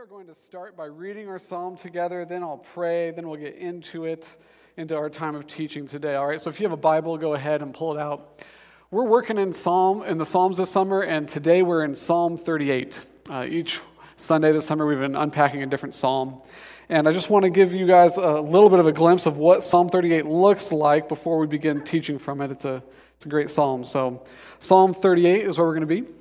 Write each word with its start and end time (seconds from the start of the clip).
are 0.00 0.06
going 0.06 0.26
to 0.26 0.34
start 0.34 0.78
by 0.78 0.86
reading 0.86 1.28
our 1.28 1.38
psalm 1.38 1.76
together, 1.76 2.24
then 2.24 2.42
I'll 2.42 2.56
pray, 2.72 3.10
then 3.10 3.28
we'll 3.28 3.38
get 3.38 3.56
into 3.56 4.06
it, 4.06 4.38
into 4.78 4.96
our 4.96 5.10
time 5.10 5.34
of 5.34 5.46
teaching 5.46 5.86
today. 5.86 6.14
All 6.14 6.26
right, 6.26 6.40
so 6.40 6.48
if 6.48 6.58
you 6.58 6.64
have 6.64 6.72
a 6.72 6.80
Bible, 6.80 7.18
go 7.18 7.34
ahead 7.34 7.60
and 7.60 7.74
pull 7.74 7.94
it 7.94 8.00
out. 8.00 8.42
We're 8.90 9.04
working 9.04 9.36
in 9.36 9.52
Psalm 9.52 10.02
in 10.04 10.16
the 10.16 10.24
Psalms 10.24 10.56
this 10.56 10.70
summer, 10.70 11.02
and 11.02 11.28
today 11.28 11.60
we're 11.60 11.84
in 11.84 11.94
Psalm 11.94 12.38
38. 12.38 13.04
Uh, 13.28 13.44
each 13.46 13.80
Sunday 14.16 14.52
this 14.52 14.64
summer, 14.64 14.86
we've 14.86 14.98
been 14.98 15.16
unpacking 15.16 15.62
a 15.64 15.66
different 15.66 15.92
psalm. 15.92 16.40
And 16.88 17.06
I 17.06 17.12
just 17.12 17.28
want 17.28 17.42
to 17.42 17.50
give 17.50 17.74
you 17.74 17.86
guys 17.86 18.16
a 18.16 18.40
little 18.40 18.70
bit 18.70 18.80
of 18.80 18.86
a 18.86 18.92
glimpse 18.92 19.26
of 19.26 19.36
what 19.36 19.62
Psalm 19.62 19.90
38 19.90 20.24
looks 20.24 20.72
like 20.72 21.10
before 21.10 21.36
we 21.36 21.46
begin 21.46 21.84
teaching 21.84 22.18
from 22.18 22.40
it. 22.40 22.50
It's 22.50 22.64
a, 22.64 22.82
it's 23.16 23.26
a 23.26 23.28
great 23.28 23.50
psalm. 23.50 23.84
So, 23.84 24.24
Psalm 24.60 24.94
38 24.94 25.46
is 25.46 25.58
where 25.58 25.66
we're 25.66 25.74
going 25.74 25.86
to 25.86 26.02
be. 26.02 26.19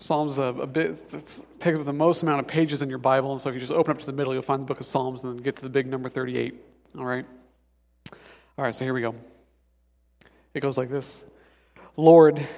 Psalms 0.00 0.38
a, 0.38 0.44
a 0.44 0.66
bit 0.66 0.96
takes 1.58 1.78
up 1.78 1.84
the 1.84 1.92
most 1.92 2.22
amount 2.22 2.40
of 2.40 2.46
pages 2.46 2.80
in 2.80 2.88
your 2.88 2.98
Bible, 2.98 3.32
and 3.32 3.40
so 3.40 3.50
if 3.50 3.54
you 3.54 3.60
just 3.60 3.70
open 3.70 3.92
up 3.92 3.98
to 3.98 4.06
the 4.06 4.14
middle, 4.14 4.32
you'll 4.32 4.42
find 4.42 4.62
the 4.62 4.66
book 4.66 4.80
of 4.80 4.86
Psalms, 4.86 5.24
and 5.24 5.34
then 5.34 5.42
get 5.42 5.56
to 5.56 5.62
the 5.62 5.68
big 5.68 5.86
number 5.86 6.08
38. 6.08 6.54
All 6.96 7.04
right. 7.04 7.26
All 8.10 8.64
right. 8.64 8.74
So 8.74 8.86
here 8.86 8.94
we 8.94 9.02
go. 9.02 9.14
It 10.54 10.60
goes 10.60 10.78
like 10.78 10.88
this: 10.88 11.26
Lord, 11.98 12.48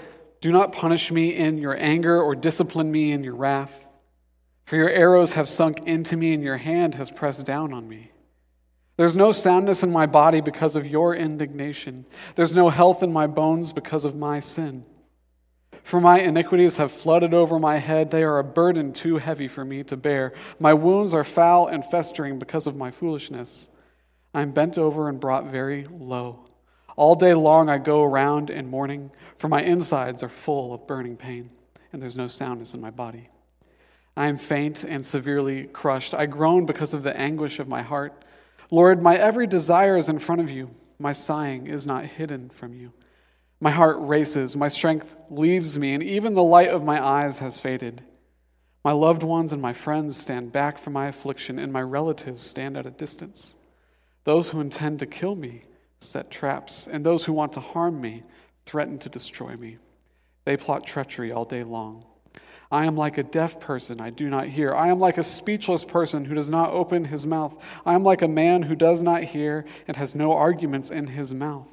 do 0.41 0.53
not 0.53 0.73
punish 0.73 1.11
me 1.11 1.35
in 1.35 1.59
your 1.59 1.77
anger, 1.77 2.23
or 2.23 2.37
discipline 2.37 2.93
me 2.93 3.11
in 3.11 3.25
your 3.25 3.35
wrath, 3.35 3.87
for 4.67 4.77
your 4.77 4.91
arrows 4.91 5.33
have 5.33 5.49
sunk 5.49 5.85
into 5.85 6.17
me, 6.17 6.35
and 6.35 6.45
your 6.45 6.59
hand 6.59 6.95
has 6.95 7.11
pressed 7.11 7.45
down 7.45 7.73
on 7.73 7.89
me. 7.89 8.13
There's 8.97 9.17
no 9.17 9.33
soundness 9.33 9.83
in 9.83 9.91
my 9.91 10.07
body 10.07 10.41
because 10.41 10.77
of 10.77 10.87
your 10.87 11.17
indignation. 11.17 12.07
There's 12.37 12.55
no 12.55 12.69
health 12.69 13.03
in 13.03 13.13
my 13.13 13.27
bones 13.27 13.73
because 13.73 14.05
of 14.05 14.15
my 14.15 14.39
sin. 14.39 14.85
For 15.83 16.01
my 16.01 16.21
iniquities 16.21 16.77
have 16.77 16.93
flooded 16.93 17.35
over 17.35 17.59
my 17.59 17.79
head. 17.79 18.11
They 18.11 18.23
are 18.23 18.39
a 18.39 18.45
burden 18.45 18.93
too 18.93 19.19
heavy 19.19 19.49
for 19.49 19.65
me 19.65 19.83
to 19.85 19.97
bear. 19.97 20.33
My 20.59 20.75
wounds 20.75 21.13
are 21.13 21.25
foul 21.25 21.67
and 21.67 21.85
festering 21.85 22.39
because 22.39 22.67
of 22.67 22.77
my 22.77 22.91
foolishness. 22.91 23.69
I 24.33 24.43
am 24.43 24.53
bent 24.53 24.79
over 24.79 25.09
and 25.09 25.21
brought 25.21 25.47
very 25.47 25.85
low. 25.85 26.47
All 26.97 27.15
day 27.15 27.35
long 27.35 27.69
I 27.69 27.79
go 27.79 28.03
around 28.03 28.51
in 28.51 28.69
mourning, 28.69 29.11
for 29.39 29.49
my 29.49 29.63
insides 29.63 30.23
are 30.23 30.29
full 30.29 30.73
of 30.75 30.87
burning 30.87 31.17
pain, 31.17 31.51
and 31.93 32.03
there's 32.03 32.17
no 32.17 32.29
soundness 32.29 32.75
in 32.75 32.81
my 32.81 32.91
body. 32.91 33.29
I 34.17 34.29
am 34.29 34.37
faint 34.37 34.85
and 34.85 35.05
severely 35.05 35.65
crushed. 35.65 36.15
I 36.15 36.27
groan 36.27 36.67
because 36.67 36.93
of 36.93 37.03
the 37.03 37.17
anguish 37.17 37.59
of 37.59 37.69
my 37.69 37.83
heart. 37.83 38.25
Lord, 38.71 39.03
my 39.03 39.17
every 39.17 39.47
desire 39.47 39.97
is 39.97 40.09
in 40.09 40.19
front 40.19 40.43
of 40.43 40.51
you. 40.51 40.71
My 40.99 41.13
sighing 41.13 41.67
is 41.67 41.87
not 41.87 42.05
hidden 42.05 42.51
from 42.51 42.75
you. 42.75 42.93
My 43.63 43.71
heart 43.71 43.99
races, 44.01 44.57
my 44.57 44.67
strength 44.67 45.15
leaves 45.31 45.79
me, 45.79 45.95
and 45.95 46.03
even 46.03 46.35
the 46.35 46.43
light 46.43 46.71
of 46.71 46.83
my 46.83 47.01
eyes 47.01 47.39
has 47.39 47.61
faded. 47.61 48.03
My 48.85 48.91
loved 48.91 49.23
ones 49.23 49.53
and 49.53 49.63
my 49.63 49.73
friends 49.73 50.17
stand 50.17 50.51
back 50.51 50.79
from 50.79 50.95
my 50.95 51.07
affliction, 51.07 51.61
and 51.61 51.73
my 51.73 51.81
relatives 51.81 52.43
stand 52.43 52.77
at 52.77 52.87
a 52.87 52.91
distance. 52.91 53.55
Those 54.25 54.49
who 54.49 54.61
intend 54.61 54.99
to 54.99 55.07
kill 55.07 55.37
me 55.37 55.63
set 56.01 56.29
traps, 56.29 56.89
and 56.89 57.07
those 57.07 57.25
who 57.25 57.33
want 57.33 57.53
to 57.53 57.61
harm 57.61 58.01
me 58.01 58.23
threaten 58.67 58.99
to 58.99 59.09
destroy 59.09 59.55
me. 59.55 59.79
They 60.45 60.57
plot 60.57 60.85
treachery 60.85 61.31
all 61.31 61.45
day 61.45 61.63
long. 61.63 62.05
I 62.73 62.87
am 62.87 62.97
like 62.97 63.17
a 63.17 63.23
deaf 63.23 63.61
person, 63.61 64.01
I 64.01 64.11
do 64.11 64.29
not 64.29 64.49
hear. 64.49 64.75
I 64.75 64.89
am 64.89 64.99
like 64.99 65.19
a 65.19 65.23
speechless 65.23 65.85
person 65.85 66.25
who 66.25 66.35
does 66.35 66.51
not 66.51 66.71
open 66.71 67.05
his 67.05 67.25
mouth. 67.25 67.55
I 67.87 67.95
am 67.95 68.03
like 68.03 68.23
a 68.23 68.29
man 68.29 68.63
who 68.63 68.75
does 68.75 69.03
not 69.03 69.23
hear 69.23 69.67
and 69.87 69.97
has 69.97 70.17
no 70.17 70.33
arguments 70.33 70.91
in 70.91 71.07
his 71.07 71.33
mouth. 71.33 71.69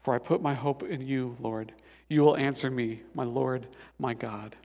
For 0.00 0.14
I 0.14 0.18
put 0.18 0.42
my 0.42 0.54
hope 0.54 0.82
in 0.82 1.00
you, 1.00 1.36
Lord. 1.40 1.72
You 2.08 2.22
will 2.22 2.36
answer 2.36 2.70
me, 2.70 3.02
my 3.14 3.24
Lord, 3.24 3.66
my 3.98 4.14
God. 4.14 4.56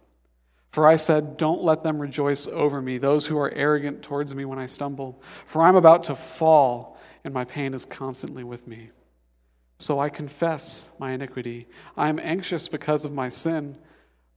For 0.72 0.88
I 0.88 0.96
said, 0.96 1.38
Don't 1.38 1.64
let 1.64 1.84
them 1.84 2.02
rejoice 2.02 2.48
over 2.48 2.82
me, 2.82 2.98
those 2.98 3.26
who 3.26 3.38
are 3.38 3.52
arrogant 3.52 4.02
towards 4.02 4.34
me 4.34 4.46
when 4.46 4.60
I 4.60 4.66
stumble. 4.66 5.22
For 5.46 5.62
I'm 5.62 5.76
about 5.76 6.04
to 6.06 6.16
fall, 6.16 6.98
and 7.24 7.34
my 7.34 7.46
pain 7.46 7.74
is 7.74 7.86
constantly 7.86 8.44
with 8.44 8.68
me. 8.68 8.90
So 9.78 10.00
I 10.00 10.10
confess 10.10 10.90
my 11.00 11.12
iniquity. 11.12 11.68
I 11.98 12.10
am 12.10 12.20
anxious 12.20 12.68
because 12.68 13.04
of 13.06 13.12
my 13.12 13.30
sin, 13.30 13.78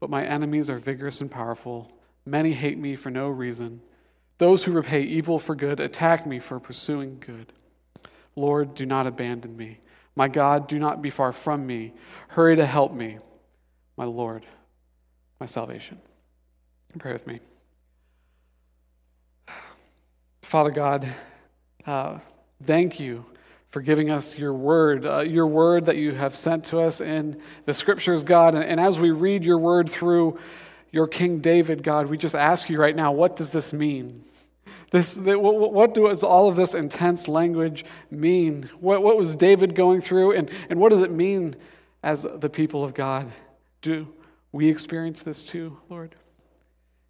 but 0.01 0.11
my 0.11 0.25
enemies 0.25 0.69
are 0.69 0.79
vigorous 0.79 1.21
and 1.21 1.31
powerful. 1.31 1.93
Many 2.27 2.53
hate 2.53 2.79
me 2.79 2.97
for 2.97 3.11
no 3.11 3.29
reason. 3.29 3.81
Those 4.39 4.65
who 4.65 4.73
repay 4.73 5.03
evil 5.03 5.39
for 5.39 5.55
good 5.55 5.81
attack 5.81 6.27
me 6.27 6.39
for 6.41 6.61
pursuing 6.61 7.19
good. 7.25 7.53
Lord, 8.37 8.75
do 8.75 8.87
not 8.87 9.07
abandon 9.07 9.57
me 9.57 9.79
my 10.19 10.27
God, 10.27 10.67
do 10.67 10.81
not 10.81 11.01
be 11.01 11.11
far 11.11 11.33
from 11.33 11.65
me. 11.65 11.93
Hurry 12.27 12.57
to 12.57 12.67
help 12.67 12.93
me, 12.93 13.19
my 13.97 14.05
Lord, 14.05 14.45
my 15.39 15.47
salvation. 15.47 16.01
Pray 16.99 17.13
with 17.13 17.25
me. 17.25 17.39
Father 20.43 20.73
God, 20.73 21.07
uh, 21.87 22.19
thank 22.65 22.99
you 22.99 23.25
for 23.71 23.81
giving 23.81 24.11
us 24.11 24.37
your 24.37 24.55
word, 24.55 25.07
uh, 25.07 25.21
your 25.21 25.47
word 25.47 25.87
that 25.87 25.99
you 25.99 26.11
have 26.11 26.35
sent 26.35 26.65
to 26.65 26.81
us 26.81 27.01
in 27.01 27.41
the 27.67 27.73
scriptures, 27.73 28.25
God. 28.25 28.57
And, 28.57 28.65
and 28.65 28.81
as 28.81 28.99
we 28.99 29.13
read 29.13 29.45
your 29.45 29.59
word 29.59 29.89
through 29.89 30.37
your 30.91 31.07
King 31.07 31.39
David, 31.39 31.85
God, 31.85 32.07
we 32.07 32.19
just 32.19 32.35
ask 32.35 32.69
you 32.69 32.81
right 32.81 32.97
now, 32.97 33.13
what 33.13 33.37
does 33.37 33.51
this 33.51 33.73
mean? 33.73 34.25
This, 34.91 35.19
what 35.19 35.93
does 35.93 36.23
all 36.23 36.49
of 36.49 36.57
this 36.57 36.75
intense 36.75 37.29
language 37.29 37.85
mean? 38.11 38.71
What, 38.81 39.03
what 39.03 39.19
was 39.19 39.37
David 39.37 39.75
going 39.75 40.01
through, 40.01 40.33
and, 40.33 40.51
and 40.71 40.81
what 40.81 40.91
does 40.91 41.03
it 41.03 41.11
mean 41.11 41.57
as 42.03 42.23
the 42.23 42.49
people 42.49 42.85
of 42.85 42.95
God? 42.95 43.31
Do 43.83 44.09
we 44.51 44.69
experience 44.69 45.23
this 45.23 45.45
too, 45.45 45.79
Lord? 45.91 46.15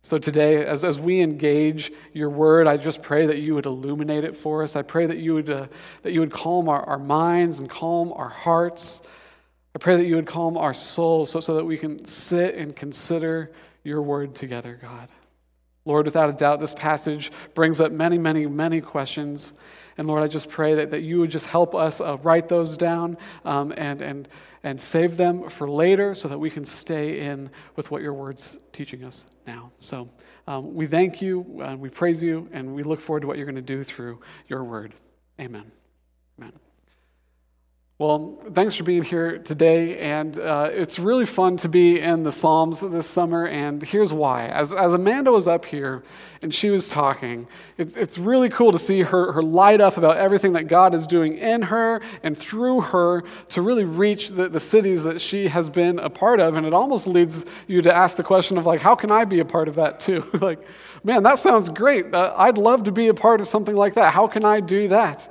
So 0.02 0.18
today, 0.18 0.64
as, 0.64 0.84
as 0.84 0.98
we 0.98 1.20
engage 1.20 1.92
your 2.12 2.30
word, 2.30 2.66
I 2.66 2.76
just 2.76 3.02
pray 3.02 3.26
that 3.26 3.38
you 3.38 3.54
would 3.54 3.66
illuminate 3.66 4.24
it 4.24 4.36
for 4.36 4.62
us. 4.62 4.74
I 4.74 4.82
pray 4.82 5.06
that 5.06 5.18
you 5.18 5.34
would, 5.34 5.50
uh, 5.50 5.66
that 6.02 6.12
you 6.12 6.20
would 6.20 6.32
calm 6.32 6.68
our, 6.68 6.82
our 6.82 6.98
minds 6.98 7.58
and 7.58 7.68
calm 7.68 8.12
our 8.12 8.28
hearts. 8.28 9.02
I 9.74 9.78
pray 9.78 9.96
that 9.96 10.06
you 10.06 10.16
would 10.16 10.26
calm 10.26 10.56
our 10.56 10.74
souls 10.74 11.30
so, 11.30 11.40
so 11.40 11.54
that 11.54 11.64
we 11.64 11.76
can 11.76 12.04
sit 12.04 12.54
and 12.54 12.74
consider 12.74 13.52
your 13.84 14.02
word 14.02 14.34
together, 14.34 14.78
God. 14.80 15.08
Lord, 15.88 16.04
without 16.04 16.28
a 16.28 16.34
doubt, 16.34 16.60
this 16.60 16.74
passage 16.74 17.32
brings 17.54 17.80
up 17.80 17.90
many, 17.90 18.18
many, 18.18 18.46
many 18.46 18.82
questions. 18.82 19.54
And 19.96 20.06
Lord, 20.06 20.22
I 20.22 20.28
just 20.28 20.50
pray 20.50 20.74
that, 20.74 20.90
that 20.90 21.00
you 21.00 21.18
would 21.18 21.30
just 21.30 21.46
help 21.46 21.74
us 21.74 22.02
uh, 22.02 22.18
write 22.18 22.46
those 22.46 22.76
down 22.76 23.16
um, 23.46 23.72
and, 23.74 24.02
and, 24.02 24.28
and 24.62 24.78
save 24.78 25.16
them 25.16 25.48
for 25.48 25.66
later 25.66 26.14
so 26.14 26.28
that 26.28 26.38
we 26.38 26.50
can 26.50 26.62
stay 26.62 27.20
in 27.20 27.48
with 27.74 27.90
what 27.90 28.02
your 28.02 28.12
word's 28.12 28.58
teaching 28.70 29.02
us 29.02 29.24
now. 29.46 29.72
So 29.78 30.10
um, 30.46 30.74
we 30.74 30.86
thank 30.86 31.22
you, 31.22 31.62
and 31.64 31.80
we 31.80 31.88
praise 31.88 32.22
you, 32.22 32.50
and 32.52 32.74
we 32.74 32.82
look 32.82 33.00
forward 33.00 33.20
to 33.20 33.26
what 33.26 33.38
you're 33.38 33.46
going 33.46 33.56
to 33.56 33.62
do 33.62 33.82
through 33.82 34.20
your 34.46 34.64
word. 34.64 34.92
Amen. 35.40 35.72
Well, 38.00 38.38
thanks 38.54 38.76
for 38.76 38.84
being 38.84 39.02
here 39.02 39.38
today. 39.38 39.98
And 39.98 40.38
uh, 40.38 40.68
it's 40.70 41.00
really 41.00 41.26
fun 41.26 41.56
to 41.56 41.68
be 41.68 41.98
in 41.98 42.22
the 42.22 42.30
Psalms 42.30 42.78
this 42.78 43.08
summer. 43.08 43.48
And 43.48 43.82
here's 43.82 44.12
why. 44.12 44.46
As, 44.46 44.72
as 44.72 44.92
Amanda 44.92 45.32
was 45.32 45.48
up 45.48 45.64
here 45.64 46.04
and 46.40 46.54
she 46.54 46.70
was 46.70 46.86
talking, 46.86 47.48
it, 47.76 47.96
it's 47.96 48.16
really 48.16 48.50
cool 48.50 48.70
to 48.70 48.78
see 48.78 49.00
her, 49.00 49.32
her 49.32 49.42
light 49.42 49.80
up 49.80 49.96
about 49.96 50.16
everything 50.16 50.52
that 50.52 50.68
God 50.68 50.94
is 50.94 51.08
doing 51.08 51.38
in 51.38 51.60
her 51.60 52.00
and 52.22 52.38
through 52.38 52.82
her 52.82 53.24
to 53.48 53.62
really 53.62 53.84
reach 53.84 54.28
the, 54.28 54.48
the 54.48 54.60
cities 54.60 55.02
that 55.02 55.20
she 55.20 55.48
has 55.48 55.68
been 55.68 55.98
a 55.98 56.08
part 56.08 56.38
of. 56.38 56.54
And 56.54 56.64
it 56.64 56.72
almost 56.72 57.08
leads 57.08 57.46
you 57.66 57.82
to 57.82 57.92
ask 57.92 58.16
the 58.16 58.22
question 58.22 58.58
of, 58.58 58.64
like, 58.64 58.80
how 58.80 58.94
can 58.94 59.10
I 59.10 59.24
be 59.24 59.40
a 59.40 59.44
part 59.44 59.66
of 59.66 59.74
that 59.74 59.98
too? 59.98 60.24
like, 60.40 60.60
man, 61.02 61.24
that 61.24 61.40
sounds 61.40 61.68
great. 61.68 62.14
Uh, 62.14 62.32
I'd 62.36 62.58
love 62.58 62.84
to 62.84 62.92
be 62.92 63.08
a 63.08 63.14
part 63.14 63.40
of 63.40 63.48
something 63.48 63.74
like 63.74 63.94
that. 63.94 64.14
How 64.14 64.28
can 64.28 64.44
I 64.44 64.60
do 64.60 64.86
that? 64.86 65.28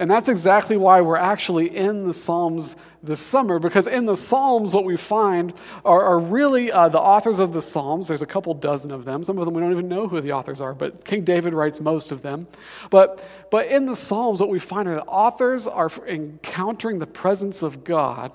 And 0.00 0.08
that's 0.08 0.28
exactly 0.28 0.76
why 0.76 1.00
we're 1.00 1.16
actually 1.16 1.76
in 1.76 2.06
the 2.06 2.14
Psalms 2.14 2.76
this 3.02 3.18
summer, 3.18 3.58
because 3.58 3.88
in 3.88 4.06
the 4.06 4.14
Psalms, 4.14 4.72
what 4.72 4.84
we 4.84 4.96
find 4.96 5.52
are, 5.84 6.02
are 6.02 6.18
really 6.20 6.70
uh, 6.70 6.88
the 6.88 7.00
authors 7.00 7.40
of 7.40 7.52
the 7.52 7.60
Psalms. 7.60 8.06
There's 8.06 8.22
a 8.22 8.26
couple 8.26 8.54
dozen 8.54 8.92
of 8.92 9.04
them. 9.04 9.24
Some 9.24 9.38
of 9.38 9.44
them 9.44 9.54
we 9.54 9.60
don't 9.60 9.72
even 9.72 9.88
know 9.88 10.06
who 10.06 10.20
the 10.20 10.32
authors 10.32 10.60
are, 10.60 10.72
but 10.72 11.04
King 11.04 11.24
David 11.24 11.52
writes 11.52 11.80
most 11.80 12.12
of 12.12 12.22
them. 12.22 12.46
But, 12.90 13.26
but 13.50 13.66
in 13.66 13.86
the 13.86 13.96
Psalms, 13.96 14.40
what 14.40 14.50
we 14.50 14.60
find 14.60 14.88
are 14.88 14.94
the 14.94 15.02
authors 15.02 15.66
are 15.66 15.90
encountering 16.06 17.00
the 17.00 17.06
presence 17.06 17.62
of 17.62 17.82
God 17.82 18.30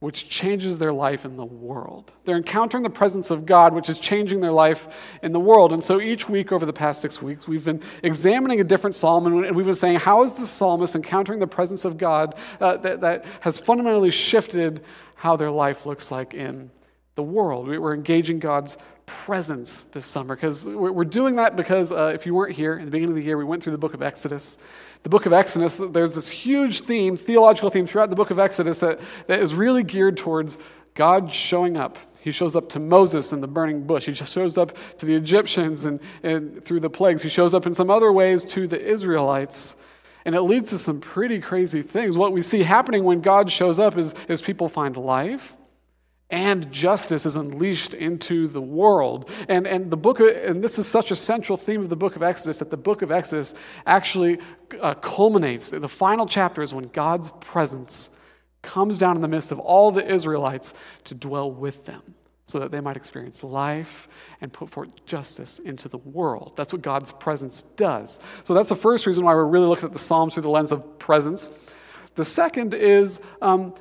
which 0.00 0.28
changes 0.28 0.78
their 0.78 0.92
life 0.92 1.24
in 1.24 1.36
the 1.36 1.44
world. 1.44 2.12
They're 2.24 2.36
encountering 2.36 2.84
the 2.84 2.90
presence 2.90 3.32
of 3.32 3.44
God, 3.44 3.74
which 3.74 3.88
is 3.88 3.98
changing 3.98 4.38
their 4.38 4.52
life 4.52 4.86
in 5.22 5.32
the 5.32 5.40
world. 5.40 5.72
And 5.72 5.82
so 5.82 6.00
each 6.00 6.28
week 6.28 6.52
over 6.52 6.64
the 6.64 6.72
past 6.72 7.02
six 7.02 7.20
weeks, 7.20 7.48
we've 7.48 7.64
been 7.64 7.82
examining 8.04 8.60
a 8.60 8.64
different 8.64 8.94
psalm, 8.94 9.26
and 9.26 9.56
we've 9.56 9.66
been 9.66 9.74
saying, 9.74 9.98
how 9.98 10.22
is 10.22 10.34
the 10.34 10.46
psalmist 10.46 10.94
encountering 10.94 11.40
the 11.40 11.48
presence 11.48 11.84
of 11.84 11.98
God 11.98 12.34
uh, 12.60 12.76
that, 12.76 13.00
that 13.00 13.24
has 13.40 13.58
fundamentally 13.58 14.10
shifted 14.10 14.84
how 15.16 15.34
their 15.34 15.50
life 15.50 15.84
looks 15.84 16.12
like 16.12 16.32
in 16.32 16.70
the 17.16 17.22
world? 17.24 17.66
We're 17.66 17.94
engaging 17.94 18.38
God's 18.38 18.76
presence 19.08 19.84
this 19.84 20.06
summer 20.06 20.36
because 20.36 20.66
we're 20.66 21.04
doing 21.04 21.36
that 21.36 21.56
because 21.56 21.90
uh, 21.90 22.12
if 22.14 22.24
you 22.24 22.34
weren't 22.34 22.54
here 22.54 22.78
in 22.78 22.84
the 22.84 22.90
beginning 22.90 23.16
of 23.16 23.16
the 23.16 23.24
year, 23.24 23.36
we 23.36 23.44
went 23.44 23.62
through 23.62 23.72
the 23.72 23.78
book 23.78 23.94
of 23.94 24.02
Exodus 24.02 24.58
the 25.02 25.08
book 25.08 25.26
of 25.26 25.32
Exodus, 25.32 25.82
there's 25.90 26.14
this 26.14 26.28
huge 26.28 26.80
theme, 26.80 27.16
theological 27.16 27.70
theme 27.70 27.86
throughout 27.86 28.10
the 28.10 28.16
book 28.16 28.30
of 28.30 28.38
Exodus 28.38 28.80
that, 28.80 29.00
that 29.26 29.40
is 29.40 29.54
really 29.54 29.82
geared 29.82 30.16
towards 30.16 30.58
God 30.94 31.32
showing 31.32 31.76
up, 31.76 31.96
He 32.20 32.32
shows 32.32 32.56
up 32.56 32.68
to 32.70 32.80
Moses 32.80 33.32
in 33.32 33.40
the 33.40 33.46
burning 33.46 33.86
bush. 33.86 34.06
He 34.06 34.12
just 34.12 34.32
shows 34.32 34.58
up 34.58 34.76
to 34.98 35.06
the 35.06 35.14
Egyptians 35.14 35.84
and, 35.84 36.00
and 36.24 36.64
through 36.64 36.80
the 36.80 36.90
plagues. 36.90 37.22
He 37.22 37.28
shows 37.28 37.54
up 37.54 37.66
in 37.66 37.74
some 37.74 37.90
other 37.90 38.12
ways 38.12 38.44
to 38.46 38.66
the 38.66 38.80
Israelites. 38.80 39.76
And 40.24 40.34
it 40.34 40.42
leads 40.42 40.70
to 40.70 40.78
some 40.78 41.00
pretty 41.00 41.40
crazy 41.40 41.80
things. 41.80 42.18
What 42.18 42.32
we 42.32 42.42
see 42.42 42.62
happening 42.62 43.04
when 43.04 43.20
God 43.20 43.50
shows 43.50 43.78
up 43.78 43.96
is, 43.96 44.14
is 44.28 44.42
people 44.42 44.68
find 44.68 44.96
life 44.96 45.56
and 46.30 46.70
justice 46.70 47.24
is 47.24 47.36
unleashed 47.36 47.94
into 47.94 48.48
the 48.48 48.60
world. 48.60 49.30
And, 49.48 49.66
and 49.66 49.90
the 49.90 49.96
book, 49.96 50.20
and 50.20 50.62
this 50.62 50.78
is 50.78 50.86
such 50.86 51.10
a 51.10 51.16
central 51.16 51.56
theme 51.56 51.80
of 51.80 51.88
the 51.88 51.96
book 51.96 52.16
of 52.16 52.22
Exodus 52.22 52.58
that 52.58 52.70
the 52.70 52.76
book 52.76 53.02
of 53.02 53.10
Exodus 53.10 53.54
actually 53.86 54.38
uh, 54.80 54.94
culminates. 54.94 55.70
The 55.70 55.88
final 55.88 56.26
chapter 56.26 56.60
is 56.62 56.74
when 56.74 56.88
God's 56.88 57.30
presence 57.40 58.10
comes 58.60 58.98
down 58.98 59.16
in 59.16 59.22
the 59.22 59.28
midst 59.28 59.52
of 59.52 59.58
all 59.58 59.90
the 59.90 60.06
Israelites 60.06 60.74
to 61.04 61.14
dwell 61.14 61.50
with 61.50 61.86
them 61.86 62.02
so 62.44 62.58
that 62.58 62.70
they 62.70 62.80
might 62.80 62.96
experience 62.96 63.42
life 63.42 64.08
and 64.40 64.52
put 64.52 64.70
forth 64.70 64.88
justice 65.04 65.58
into 65.60 65.88
the 65.88 65.98
world. 65.98 66.52
That's 66.56 66.72
what 66.72 66.82
God's 66.82 67.12
presence 67.12 67.62
does. 67.76 68.20
So 68.44 68.54
that's 68.54 68.70
the 68.70 68.76
first 68.76 69.06
reason 69.06 69.24
why 69.24 69.34
we're 69.34 69.46
really 69.46 69.66
looking 69.66 69.84
at 69.84 69.92
the 69.92 69.98
Psalms 69.98 70.34
through 70.34 70.44
the 70.44 70.50
lens 70.50 70.72
of 70.72 70.98
presence. 70.98 71.50
The 72.14 72.24
second 72.24 72.74
is 72.74 73.20
um, 73.42 73.74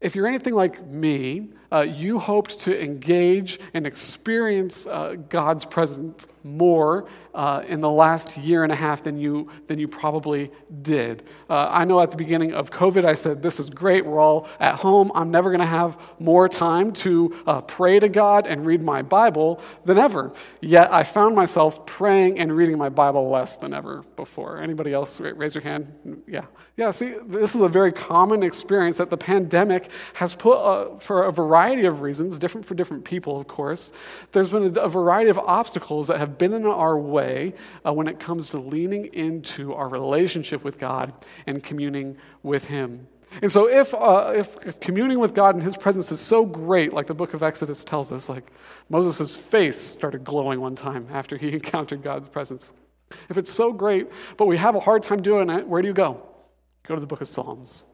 if 0.00 0.14
you're 0.14 0.26
anything 0.26 0.54
like 0.54 0.86
me, 0.86 1.50
uh, 1.72 1.80
you 1.80 2.18
hoped 2.18 2.60
to 2.60 2.82
engage 2.82 3.58
and 3.74 3.86
experience 3.86 4.86
uh, 4.86 5.16
God's 5.28 5.64
presence 5.64 6.26
more 6.46 7.08
uh, 7.34 7.62
in 7.66 7.80
the 7.80 7.90
last 7.90 8.36
year 8.38 8.62
and 8.62 8.72
a 8.72 8.76
half 8.76 9.02
than 9.02 9.18
you, 9.18 9.50
than 9.66 9.78
you 9.78 9.86
probably 9.86 10.50
did. 10.82 11.24
Uh, 11.50 11.68
I 11.70 11.84
know 11.84 12.00
at 12.00 12.10
the 12.10 12.16
beginning 12.16 12.54
of 12.54 12.70
COVID, 12.70 13.04
I 13.04 13.12
said, 13.12 13.42
This 13.42 13.60
is 13.60 13.68
great. 13.68 14.06
We're 14.06 14.20
all 14.20 14.48
at 14.58 14.76
home. 14.76 15.12
I'm 15.14 15.30
never 15.30 15.50
going 15.50 15.60
to 15.60 15.66
have 15.66 16.00
more 16.18 16.48
time 16.48 16.92
to 16.92 17.36
uh, 17.46 17.60
pray 17.62 17.98
to 17.98 18.08
God 18.08 18.46
and 18.46 18.64
read 18.64 18.80
my 18.80 19.02
Bible 19.02 19.60
than 19.84 19.98
ever. 19.98 20.32
Yet 20.62 20.92
I 20.92 21.04
found 21.04 21.36
myself 21.36 21.84
praying 21.84 22.38
and 22.38 22.56
reading 22.56 22.78
my 22.78 22.88
Bible 22.88 23.28
less 23.28 23.56
than 23.56 23.74
ever 23.74 24.02
before. 24.16 24.62
Anybody 24.62 24.94
else? 24.94 25.20
Raise 25.20 25.54
your 25.54 25.62
hand. 25.62 25.92
Yeah. 26.26 26.46
Yeah, 26.76 26.90
see, 26.90 27.14
this 27.26 27.54
is 27.54 27.62
a 27.62 27.68
very 27.68 27.92
common 27.92 28.42
experience 28.42 28.98
that 28.98 29.08
the 29.08 29.16
pandemic 29.16 29.90
has 30.12 30.34
put, 30.34 30.58
uh, 30.58 30.98
for 30.98 31.24
a 31.24 31.32
variety 31.32 31.55
of 31.86 32.02
reasons, 32.02 32.38
different 32.38 32.66
for 32.66 32.74
different 32.74 33.04
people, 33.04 33.40
of 33.40 33.48
course. 33.48 33.92
There's 34.32 34.50
been 34.50 34.76
a, 34.76 34.80
a 34.80 34.88
variety 34.88 35.30
of 35.30 35.38
obstacles 35.38 36.08
that 36.08 36.18
have 36.18 36.38
been 36.38 36.52
in 36.52 36.66
our 36.66 36.98
way 36.98 37.54
uh, 37.84 37.92
when 37.92 38.08
it 38.08 38.20
comes 38.20 38.50
to 38.50 38.58
leaning 38.58 39.06
into 39.14 39.72
our 39.74 39.88
relationship 39.88 40.64
with 40.64 40.78
God 40.78 41.12
and 41.46 41.62
communing 41.62 42.16
with 42.42 42.64
Him. 42.64 43.06
And 43.42 43.50
so, 43.50 43.68
if, 43.68 43.92
uh, 43.94 44.32
if, 44.34 44.56
if, 44.64 44.80
communing 44.80 45.18
with 45.18 45.34
God 45.34 45.54
and 45.54 45.62
His 45.62 45.76
presence 45.76 46.10
is 46.12 46.20
so 46.20 46.44
great, 46.44 46.92
like 46.92 47.06
the 47.06 47.14
book 47.14 47.34
of 47.34 47.42
Exodus 47.42 47.84
tells 47.84 48.12
us, 48.12 48.28
like 48.28 48.50
Moses' 48.88 49.36
face 49.36 49.80
started 49.80 50.24
glowing 50.24 50.60
one 50.60 50.74
time 50.74 51.06
after 51.12 51.36
he 51.36 51.52
encountered 51.52 52.02
God's 52.02 52.28
presence. 52.28 52.72
If 53.28 53.38
it's 53.38 53.52
so 53.52 53.72
great, 53.72 54.08
but 54.36 54.46
we 54.46 54.56
have 54.56 54.74
a 54.74 54.80
hard 54.80 55.02
time 55.02 55.22
doing 55.22 55.50
it, 55.50 55.66
where 55.66 55.82
do 55.82 55.88
you 55.88 55.94
go? 55.94 56.26
Go 56.84 56.94
to 56.94 57.00
the 57.00 57.06
book 57.06 57.20
of 57.20 57.28
Psalms. 57.28 57.86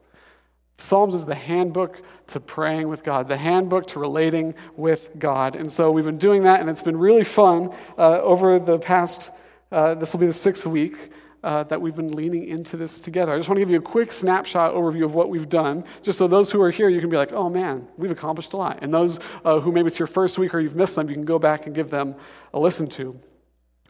Psalms 0.77 1.13
is 1.13 1.25
the 1.25 1.35
handbook 1.35 2.01
to 2.27 2.39
praying 2.39 2.89
with 2.89 3.03
God, 3.03 3.27
the 3.27 3.37
handbook 3.37 3.87
to 3.87 3.99
relating 3.99 4.53
with 4.75 5.11
God. 5.19 5.55
And 5.55 5.71
so 5.71 5.91
we've 5.91 6.05
been 6.05 6.17
doing 6.17 6.43
that, 6.43 6.59
and 6.59 6.69
it's 6.69 6.81
been 6.81 6.97
really 6.97 7.23
fun 7.23 7.73
uh, 7.97 8.19
over 8.21 8.59
the 8.59 8.79
past, 8.79 9.31
uh, 9.71 9.95
this 9.95 10.13
will 10.13 10.19
be 10.19 10.25
the 10.25 10.33
sixth 10.33 10.65
week. 10.65 11.11
Uh, 11.43 11.61
that 11.63 11.81
we've 11.81 11.97
been 11.97 12.13
leaning 12.13 12.47
into 12.47 12.77
this 12.77 13.01
together. 13.01 13.33
I 13.33 13.35
just 13.35 13.49
want 13.49 13.57
to 13.57 13.61
give 13.65 13.69
you 13.69 13.77
a 13.77 13.81
quick 13.81 14.13
snapshot 14.13 14.73
overview 14.73 15.03
of 15.03 15.13
what 15.13 15.29
we've 15.29 15.49
done, 15.49 15.83
just 16.01 16.17
so 16.17 16.25
those 16.25 16.49
who 16.49 16.61
are 16.61 16.71
here, 16.71 16.87
you 16.87 17.01
can 17.01 17.09
be 17.09 17.17
like, 17.17 17.33
oh 17.33 17.49
man, 17.49 17.85
we've 17.97 18.11
accomplished 18.11 18.53
a 18.53 18.57
lot. 18.57 18.79
And 18.81 18.93
those 18.93 19.19
uh, 19.43 19.59
who 19.59 19.73
maybe 19.73 19.87
it's 19.87 19.99
your 19.99 20.07
first 20.07 20.39
week 20.39 20.53
or 20.53 20.61
you've 20.61 20.77
missed 20.77 20.95
them, 20.95 21.09
you 21.09 21.15
can 21.15 21.25
go 21.25 21.37
back 21.37 21.65
and 21.65 21.75
give 21.75 21.89
them 21.89 22.15
a 22.53 22.59
listen 22.61 22.87
to. 22.91 23.19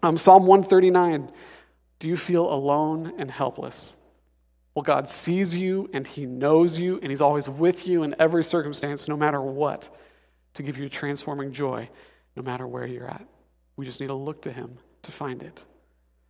Um, 0.01 0.17
Psalm 0.17 0.47
139 0.47 1.31
Do 1.99 2.07
you 2.07 2.17
feel 2.17 2.51
alone 2.51 3.13
and 3.19 3.29
helpless? 3.29 3.97
Well, 4.75 4.83
God 4.83 5.07
sees 5.07 5.55
you 5.55 5.89
and 5.93 6.05
He 6.05 6.25
knows 6.25 6.79
you, 6.79 6.99
and 7.01 7.11
He's 7.11 7.21
always 7.21 7.47
with 7.47 7.87
you 7.87 8.03
in 8.03 8.15
every 8.19 8.43
circumstance, 8.43 9.07
no 9.07 9.17
matter 9.17 9.41
what, 9.41 9.95
to 10.55 10.63
give 10.63 10.77
you 10.77 10.89
transforming 10.89 11.51
joy, 11.53 11.89
no 12.35 12.43
matter 12.43 12.67
where 12.67 12.85
you're 12.85 13.07
at. 13.07 13.25
We 13.75 13.85
just 13.85 14.01
need 14.01 14.07
to 14.07 14.15
look 14.15 14.41
to 14.43 14.51
Him 14.51 14.77
to 15.03 15.11
find 15.11 15.43
it. 15.43 15.63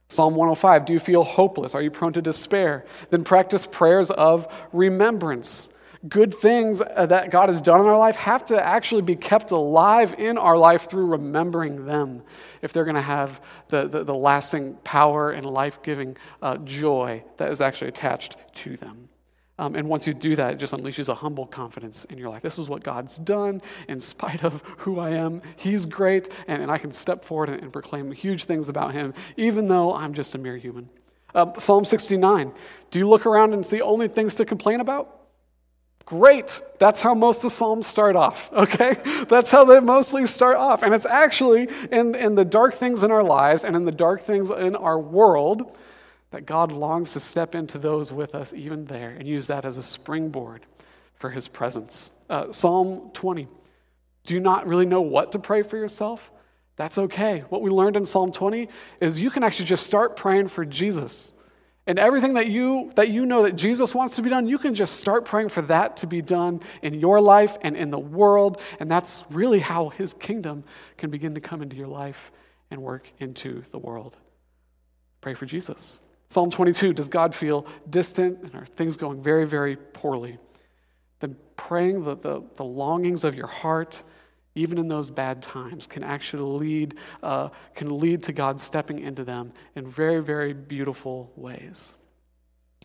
Psalm 0.10 0.36
105 0.36 0.86
Do 0.86 0.94
you 0.94 1.00
feel 1.00 1.24
hopeless? 1.24 1.74
Are 1.74 1.81
you 1.81 1.92
prone 1.92 2.13
to 2.13 2.22
despair? 2.22 2.86
Then 3.10 3.24
practice 3.24 3.66
prayers 3.66 4.12
of 4.12 4.48
remembrance 4.72 5.69
good 6.07 6.33
things 6.33 6.81
uh, 6.81 7.05
that 7.05 7.31
God 7.31 7.50
has 7.50 7.61
done 7.61 7.79
in 7.79 7.85
our 7.85 7.97
life 7.97 8.15
have 8.17 8.44
to 8.45 8.65
actually 8.65 9.01
be 9.01 9.15
kept 9.15 9.51
alive 9.51 10.15
in 10.17 10.38
our 10.38 10.57
life 10.57 10.89
through 10.89 11.05
remembering 11.05 11.85
them 11.85 12.21
if 12.61 12.73
they're 12.73 12.83
going 12.83 12.95
to 12.95 13.01
have 13.01 13.41
the, 13.69 13.88
the, 13.88 14.03
the, 14.03 14.13
lasting 14.13 14.75
power 14.83 15.31
and 15.31 15.45
life 15.45 15.81
giving 15.81 16.17
uh, 16.41 16.57
joy 16.57 17.23
that 17.38 17.51
is 17.51 17.61
actually 17.61 17.88
attached 17.88 18.35
to 18.53 18.75
them. 18.77 19.07
Um, 19.59 19.75
and 19.75 19.88
once 19.88 20.07
you 20.07 20.13
do 20.13 20.35
that, 20.35 20.53
it 20.53 20.57
just 20.57 20.73
unleashes 20.73 21.09
a 21.09 21.13
humble 21.13 21.45
confidence 21.45 22.06
in 22.06 22.17
your 22.17 22.29
life. 22.29 22.41
This 22.41 22.57
is 22.57 22.67
what 22.67 22.83
God's 22.83 23.17
done 23.19 23.61
in 23.88 23.99
spite 23.99 24.44
of 24.44 24.61
who 24.79 24.99
I 24.99 25.11
am. 25.11 25.41
He's 25.57 25.85
great, 25.85 26.29
and, 26.47 26.61
and 26.61 26.71
I 26.71 26.79
can 26.79 26.91
step 26.91 27.23
forward 27.23 27.49
and, 27.49 27.61
and, 27.61 27.71
proclaim 27.71 28.11
huge 28.11 28.45
things 28.45 28.67
about 28.67 28.94
Him, 28.94 29.13
even 29.38 29.67
though 29.67 29.94
I'm 29.94 30.13
just 30.13 30.33
a 30.33 30.38
mere 30.38 30.57
human. 30.57 30.89
Uh, 31.35 31.57
Psalm 31.59 31.85
69 31.85 32.51
Do 32.89 32.99
you 32.99 33.07
look 33.07 33.25
around 33.25 33.53
and 33.53 33.65
see 33.65 33.79
only 33.81 34.07
things 34.07 34.35
to 34.35 34.45
complain 34.45 34.79
about? 34.79 35.22
Great. 36.05 36.61
That's 36.79 37.01
how 37.01 37.13
most 37.13 37.38
of 37.38 37.44
the 37.44 37.50
Psalms 37.51 37.88
start 37.88 38.15
off, 38.15 38.51
okay? 38.51 38.97
That's 39.29 39.50
how 39.50 39.63
they 39.63 39.79
mostly 39.79 40.27
start 40.27 40.57
off. 40.57 40.83
And 40.83 40.94
it's 40.94 41.05
actually 41.05 41.69
in, 41.91 42.13
in 42.15 42.35
the 42.35 42.44
dark 42.44 42.75
things 42.75 43.03
in 43.03 43.11
our 43.11 43.23
lives 43.23 43.63
and 43.63 43.75
in 43.75 43.85
the 43.85 43.91
dark 43.91 44.21
things 44.21 44.51
in 44.51 44.75
our 44.75 45.00
world 45.00 45.77
that 46.31 46.45
God 46.45 46.71
longs 46.71 47.13
to 47.13 47.19
step 47.19 47.55
into 47.55 47.77
those 47.77 48.11
with 48.11 48.35
us, 48.35 48.53
even 48.53 48.85
there, 48.85 49.11
and 49.11 49.27
use 49.27 49.47
that 49.47 49.65
as 49.65 49.77
a 49.77 49.83
springboard 49.83 50.65
for 51.15 51.29
his 51.29 51.47
presence. 51.47 52.11
Uh, 52.29 52.51
Psalm 52.51 53.11
20. 53.13 53.47
Do 54.25 54.33
you 54.33 54.39
not 54.39 54.67
really 54.67 54.85
know 54.85 55.01
what 55.01 55.31
to 55.33 55.39
pray 55.39 55.61
for 55.61 55.77
yourself? 55.77 56.31
That's 56.75 56.97
okay. 56.97 57.44
What 57.49 57.61
we 57.61 57.69
learned 57.69 57.97
in 57.97 58.03
Psalm 58.03 58.31
20 58.31 58.67
is 58.99 59.19
you 59.19 59.29
can 59.29 59.44
actually 59.44 59.65
just 59.65 59.85
start 59.85 60.15
praying 60.15 60.47
for 60.47 60.65
Jesus. 60.65 61.33
And 61.85 62.00
everything 62.00 62.35
that 62.35 62.47
you, 62.47 62.91
that 62.95 63.09
you 63.09 63.25
know 63.25 63.44
that 63.44 63.57
Jesus 63.57 63.94
wants 63.94 64.15
to 64.15 64.21
be 64.21 64.30
done, 64.30 64.47
you 64.47 64.57
can 64.57 64.74
just 64.74 64.95
start 64.95 65.25
praying 65.25 65.50
for 65.50 65.62
that 65.63 65.97
to 65.97 66.07
be 66.07 66.21
done 66.21 66.62
in 66.81 66.94
your 66.94 67.19
life 67.19 67.57
and 67.62 67.75
in 67.75 67.91
the 67.91 68.00
world. 68.00 68.62
And 68.80 68.89
that's 68.89 69.24
really 69.30 69.59
how 69.59 69.89
his 69.89 70.13
kingdom 70.13 70.63
can 70.95 71.09
begin 71.09 71.35
to 71.35 71.41
come 71.41 71.62
into 71.62 71.75
your 71.75 71.88
life 71.88 72.31
and 72.71 72.81
work 72.81 73.12
into 73.19 73.63
the 73.71 73.80
world. 73.80 74.16
Pray 75.19 75.33
for 75.33 75.45
Jesus. 75.45 75.99
Psalm 76.30 76.49
22 76.49 76.94
Does 76.94 77.09
God 77.09 77.35
feel 77.35 77.68
distant 77.90 78.42
and 78.42 78.56
are 78.56 78.66
things 78.66 78.95
going 78.95 79.21
very, 79.21 79.45
very 79.45 79.75
poorly? 79.75 80.37
Then 81.19 81.35
praying 81.57 82.04
the, 82.06 82.16
the, 82.16 82.44
the 82.56 82.63
longings 82.63 83.25
of 83.25 83.35
your 83.35 83.47
heart 83.47 84.02
even 84.56 84.78
in 84.78 84.88
those 84.88 85.10
bad 85.10 85.42
times, 85.42 85.88
can 85.88 86.04
actually 86.04 86.60
lead, 86.60 86.95
uh, 87.24 87.50
can 87.76 88.00
lead 88.00 88.22
to 88.24 88.33
God 88.33 88.60
stepping 88.60 89.00
into 89.00 89.24
them 89.24 89.52
in 89.76 89.88
very, 89.88 90.22
very 90.22 90.54
beautiful 90.54 91.31
ways. 91.36 91.94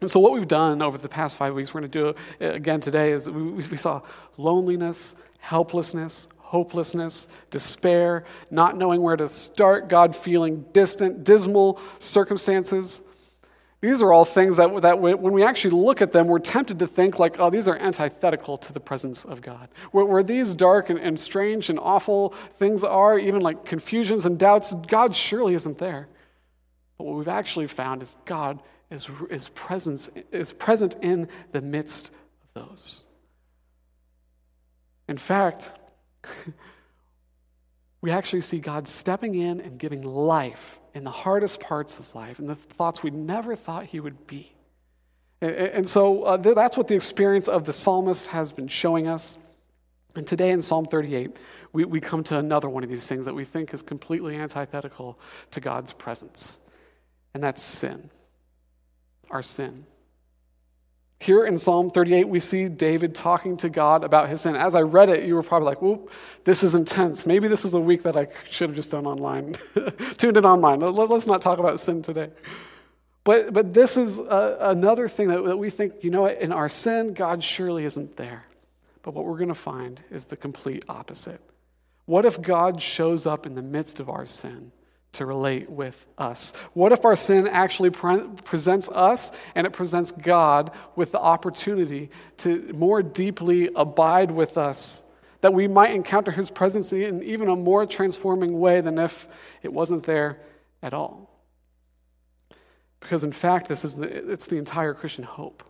And 0.01 0.11
so, 0.11 0.21
what 0.21 0.33
we've 0.33 0.49
done 0.49 0.81
over 0.81 0.97
the 0.97 1.09
past 1.09 1.37
five 1.37 1.55
weeks, 1.55 1.75
we're 1.75 1.81
going 1.81 1.91
to 1.91 1.99
do 1.99 2.15
it 2.41 2.55
again 2.55 2.81
today, 2.81 3.13
is 3.13 3.29
we, 3.29 3.53
we 3.53 3.77
saw 3.77 4.01
loneliness, 4.37 5.15
helplessness, 5.41 6.29
hopelessness, 6.39 7.29
despair, 7.51 8.25
not 8.51 8.79
knowing 8.79 9.03
where 9.03 9.17
to 9.17 9.29
start, 9.29 9.89
God 9.89 10.17
feeling 10.17 10.65
distant, 10.73 11.25
dismal 11.25 11.81
circumstances. 11.99 13.03
These 13.80 14.02
are 14.02 14.12
all 14.12 14.25
things 14.25 14.56
that, 14.56 14.82
that 14.82 14.99
when 14.99 15.32
we 15.32 15.44
actually 15.44 15.70
look 15.70 16.02
at 16.02 16.11
them, 16.11 16.26
we're 16.26 16.40
tempted 16.40 16.80
to 16.80 16.87
think 16.88 17.20
like, 17.20 17.38
oh, 17.38 17.49
these 17.49 17.68
are 17.68 17.76
antithetical 17.76 18.56
to 18.56 18.73
the 18.73 18.80
presence 18.80 19.25
of 19.25 19.40
God. 19.40 19.68
Where, 19.92 20.04
where 20.04 20.23
these 20.25 20.52
dark 20.52 20.90
and, 20.90 20.99
and 20.99 21.18
strange 21.18 21.70
and 21.70 21.78
awful 21.78 22.35
things 22.58 22.82
are, 22.82 23.16
even 23.18 23.40
like 23.40 23.64
confusions 23.64 24.26
and 24.26 24.37
doubts, 24.37 24.75
God 24.88 25.14
surely 25.14 25.54
isn't 25.54 25.78
there. 25.78 26.08
But 26.97 27.04
what 27.04 27.16
we've 27.16 27.28
actually 27.28 27.68
found 27.68 28.02
is 28.02 28.16
God 28.25 28.61
is, 28.90 29.08
is, 29.30 29.49
presence, 29.50 30.11
is 30.32 30.52
present 30.52 30.97
in 31.00 31.28
the 31.52 31.61
midst 31.61 32.11
of 32.42 32.68
those. 32.68 33.04
In 35.06 35.18
fact, 35.18 35.73
we 38.00 38.11
actually 38.11 38.43
see 38.43 38.59
God 38.59 38.88
stepping 38.88 39.35
in 39.35 39.61
and 39.61 39.78
giving 39.78 40.02
life 40.02 40.78
in 40.95 41.05
the 41.05 41.11
hardest 41.11 41.61
parts 41.61 41.99
of 41.99 42.14
life 42.14 42.38
and 42.38 42.49
the 42.49 42.55
thoughts 42.55 43.02
we 43.02 43.11
never 43.11 43.57
thought 43.57 43.87
he 43.87 44.00
would 44.00 44.26
be. 44.26 44.52
And 45.40 45.88
so 45.88 46.25
uh, 46.25 46.37
that's 46.37 46.76
what 46.76 46.88
the 46.88 46.97
experience 46.97 47.49
of 47.49 47.64
the 47.64 47.73
psalmist 47.73 48.26
has 48.28 48.52
been 48.52 48.67
showing 48.67 49.07
us. 49.07 49.38
And 50.17 50.26
today 50.26 50.50
in 50.50 50.61
Psalm 50.61 50.87
38, 50.87 51.37
we, 51.73 51.85
we 51.85 52.00
come 52.00 52.25
to 52.25 52.38
another 52.38 52.69
one 52.69 52.83
of 52.83 52.90
these 52.90 53.07
things 53.07 53.25
that 53.26 53.35
we 53.35 53.45
think 53.45 53.73
is 53.73 53.83
completely 53.83 54.37
antithetical 54.37 55.19
to 55.52 55.61
God's 55.61 55.93
presence, 55.93 56.59
and 57.35 57.43
that's 57.43 57.62
sin. 57.62 58.11
Our 59.31 59.43
sin. 59.43 59.85
Here 61.21 61.45
in 61.47 61.59
Psalm 61.59 61.91
38, 61.91 62.29
we 62.29 62.39
see 62.39 62.69
David 62.69 63.15
talking 63.15 63.57
to 63.59 63.69
God 63.69 64.05
about 64.05 64.29
his 64.29 64.43
sin. 64.43 64.55
As 64.55 64.77
I 64.77 64.83
read 64.83 65.09
it, 65.09 65.25
you 65.25 65.35
were 65.35 65.43
probably 65.43 65.67
like, 65.67 65.83
whoop, 65.83 66.13
this 66.45 66.63
is 66.63 66.77
intense. 66.77 67.27
Maybe 67.27 67.49
this 67.49 67.65
is 67.65 67.75
a 67.75 67.81
week 67.81 68.05
that 68.05 68.17
I 68.17 68.29
should 68.51 68.71
have 68.71 68.77
just 68.77 68.93
done 68.93 69.05
online, 69.05 69.57
tuned 70.17 70.37
in 70.37 70.45
online. 70.45 70.79
Let's 70.81 71.27
not 71.27 71.43
talk 71.43 71.59
about 71.59 71.81
sin 71.81 72.03
today. 72.03 72.31
But, 73.25 73.53
but 73.53 73.75
this 73.75 73.97
is 73.97 74.21
a, 74.21 74.59
another 74.61 75.09
thing 75.09 75.29
that, 75.29 75.45
that 75.45 75.57
we 75.57 75.71
think, 75.71 76.05
you 76.05 76.11
know 76.11 76.23
what, 76.23 76.41
in 76.41 76.53
our 76.53 76.69
sin, 76.69 77.15
God 77.15 77.43
surely 77.43 77.85
isn't 77.85 78.17
there. 78.17 78.45
But 79.03 79.15
what 79.15 79.25
we're 79.25 79.39
going 79.39 79.49
to 79.49 79.55
find 79.55 80.01
is 80.11 80.27
the 80.27 80.37
complete 80.37 80.85
opposite. 80.89 81.41
What 82.07 82.27
if 82.27 82.41
God 82.41 82.81
shows 82.81 83.27
up 83.27 83.45
in 83.45 83.55
the 83.55 83.63
midst 83.63 83.99
of 83.99 84.09
our 84.09 84.25
sin 84.25 84.71
to 85.12 85.27
relate 85.27 85.71
with 85.71 86.07
us? 86.17 86.53
What 86.75 86.93
if 86.93 87.05
our 87.05 87.17
sin 87.17 87.49
actually 87.49 87.91
pre- 87.91 88.27
presents 88.45 88.88
us 88.88 89.33
and 89.55 89.67
it 89.67 89.73
presents 89.73 90.12
God 90.12 90.73
with 90.97 91.12
the 91.12 91.21
opportunity 91.21 92.11
to 92.38 92.73
more 92.75 93.03
deeply 93.03 93.71
abide 93.75 94.31
with 94.31 94.59
us? 94.59 95.03
That 95.41 95.55
we 95.55 95.69
might 95.69 95.95
encounter 95.95 96.33
his 96.33 96.50
presence 96.50 96.93
in 96.93 97.23
even 97.23 97.49
a 97.49 97.57
more 97.57 97.87
transforming 97.87 98.59
way 98.59 98.81
than 98.81 98.99
if 98.99 99.29
it 99.62 99.73
wasn't 99.73 100.03
there 100.05 100.41
at 100.83 100.95
all. 100.95 101.29
Because 103.00 103.25
in 103.25 103.33
fact, 103.33 103.69
this 103.69 103.85
is 103.85 103.95
the, 103.95 104.33
it's 104.33 104.47
the 104.47 104.57
entire 104.57 104.95
Christian 104.95 105.25
hope. 105.25 105.62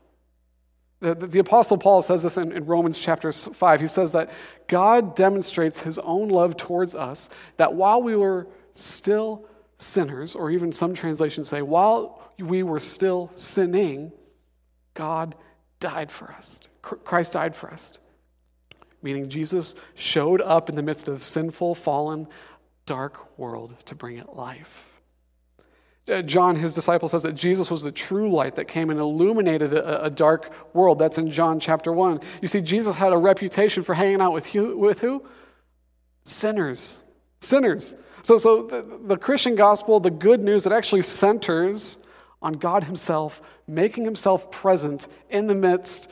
The, 1.00 1.14
the, 1.14 1.26
the, 1.28 1.38
Apostle 1.38 1.78
Paul 1.78 2.02
says 2.02 2.25
this 2.25 2.37
in, 2.37 2.50
in 2.50 2.66
Romans 2.66 2.99
chapter 2.99 3.30
5. 3.30 3.80
He 3.80 3.87
says 3.87 4.12
that 4.12 4.33
God 4.66 5.14
demonstrates 5.14 5.78
his 5.78 5.99
own 5.99 6.28
love 6.28 6.57
towards 6.57 6.95
us, 6.95 7.28
that 7.57 7.75
while 7.75 8.02
we 8.02 8.16
were 8.16 8.49
still 8.72 9.46
sinners, 9.78 10.34
or 10.34 10.50
even 10.50 10.72
some 10.72 10.94
translations 10.94 11.48
say, 11.48 11.62
while 11.62 12.32
we 12.38 12.62
were 12.62 12.80
still 12.80 13.30
sinning, 13.34 14.12
God 14.94 15.34
died 15.80 16.10
for 16.10 16.30
us. 16.32 16.60
Christ 16.82 17.32
died 17.32 17.54
for 17.54 17.70
us. 17.70 17.92
Meaning 19.02 19.28
Jesus 19.28 19.75
showed 19.94 20.40
up 20.40 20.68
in 20.68 20.75
the 20.75 20.82
midst 20.82 21.08
of 21.08 21.22
sinful, 21.22 21.76
fallen, 21.76 22.26
dark 22.87 23.38
world 23.38 23.76
to 23.84 23.94
bring 23.94 24.16
it 24.16 24.34
life. 24.34 24.98
Uh, 26.08 26.22
John, 26.22 26.56
his 26.56 26.75
disciple, 26.75 27.08
says 27.08 27.22
that 27.22 27.34
Jesus 27.34 27.70
was 27.70 27.82
the 27.82 27.92
true 27.92 28.32
light 28.32 28.56
that 28.56 28.66
came 28.66 28.88
and 28.90 28.98
illuminated 28.98 29.75
a, 29.75 30.04
a, 30.04 30.10
dark 30.10 30.50
world. 30.72 30.98
That's 30.98 31.18
in 31.18 31.30
John 31.30 31.60
chapter 31.60 31.92
1. 31.92 32.20
You 32.40 32.48
see, 32.48 32.62
Jesus 32.62 32.94
had 32.94 33.12
a 33.12 33.18
reputation 33.18 33.82
for 33.82 33.94
hanging 33.94 34.22
out 34.22 34.32
with? 34.32 34.52
With 34.54 35.00
who? 35.00 35.22
Sinners. 36.25 37.02
Sinners. 37.40 37.94
So, 38.22 38.38
so 38.38 38.62
the, 38.62 38.98
the 39.06 39.16
Christian 39.16 39.54
gospel, 39.54 40.00
the 40.00 40.10
good 40.10 40.42
news, 40.42 40.66
it 40.66 40.72
actually 40.72 41.02
centers 41.02 41.98
on 42.42 42.54
God 42.54 42.84
Himself 42.84 43.42
making 43.66 44.04
Himself 44.04 44.50
present 44.50 45.08
in 45.30 45.46
the 45.46 45.54
midst 45.54 46.10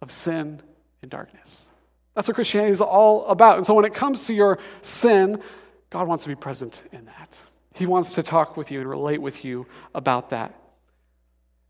of 0.00 0.10
sin 0.10 0.60
and 1.02 1.10
darkness. 1.10 1.70
That's 2.14 2.28
what 2.28 2.34
Christianity 2.34 2.72
is 2.72 2.80
all 2.80 3.26
about. 3.26 3.56
And 3.56 3.66
so 3.66 3.74
when 3.74 3.84
it 3.84 3.94
comes 3.94 4.26
to 4.26 4.34
your 4.34 4.58
sin, 4.82 5.40
God 5.90 6.08
wants 6.08 6.24
to 6.24 6.28
be 6.28 6.34
present 6.34 6.82
in 6.92 7.04
that. 7.06 7.42
He 7.74 7.86
wants 7.86 8.14
to 8.14 8.22
talk 8.22 8.56
with 8.56 8.70
you 8.70 8.80
and 8.80 8.88
relate 8.88 9.20
with 9.20 9.44
you 9.44 9.66
about 9.94 10.30
that. 10.30 10.54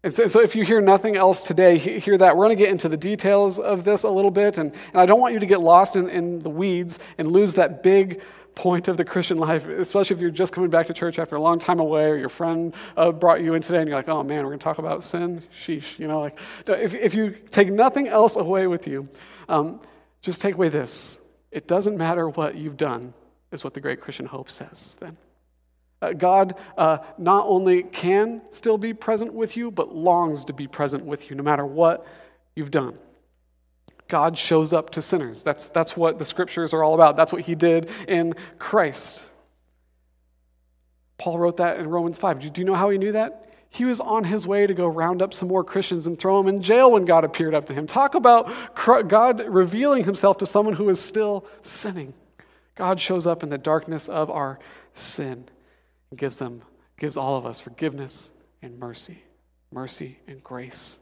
And 0.02 0.12
so, 0.12 0.26
so 0.26 0.40
if 0.40 0.54
you 0.54 0.64
hear 0.64 0.82
nothing 0.82 1.16
else 1.16 1.40
today, 1.40 1.78
hear 1.78 2.18
that. 2.18 2.36
We're 2.36 2.44
going 2.44 2.56
to 2.56 2.62
get 2.62 2.70
into 2.70 2.90
the 2.90 2.96
details 2.96 3.58
of 3.58 3.84
this 3.84 4.02
a 4.02 4.10
little 4.10 4.30
bit, 4.30 4.58
and, 4.58 4.70
and 4.92 5.00
I 5.00 5.06
don't 5.06 5.18
want 5.18 5.32
you 5.32 5.40
to 5.40 5.46
get 5.46 5.60
lost 5.60 5.96
in, 5.96 6.10
in 6.10 6.40
the 6.40 6.50
weeds 6.50 6.98
and 7.16 7.32
lose 7.32 7.54
that 7.54 7.82
big 7.82 8.20
point 8.54 8.88
of 8.88 8.96
the 8.96 9.04
Christian 9.04 9.36
life, 9.36 9.66
especially 9.66 10.14
if 10.14 10.20
you're 10.20 10.30
just 10.30 10.52
coming 10.52 10.70
back 10.70 10.86
to 10.86 10.92
church 10.92 11.18
after 11.18 11.36
a 11.36 11.40
long 11.40 11.58
time 11.58 11.80
away, 11.80 12.04
or 12.04 12.16
your 12.16 12.28
friend 12.28 12.74
uh, 12.96 13.10
brought 13.10 13.42
you 13.42 13.54
in 13.54 13.62
today, 13.62 13.78
and 13.78 13.88
you're 13.88 13.96
like, 13.96 14.08
oh 14.08 14.22
man, 14.22 14.44
we're 14.44 14.50
going 14.50 14.58
to 14.58 14.64
talk 14.64 14.78
about 14.78 15.04
sin? 15.04 15.42
Sheesh. 15.64 15.98
You 15.98 16.08
know, 16.08 16.20
like, 16.20 16.38
if, 16.68 16.94
if 16.94 17.14
you 17.14 17.30
take 17.50 17.70
nothing 17.72 18.08
else 18.08 18.36
away 18.36 18.66
with 18.66 18.86
you, 18.86 19.08
um, 19.48 19.80
just 20.22 20.40
take 20.40 20.54
away 20.54 20.68
this. 20.68 21.20
It 21.50 21.68
doesn't 21.68 21.96
matter 21.96 22.28
what 22.28 22.56
you've 22.56 22.76
done, 22.76 23.14
is 23.52 23.64
what 23.64 23.74
the 23.74 23.80
great 23.80 24.00
Christian 24.00 24.26
hope 24.26 24.50
says 24.50 24.96
then. 25.00 25.16
Uh, 26.02 26.12
God 26.12 26.58
uh, 26.76 26.98
not 27.16 27.46
only 27.46 27.82
can 27.82 28.42
still 28.50 28.76
be 28.76 28.92
present 28.92 29.32
with 29.32 29.56
you, 29.56 29.70
but 29.70 29.94
longs 29.94 30.44
to 30.44 30.52
be 30.52 30.66
present 30.66 31.04
with 31.04 31.30
you 31.30 31.36
no 31.36 31.42
matter 31.42 31.64
what 31.64 32.06
you've 32.54 32.70
done. 32.70 32.98
God 34.14 34.38
shows 34.38 34.72
up 34.72 34.90
to 34.90 35.02
sinners. 35.02 35.42
That's, 35.42 35.70
that's 35.70 35.96
what 35.96 36.20
the 36.20 36.24
scriptures 36.24 36.72
are 36.72 36.84
all 36.84 36.94
about. 36.94 37.16
That's 37.16 37.32
what 37.32 37.42
he 37.42 37.56
did 37.56 37.90
in 38.06 38.36
Christ. 38.60 39.20
Paul 41.18 41.40
wrote 41.40 41.56
that 41.56 41.80
in 41.80 41.88
Romans 41.88 42.16
5. 42.16 42.52
Do 42.52 42.60
you 42.60 42.64
know 42.64 42.76
how 42.76 42.90
he 42.90 42.96
knew 42.96 43.10
that? 43.10 43.52
He 43.70 43.84
was 43.84 44.00
on 44.00 44.22
his 44.22 44.46
way 44.46 44.68
to 44.68 44.72
go 44.72 44.86
round 44.86 45.20
up 45.20 45.34
some 45.34 45.48
more 45.48 45.64
Christians 45.64 46.06
and 46.06 46.16
throw 46.16 46.40
them 46.40 46.46
in 46.46 46.62
jail 46.62 46.92
when 46.92 47.04
God 47.06 47.24
appeared 47.24 47.56
up 47.56 47.66
to 47.66 47.74
him. 47.74 47.88
Talk 47.88 48.14
about 48.14 48.52
God 49.08 49.40
revealing 49.48 50.04
himself 50.04 50.38
to 50.38 50.46
someone 50.46 50.74
who 50.74 50.88
is 50.90 51.00
still 51.00 51.44
sinning. 51.62 52.14
God 52.76 53.00
shows 53.00 53.26
up 53.26 53.42
in 53.42 53.48
the 53.48 53.58
darkness 53.58 54.08
of 54.08 54.30
our 54.30 54.60
sin 54.92 55.44
and 56.10 56.18
gives 56.20 56.38
them 56.38 56.62
gives 57.00 57.16
all 57.16 57.36
of 57.36 57.46
us 57.46 57.58
forgiveness 57.58 58.30
and 58.62 58.78
mercy, 58.78 59.24
mercy 59.72 60.18
and 60.28 60.40
grace. 60.44 61.00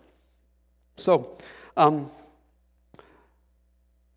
So, 0.96 1.36
um, 1.76 2.10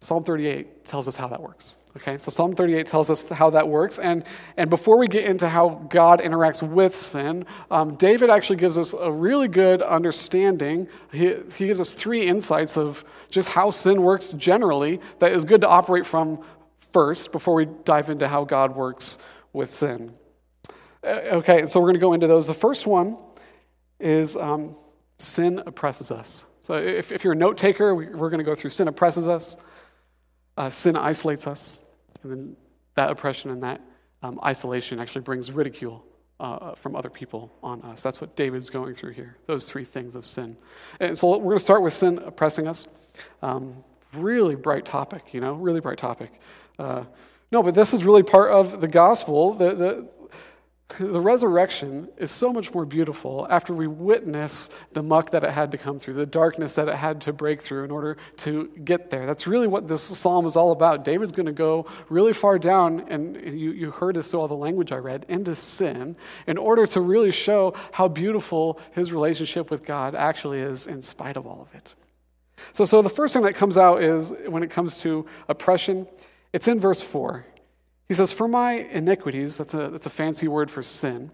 Psalm 0.06 0.24
38 0.24 0.86
tells 0.86 1.08
us 1.08 1.16
how 1.16 1.28
that 1.28 1.42
works. 1.42 1.78
Okay, 1.98 2.18
so 2.18 2.30
Psalm 2.30 2.54
38 2.54 2.86
tells 2.86 3.10
us 3.10 3.28
how 3.30 3.50
that 3.50 3.68
works. 3.68 3.98
And, 3.98 4.24
and 4.56 4.70
before 4.70 5.00
we 5.00 5.08
get 5.08 5.26
into 5.26 5.50
how 5.50 5.88
God 5.90 6.20
interacts 6.20 6.62
with 6.62 6.96
sin, 6.96 7.46
um, 7.72 7.96
David 7.96 8.30
actually 8.30 8.58
gives 8.58 8.78
us 8.78 8.94
a 8.94 9.12
really 9.12 9.48
good 9.48 9.82
understanding. 9.82 10.88
He, 11.12 11.34
he 11.58 11.66
gives 11.66 11.80
us 11.80 11.96
three 11.96 12.28
insights 12.28 12.78
of 12.78 13.04
just 13.32 13.50
how 13.50 13.72
sin 13.72 14.04
works 14.04 14.34
generally 14.34 15.00
that 15.18 15.32
is 15.32 15.44
good 15.44 15.62
to 15.62 15.68
operate 15.68 16.06
from 16.06 16.40
first 16.94 17.32
before 17.32 17.56
we 17.56 17.66
dive 17.84 18.12
into 18.12 18.28
how 18.28 18.44
God 18.44 18.76
works 18.76 19.18
with 19.54 19.72
sin. 19.72 20.14
Uh, 21.04 21.38
okay, 21.38 21.66
so 21.66 21.80
we're 21.80 21.88
going 21.88 21.96
to 21.96 22.00
go 22.00 22.14
into 22.14 22.28
those. 22.28 22.46
The 22.46 22.54
first 22.54 22.86
one 22.86 23.18
is 24.00 24.38
um, 24.38 24.76
sin 25.18 25.64
oppresses 25.66 26.12
us. 26.12 26.46
So 26.62 26.76
if, 26.76 27.12
if 27.12 27.24
you're 27.24 27.34
a 27.34 27.38
note 27.38 27.58
taker, 27.58 27.96
we, 27.96 28.06
are 28.08 28.30
going 28.30 28.38
to 28.38 28.44
go 28.44 28.56
through 28.56 28.72
sin 28.72 28.88
oppresses 28.88 29.28
us, 29.28 29.56
uh, 30.58 30.70
sin 30.70 30.96
isolates 30.96 31.48
us, 31.48 31.82
and 32.24 32.32
then 32.32 32.56
that 32.96 33.12
oppression 33.12 33.52
and 33.52 33.62
that 33.64 33.82
um, 34.24 34.40
isolation 34.44 35.00
actually 35.00 35.22
brings 35.22 35.52
ridicule 35.52 36.06
uh, 36.40 36.76
from 36.76 36.96
other 36.96 37.10
people 37.10 37.52
on 37.64 37.82
us. 37.84 38.02
That's 38.02 38.20
what 38.20 38.36
David's 38.36 38.70
going 38.70 38.96
through 38.96 39.12
here, 39.12 39.38
those 39.46 39.70
three 39.70 39.86
things 39.86 40.16
of 40.16 40.26
sin. 40.26 40.58
And 41.00 41.18
so 41.18 41.38
we're 41.38 41.44
going 41.44 41.58
to 41.58 41.64
start 41.64 41.82
with 41.82 41.94
sin 41.94 42.20
oppressing 42.20 42.68
us. 42.68 42.88
Um, 43.42 43.84
really 44.14 44.56
bright 44.56 44.86
topic, 44.86 45.34
you 45.34 45.42
know, 45.42 45.54
really 45.54 45.80
bright 45.80 45.98
topic. 45.98 46.32
Uh, 46.80 47.04
no, 47.52 47.64
but 47.64 47.74
this 47.74 47.94
is 47.94 48.04
really 48.04 48.24
part 48.24 48.52
of 48.52 48.82
the 48.82 48.88
gospel. 48.88 49.54
The, 49.54 49.76
the, 49.76 50.08
the 51.00 51.20
resurrection 51.20 52.08
is 52.18 52.30
so 52.30 52.54
much 52.54 52.74
more 52.74 52.86
beautiful 52.86 53.48
after 53.50 53.74
we 53.74 53.88
witness 53.88 54.70
the 54.94 55.02
muck 55.02 55.32
that 55.32 55.44
it 55.44 55.52
had 55.52 55.72
to 55.72 55.78
come 55.80 56.00
through, 56.00 56.14
the 56.14 56.28
darkness 56.28 56.76
that 56.76 56.88
it 56.88 56.96
had 56.96 57.22
to 57.22 57.34
break 57.34 57.64
through 57.64 57.84
in 57.84 57.92
order 57.92 58.18
to 58.38 58.68
get 58.84 59.10
there. 59.10 59.26
That's 59.26 59.48
really 59.48 59.68
what 59.68 59.88
this 59.88 60.04
psalm 60.04 60.46
is 60.46 60.56
all 60.56 60.72
about. 60.72 61.04
David's 61.04 61.32
going 61.32 61.48
to 61.48 61.52
go 61.52 61.88
really 62.08 62.34
far 62.34 62.60
down, 62.60 63.08
and 63.10 63.36
you, 63.36 63.72
you 63.72 63.92
heard 63.92 64.16
this 64.16 64.30
through 64.30 64.42
all 64.42 64.48
the 64.48 64.56
language 64.56 64.92
I 64.92 64.98
read, 64.98 65.26
into 65.28 65.56
sin 65.56 66.16
in 66.46 66.58
order 66.58 66.86
to 66.86 67.02
really 67.02 67.32
show 67.32 67.74
how 67.92 68.08
beautiful 68.08 68.80
his 68.92 69.12
relationship 69.12 69.72
with 69.72 69.86
God 69.86 70.14
actually 70.14 70.60
is 70.60 70.86
in 70.86 71.02
spite 71.02 71.36
of 71.36 71.48
all 71.48 71.68
of 71.68 71.76
it. 71.76 71.96
So, 72.74 72.86
so 72.86 73.02
the 73.02 73.10
first 73.10 73.34
thing 73.34 73.44
that 73.44 73.56
comes 73.56 73.78
out 73.78 74.04
is 74.04 74.34
when 74.48 74.62
it 74.62 74.70
comes 74.70 75.00
to 75.00 75.26
oppression, 75.50 76.08
it's 76.54 76.68
in 76.68 76.80
verse 76.80 77.02
4. 77.02 77.46
He 78.08 78.14
says, 78.14 78.32
For 78.32 78.48
my 78.48 78.74
iniquities, 78.74 79.58
that's 79.58 79.74
a, 79.74 79.90
that's 79.90 80.06
a 80.06 80.12
fancy 80.12 80.48
word 80.48 80.70
for 80.70 80.84
sin, 80.84 81.32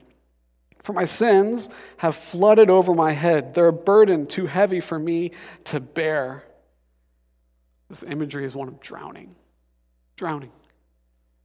for 0.82 0.94
my 0.94 1.06
sins 1.06 1.70
have 1.98 2.16
flooded 2.16 2.70
over 2.70 2.94
my 2.94 3.12
head. 3.12 3.54
They're 3.54 3.68
a 3.68 3.74
burden 3.74 4.26
too 4.26 4.48
heavy 4.48 4.80
for 4.80 4.98
me 4.98 5.32
to 5.66 5.80
bear. 5.80 6.44
This 7.90 8.04
imagery 8.04 8.46
is 8.46 8.56
one 8.56 8.68
of 8.68 8.80
drowning. 8.80 9.36
Drowning. 10.16 10.52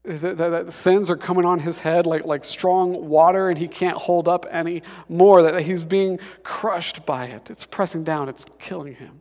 The, 0.05 0.35
the, 0.35 0.63
the, 0.67 0.73
sins 0.73 1.11
are 1.11 1.17
coming 1.17 1.45
on 1.45 1.59
his 1.59 1.79
head 1.79 2.07
like, 2.07 2.25
like 2.25 2.45
strong 2.45 3.09
water, 3.09 3.51
and 3.51 3.59
he 3.59 3.67
can't 3.67 3.97
hold 3.97 4.29
up 4.29 4.47
any 4.49 4.83
more. 5.09 5.43
That 5.43 5.61
he's 5.63 5.83
being 5.83 6.21
crushed 6.45 7.05
by 7.05 7.27
it. 7.27 7.51
It's 7.51 7.65
pressing 7.65 8.05
down, 8.05 8.29
it's 8.29 8.47
killing 8.61 8.95
him. 8.95 9.21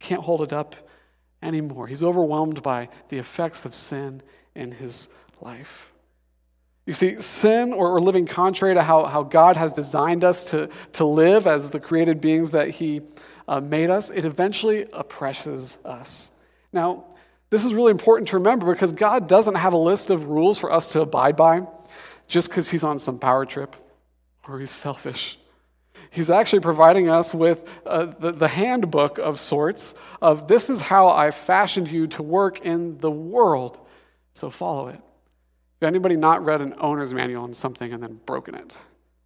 He 0.00 0.06
can't 0.06 0.22
hold 0.22 0.42
it 0.42 0.52
up 0.52 0.74
anymore. 1.40 1.86
He's 1.86 2.02
overwhelmed 2.02 2.60
by 2.60 2.88
the 3.08 3.18
effects 3.18 3.64
of 3.64 3.72
sin 3.72 4.20
in 4.56 4.72
his 4.72 5.08
life. 5.42 5.90
You 6.86 6.92
see, 6.92 7.20
sin 7.20 7.72
or, 7.72 7.92
or 7.92 8.00
living 8.00 8.26
contrary 8.26 8.74
to 8.74 8.82
how, 8.82 9.04
how 9.04 9.22
God 9.22 9.56
has 9.56 9.72
designed 9.72 10.24
us 10.24 10.44
to, 10.50 10.68
to 10.94 11.04
live 11.04 11.46
as 11.46 11.70
the 11.70 11.78
created 11.78 12.20
beings 12.20 12.50
that 12.52 12.70
He 12.70 13.02
uh, 13.46 13.60
made 13.60 13.90
us, 13.90 14.10
it 14.10 14.24
eventually 14.24 14.86
oppresses 14.92 15.78
us. 15.84 16.30
Now, 16.72 17.04
this 17.50 17.64
is 17.64 17.74
really 17.74 17.90
important 17.90 18.28
to 18.28 18.36
remember 18.36 18.72
because 18.72 18.92
God 18.92 19.28
doesn't 19.28 19.56
have 19.56 19.72
a 19.72 19.76
list 19.76 20.10
of 20.10 20.28
rules 20.28 20.58
for 20.58 20.72
us 20.72 20.90
to 20.92 21.00
abide 21.00 21.36
by 21.36 21.66
just 22.28 22.48
because 22.48 22.70
He's 22.70 22.84
on 22.84 22.98
some 22.98 23.18
power 23.18 23.44
trip 23.44 23.76
or 24.48 24.58
He's 24.58 24.70
selfish. 24.70 25.38
He's 26.10 26.30
actually 26.30 26.60
providing 26.60 27.08
us 27.08 27.32
with 27.32 27.68
uh, 27.86 28.06
the, 28.06 28.32
the 28.32 28.48
handbook 28.48 29.18
of 29.18 29.38
sorts 29.38 29.94
of 30.20 30.48
this 30.48 30.70
is 30.70 30.80
how 30.80 31.08
I 31.08 31.30
fashioned 31.30 31.88
you 31.88 32.08
to 32.08 32.22
work 32.22 32.64
in 32.64 32.98
the 32.98 33.10
world. 33.10 33.78
So 34.32 34.50
follow 34.50 34.88
it. 34.88 35.00
Anybody 35.82 36.16
not 36.16 36.44
read 36.44 36.60
an 36.60 36.74
owner's 36.78 37.14
manual 37.14 37.44
on 37.44 37.54
something 37.54 37.92
and 37.92 38.02
then 38.02 38.20
broken 38.26 38.54
it? 38.54 38.76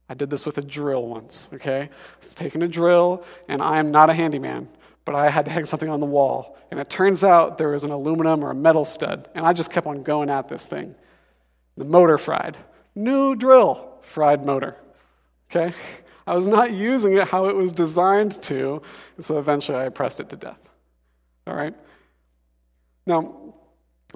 I 0.08 0.14
did 0.14 0.30
this 0.30 0.46
with 0.46 0.58
a 0.58 0.62
drill 0.62 1.06
once, 1.06 1.48
okay? 1.52 1.80
I 1.82 1.90
was 2.18 2.34
taking 2.34 2.62
a 2.62 2.68
drill, 2.68 3.24
and 3.48 3.62
I 3.62 3.78
am 3.78 3.90
not 3.90 4.10
a 4.10 4.14
handyman, 4.14 4.68
but 5.04 5.14
I 5.14 5.30
had 5.30 5.46
to 5.46 5.50
hang 5.50 5.64
something 5.64 5.88
on 5.88 6.00
the 6.00 6.06
wall. 6.06 6.58
And 6.70 6.78
it 6.78 6.90
turns 6.90 7.24
out 7.24 7.58
there 7.58 7.70
was 7.70 7.84
an 7.84 7.90
aluminum 7.90 8.44
or 8.44 8.50
a 8.50 8.54
metal 8.54 8.84
stud, 8.84 9.28
and 9.34 9.46
I 9.46 9.52
just 9.52 9.70
kept 9.70 9.86
on 9.86 10.02
going 10.02 10.30
at 10.30 10.48
this 10.48 10.66
thing. 10.66 10.94
The 11.76 11.84
motor 11.84 12.18
fried. 12.18 12.56
New 12.94 13.34
drill, 13.34 13.98
fried 14.02 14.44
motor, 14.44 14.76
okay? 15.50 15.74
I 16.26 16.34
was 16.34 16.46
not 16.46 16.72
using 16.72 17.18
it 17.18 17.28
how 17.28 17.46
it 17.48 17.56
was 17.56 17.72
designed 17.72 18.40
to, 18.44 18.80
and 19.16 19.24
so 19.24 19.38
eventually 19.38 19.78
I 19.78 19.88
pressed 19.88 20.20
it 20.20 20.30
to 20.30 20.36
death. 20.36 20.58
All 21.46 21.54
right? 21.54 21.74
Now, 23.06 23.54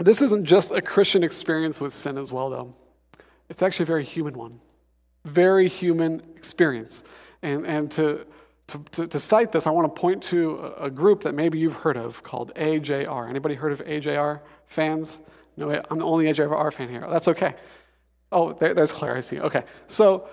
this 0.04 0.22
isn't 0.22 0.44
just 0.44 0.70
a 0.70 0.80
Christian 0.80 1.22
experience 1.24 1.80
with 1.80 1.92
sin 1.92 2.18
as 2.18 2.32
well, 2.32 2.50
though. 2.50 2.74
It's 3.48 3.62
actually 3.62 3.84
a 3.84 3.86
very 3.86 4.04
human 4.04 4.36
one. 4.36 4.60
Very 5.24 5.68
human 5.68 6.22
experience. 6.36 7.04
And, 7.42 7.66
and 7.66 7.90
to, 7.92 8.26
to, 8.68 8.78
to, 8.92 9.06
to 9.06 9.18
cite 9.18 9.52
this, 9.52 9.66
I 9.66 9.70
want 9.70 9.92
to 9.92 10.00
point 10.00 10.22
to 10.24 10.72
a, 10.78 10.90
group 10.90 11.22
that 11.22 11.34
maybe 11.34 11.58
you've 11.58 11.74
heard 11.74 11.96
of 11.96 12.22
called 12.22 12.54
AJR. 12.54 13.28
Anybody 13.28 13.54
heard 13.54 13.72
of 13.72 13.84
AJR 13.84 14.40
fans? 14.66 15.20
No, 15.56 15.70
I'm 15.90 15.98
the 15.98 16.04
only 16.04 16.26
AJR 16.26 16.72
fan 16.72 16.88
here. 16.88 17.06
That's 17.08 17.28
okay. 17.28 17.54
Oh, 18.30 18.52
there, 18.52 18.74
there's 18.74 18.92
Claire, 18.92 19.16
I 19.16 19.20
see. 19.20 19.40
Okay. 19.40 19.64
So 19.86 20.28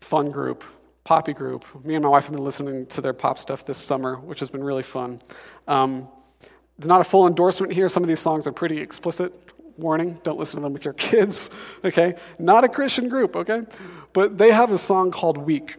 fun 0.00 0.30
group, 0.30 0.64
poppy 1.04 1.32
group. 1.32 1.64
Me 1.84 1.94
and 1.94 2.02
my 2.02 2.08
wife 2.08 2.24
have 2.24 2.34
been 2.34 2.44
listening 2.44 2.86
to 2.86 3.00
their 3.00 3.12
pop 3.12 3.38
stuff 3.38 3.64
this 3.64 3.78
summer, 3.78 4.16
which 4.16 4.40
has 4.40 4.50
been 4.50 4.64
really 4.64 4.82
fun. 4.82 5.20
Um, 5.68 6.08
not 6.84 7.00
a 7.00 7.04
full 7.04 7.26
endorsement 7.26 7.72
here. 7.72 7.88
Some 7.88 8.02
of 8.02 8.08
these 8.08 8.20
songs 8.20 8.46
are 8.46 8.52
pretty 8.52 8.78
explicit. 8.78 9.32
Warning, 9.76 10.20
don't 10.22 10.38
listen 10.38 10.58
to 10.58 10.62
them 10.62 10.72
with 10.72 10.84
your 10.84 10.94
kids, 10.94 11.50
okay? 11.84 12.14
Not 12.38 12.64
a 12.64 12.68
Christian 12.68 13.08
group, 13.08 13.34
okay? 13.36 13.62
But 14.12 14.36
they 14.36 14.50
have 14.50 14.72
a 14.72 14.78
song 14.78 15.10
called 15.10 15.38
Weak, 15.38 15.76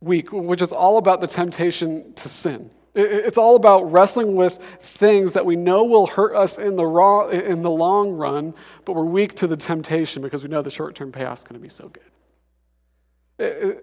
Weak, 0.00 0.32
which 0.32 0.62
is 0.62 0.72
all 0.72 0.98
about 0.98 1.20
the 1.20 1.26
temptation 1.26 2.12
to 2.14 2.28
sin. 2.28 2.70
It's 2.94 3.36
all 3.36 3.56
about 3.56 3.92
wrestling 3.92 4.36
with 4.36 4.58
things 4.80 5.34
that 5.34 5.44
we 5.44 5.54
know 5.54 5.84
will 5.84 6.06
hurt 6.06 6.34
us 6.34 6.56
in 6.56 6.76
the, 6.76 6.86
raw, 6.86 7.28
in 7.28 7.60
the 7.60 7.70
long 7.70 8.12
run, 8.12 8.54
but 8.86 8.94
we're 8.94 9.04
weak 9.04 9.34
to 9.36 9.46
the 9.46 9.56
temptation 9.56 10.22
because 10.22 10.42
we 10.42 10.48
know 10.48 10.62
the 10.62 10.70
short 10.70 10.94
term 10.94 11.12
payoff 11.12 11.38
is 11.38 11.44
going 11.44 11.60
to 11.60 11.62
be 11.62 11.68
so 11.68 11.90
good. 11.90 13.82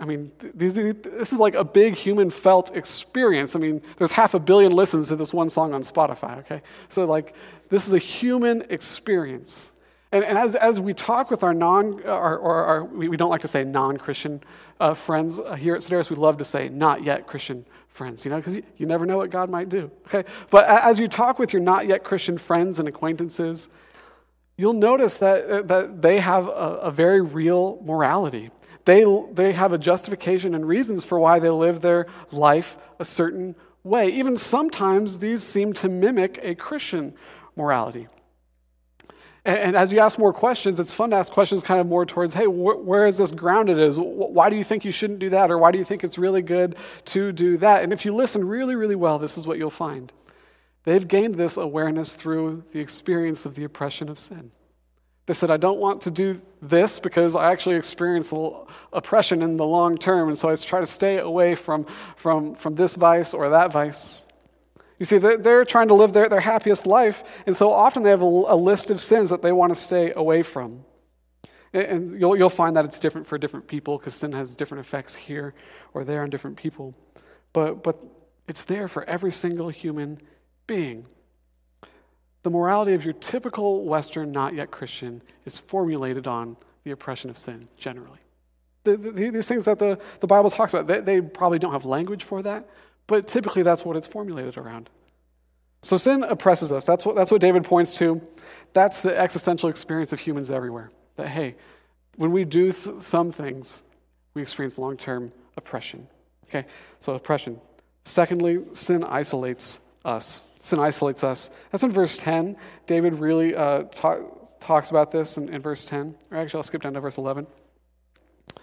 I 0.00 0.06
mean, 0.06 0.32
this 0.40 0.76
is 0.76 1.38
like 1.38 1.54
a 1.54 1.62
big 1.62 1.94
human 1.94 2.28
felt 2.28 2.74
experience. 2.74 3.54
I 3.54 3.60
mean, 3.60 3.80
there's 3.96 4.10
half 4.10 4.34
a 4.34 4.40
billion 4.40 4.72
listens 4.72 5.08
to 5.08 5.16
this 5.16 5.32
one 5.32 5.48
song 5.48 5.72
on 5.72 5.82
Spotify, 5.82 6.38
okay? 6.38 6.62
So, 6.88 7.04
like, 7.04 7.34
this 7.68 7.86
is 7.86 7.92
a 7.92 7.98
human 7.98 8.64
experience. 8.70 9.70
And, 10.10 10.24
and 10.24 10.36
as, 10.36 10.56
as 10.56 10.80
we 10.80 10.94
talk 10.94 11.30
with 11.30 11.44
our 11.44 11.54
non, 11.54 12.00
or, 12.04 12.38
or 12.38 12.84
we, 12.84 13.08
we 13.08 13.16
don't 13.16 13.30
like 13.30 13.40
to 13.42 13.48
say 13.48 13.62
non 13.62 13.96
Christian 13.96 14.42
uh, 14.80 14.94
friends 14.94 15.38
uh, 15.38 15.54
here 15.54 15.76
at 15.76 15.80
Sedaris, 15.80 16.10
we 16.10 16.16
love 16.16 16.38
to 16.38 16.44
say 16.44 16.68
not 16.68 17.04
yet 17.04 17.26
Christian 17.26 17.64
friends, 17.88 18.24
you 18.24 18.32
know, 18.32 18.38
because 18.38 18.56
you, 18.56 18.62
you 18.76 18.86
never 18.86 19.06
know 19.06 19.16
what 19.16 19.30
God 19.30 19.48
might 19.48 19.68
do, 19.68 19.90
okay? 20.06 20.28
But 20.50 20.66
as 20.68 20.98
you 20.98 21.06
talk 21.06 21.38
with 21.38 21.52
your 21.52 21.62
not 21.62 21.86
yet 21.86 22.02
Christian 22.02 22.36
friends 22.36 22.80
and 22.80 22.88
acquaintances, 22.88 23.68
you'll 24.56 24.72
notice 24.72 25.18
that, 25.18 25.44
uh, 25.46 25.62
that 25.62 26.02
they 26.02 26.18
have 26.18 26.48
a, 26.48 26.80
a 26.82 26.90
very 26.90 27.20
real 27.20 27.80
morality. 27.84 28.50
They, 28.84 29.04
they 29.32 29.52
have 29.52 29.72
a 29.72 29.78
justification 29.78 30.54
and 30.54 30.66
reasons 30.66 31.04
for 31.04 31.18
why 31.18 31.38
they 31.38 31.50
live 31.50 31.80
their 31.80 32.06
life 32.30 32.76
a 32.98 33.04
certain 33.04 33.54
way. 33.82 34.08
Even 34.08 34.36
sometimes 34.36 35.18
these 35.18 35.42
seem 35.42 35.72
to 35.74 35.88
mimic 35.88 36.38
a 36.42 36.54
Christian 36.54 37.14
morality. 37.56 38.08
And, 39.44 39.58
and 39.58 39.76
as 39.76 39.92
you 39.92 40.00
ask 40.00 40.18
more 40.18 40.32
questions, 40.32 40.80
it's 40.80 40.92
fun 40.92 41.10
to 41.10 41.16
ask 41.16 41.32
questions 41.32 41.62
kind 41.62 41.80
of 41.80 41.86
more 41.86 42.04
towards, 42.04 42.34
hey, 42.34 42.44
wh- 42.44 42.84
where 42.86 43.06
is 43.06 43.18
this 43.18 43.32
grounded 43.32 43.78
Is 43.78 43.98
Why 43.98 44.50
do 44.50 44.56
you 44.56 44.64
think 44.64 44.84
you 44.84 44.92
shouldn't 44.92 45.18
do 45.18 45.30
that? 45.30 45.50
Or 45.50 45.58
why 45.58 45.70
do 45.70 45.78
you 45.78 45.84
think 45.84 46.04
it's 46.04 46.18
really 46.18 46.42
good 46.42 46.76
to 47.06 47.32
do 47.32 47.56
that? 47.58 47.82
And 47.82 47.92
if 47.92 48.04
you 48.04 48.14
listen 48.14 48.46
really, 48.46 48.74
really 48.74 48.96
well, 48.96 49.18
this 49.18 49.38
is 49.38 49.46
what 49.46 49.58
you'll 49.58 49.70
find. 49.70 50.12
They've 50.84 51.06
gained 51.06 51.36
this 51.36 51.56
awareness 51.56 52.12
through 52.12 52.64
the 52.72 52.80
experience 52.80 53.46
of 53.46 53.54
the 53.54 53.64
oppression 53.64 54.10
of 54.10 54.18
sin. 54.18 54.50
They 55.26 55.34
said, 55.34 55.50
I 55.50 55.56
don't 55.56 55.78
want 55.78 56.02
to 56.02 56.10
do 56.10 56.40
this 56.60 56.98
because 56.98 57.34
I 57.34 57.50
actually 57.50 57.76
experience 57.76 58.32
oppression 58.92 59.42
in 59.42 59.56
the 59.56 59.64
long 59.64 59.96
term, 59.96 60.28
and 60.28 60.38
so 60.38 60.50
I 60.50 60.56
try 60.56 60.80
to 60.80 60.86
stay 60.86 61.18
away 61.18 61.54
from, 61.54 61.86
from, 62.16 62.54
from 62.54 62.74
this 62.74 62.96
vice 62.96 63.32
or 63.32 63.48
that 63.48 63.72
vice. 63.72 64.24
You 64.98 65.06
see, 65.06 65.18
they're, 65.18 65.38
they're 65.38 65.64
trying 65.64 65.88
to 65.88 65.94
live 65.94 66.12
their, 66.12 66.28
their 66.28 66.40
happiest 66.40 66.86
life, 66.86 67.24
and 67.46 67.56
so 67.56 67.72
often 67.72 68.02
they 68.02 68.10
have 68.10 68.22
a, 68.22 68.24
a 68.24 68.56
list 68.56 68.90
of 68.90 69.00
sins 69.00 69.30
that 69.30 69.40
they 69.40 69.52
want 69.52 69.74
to 69.74 69.80
stay 69.80 70.12
away 70.14 70.42
from. 70.42 70.84
And 71.72 72.20
you'll, 72.20 72.36
you'll 72.36 72.50
find 72.50 72.76
that 72.76 72.84
it's 72.84 73.00
different 73.00 73.26
for 73.26 73.36
different 73.36 73.66
people 73.66 73.98
because 73.98 74.14
sin 74.14 74.30
has 74.32 74.54
different 74.54 74.86
effects 74.86 75.14
here 75.16 75.54
or 75.92 76.04
there 76.04 76.22
on 76.22 76.30
different 76.30 76.56
people. 76.56 76.94
But, 77.52 77.82
but 77.82 77.98
it's 78.46 78.64
there 78.64 78.86
for 78.86 79.02
every 79.04 79.32
single 79.32 79.70
human 79.70 80.20
being. 80.68 81.06
The 82.44 82.50
morality 82.50 82.92
of 82.94 83.04
your 83.04 83.14
typical 83.14 83.84
Western, 83.84 84.30
not 84.30 84.54
yet 84.54 84.70
Christian, 84.70 85.22
is 85.44 85.58
formulated 85.58 86.28
on 86.28 86.56
the 86.84 86.92
oppression 86.92 87.30
of 87.30 87.38
sin, 87.38 87.68
generally. 87.76 88.18
The, 88.84 88.98
the, 88.98 89.30
these 89.30 89.48
things 89.48 89.64
that 89.64 89.78
the, 89.78 89.98
the 90.20 90.26
Bible 90.26 90.50
talks 90.50 90.74
about, 90.74 90.86
they, 90.86 91.00
they 91.00 91.20
probably 91.22 91.58
don't 91.58 91.72
have 91.72 91.86
language 91.86 92.22
for 92.22 92.42
that, 92.42 92.68
but 93.06 93.26
typically 93.26 93.62
that's 93.62 93.84
what 93.84 93.96
it's 93.96 94.06
formulated 94.06 94.58
around. 94.58 94.90
So 95.82 95.96
sin 95.96 96.22
oppresses 96.22 96.70
us. 96.70 96.84
That's 96.84 97.04
what, 97.04 97.16
that's 97.16 97.30
what 97.30 97.40
David 97.40 97.64
points 97.64 97.96
to. 97.98 98.20
That's 98.74 99.00
the 99.00 99.18
existential 99.18 99.70
experience 99.70 100.12
of 100.12 100.20
humans 100.20 100.50
everywhere. 100.50 100.90
That, 101.16 101.28
hey, 101.28 101.56
when 102.16 102.30
we 102.30 102.44
do 102.44 102.72
th- 102.72 103.00
some 103.00 103.32
things, 103.32 103.82
we 104.34 104.42
experience 104.42 104.78
long 104.78 104.96
term 104.96 105.32
oppression. 105.56 106.08
Okay, 106.48 106.66
so 106.98 107.14
oppression. 107.14 107.60
Secondly, 108.04 108.64
sin 108.72 109.02
isolates 109.02 109.80
us. 110.04 110.44
Sin 110.64 110.78
isolates 110.78 111.22
us. 111.22 111.50
That's 111.70 111.84
in 111.84 111.90
verse 111.90 112.16
10. 112.16 112.56
David 112.86 113.18
really 113.18 113.54
uh, 113.54 113.82
talk, 113.92 114.18
talks 114.60 114.88
about 114.88 115.10
this 115.10 115.36
in, 115.36 115.50
in 115.50 115.60
verse 115.60 115.84
10. 115.84 116.14
Or 116.30 116.38
actually, 116.38 116.56
I'll 116.56 116.62
skip 116.62 116.80
down 116.80 116.94
to 116.94 117.00
verse 117.00 117.18
11. 117.18 117.46
He 118.46 118.54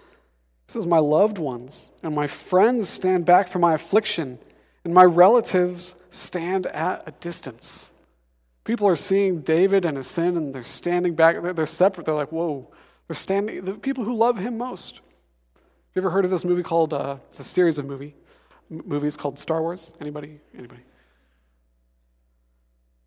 says, 0.65 0.87
My 0.87 0.97
loved 0.97 1.37
ones 1.37 1.91
and 2.01 2.15
my 2.15 2.25
friends 2.25 2.89
stand 2.89 3.25
back 3.25 3.47
from 3.47 3.61
my 3.61 3.75
affliction, 3.75 4.39
and 4.83 4.95
my 4.95 5.03
relatives 5.03 5.93
stand 6.09 6.65
at 6.65 7.03
a 7.05 7.11
distance. 7.19 7.91
People 8.63 8.87
are 8.87 8.95
seeing 8.95 9.41
David 9.41 9.85
and 9.85 9.95
his 9.95 10.07
sin, 10.07 10.37
and 10.37 10.55
they're 10.55 10.63
standing 10.63 11.13
back. 11.13 11.39
They're, 11.39 11.53
they're 11.53 11.65
separate. 11.67 12.07
They're 12.07 12.15
like, 12.15 12.31
whoa. 12.31 12.67
They're 13.07 13.15
standing, 13.15 13.63
the 13.63 13.73
people 13.75 14.03
who 14.03 14.15
love 14.15 14.39
him 14.39 14.57
most. 14.57 14.95
Have 14.95 15.03
you 15.93 16.01
ever 16.01 16.09
heard 16.09 16.25
of 16.25 16.31
this 16.31 16.45
movie 16.45 16.63
called, 16.63 16.95
uh, 16.95 17.17
it's 17.29 17.41
a 17.41 17.43
series 17.43 17.77
of 17.77 17.85
movie, 17.85 18.15
movies 18.71 19.15
called 19.15 19.37
Star 19.37 19.61
Wars? 19.61 19.93
Anybody? 20.01 20.39
Anybody? 20.57 20.81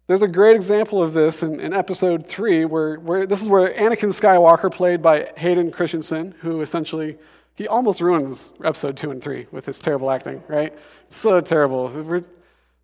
There's 0.07 0.23
a 0.23 0.29
great 0.29 0.55
example 0.55 1.03
of 1.03 1.15
this 1.15 1.43
in, 1.43 1.61
in 1.61 1.73
episode 1.73 2.27
three, 2.27 2.67
where, 2.67 2.97
where 2.97 3.27
this 3.27 3.41
is 3.41 3.49
where 3.49 3.73
Anakin 3.73 4.11
Skywalker, 4.11 4.71
played 4.71 5.01
by 5.01 5.33
Hayden 5.39 5.71
Christensen, 5.71 6.35
who 6.41 6.61
essentially 6.61 7.17
he 7.55 7.67
almost 7.67 8.03
ruins 8.03 8.53
episode 8.63 8.99
two 8.99 9.11
and 9.11 9.23
three 9.23 9.47
with 9.51 9.65
his 9.65 9.79
terrible 9.79 10.11
acting, 10.11 10.43
right? 10.47 10.77
So 11.09 11.41
terrible. 11.41 11.89
We're, 11.89 12.23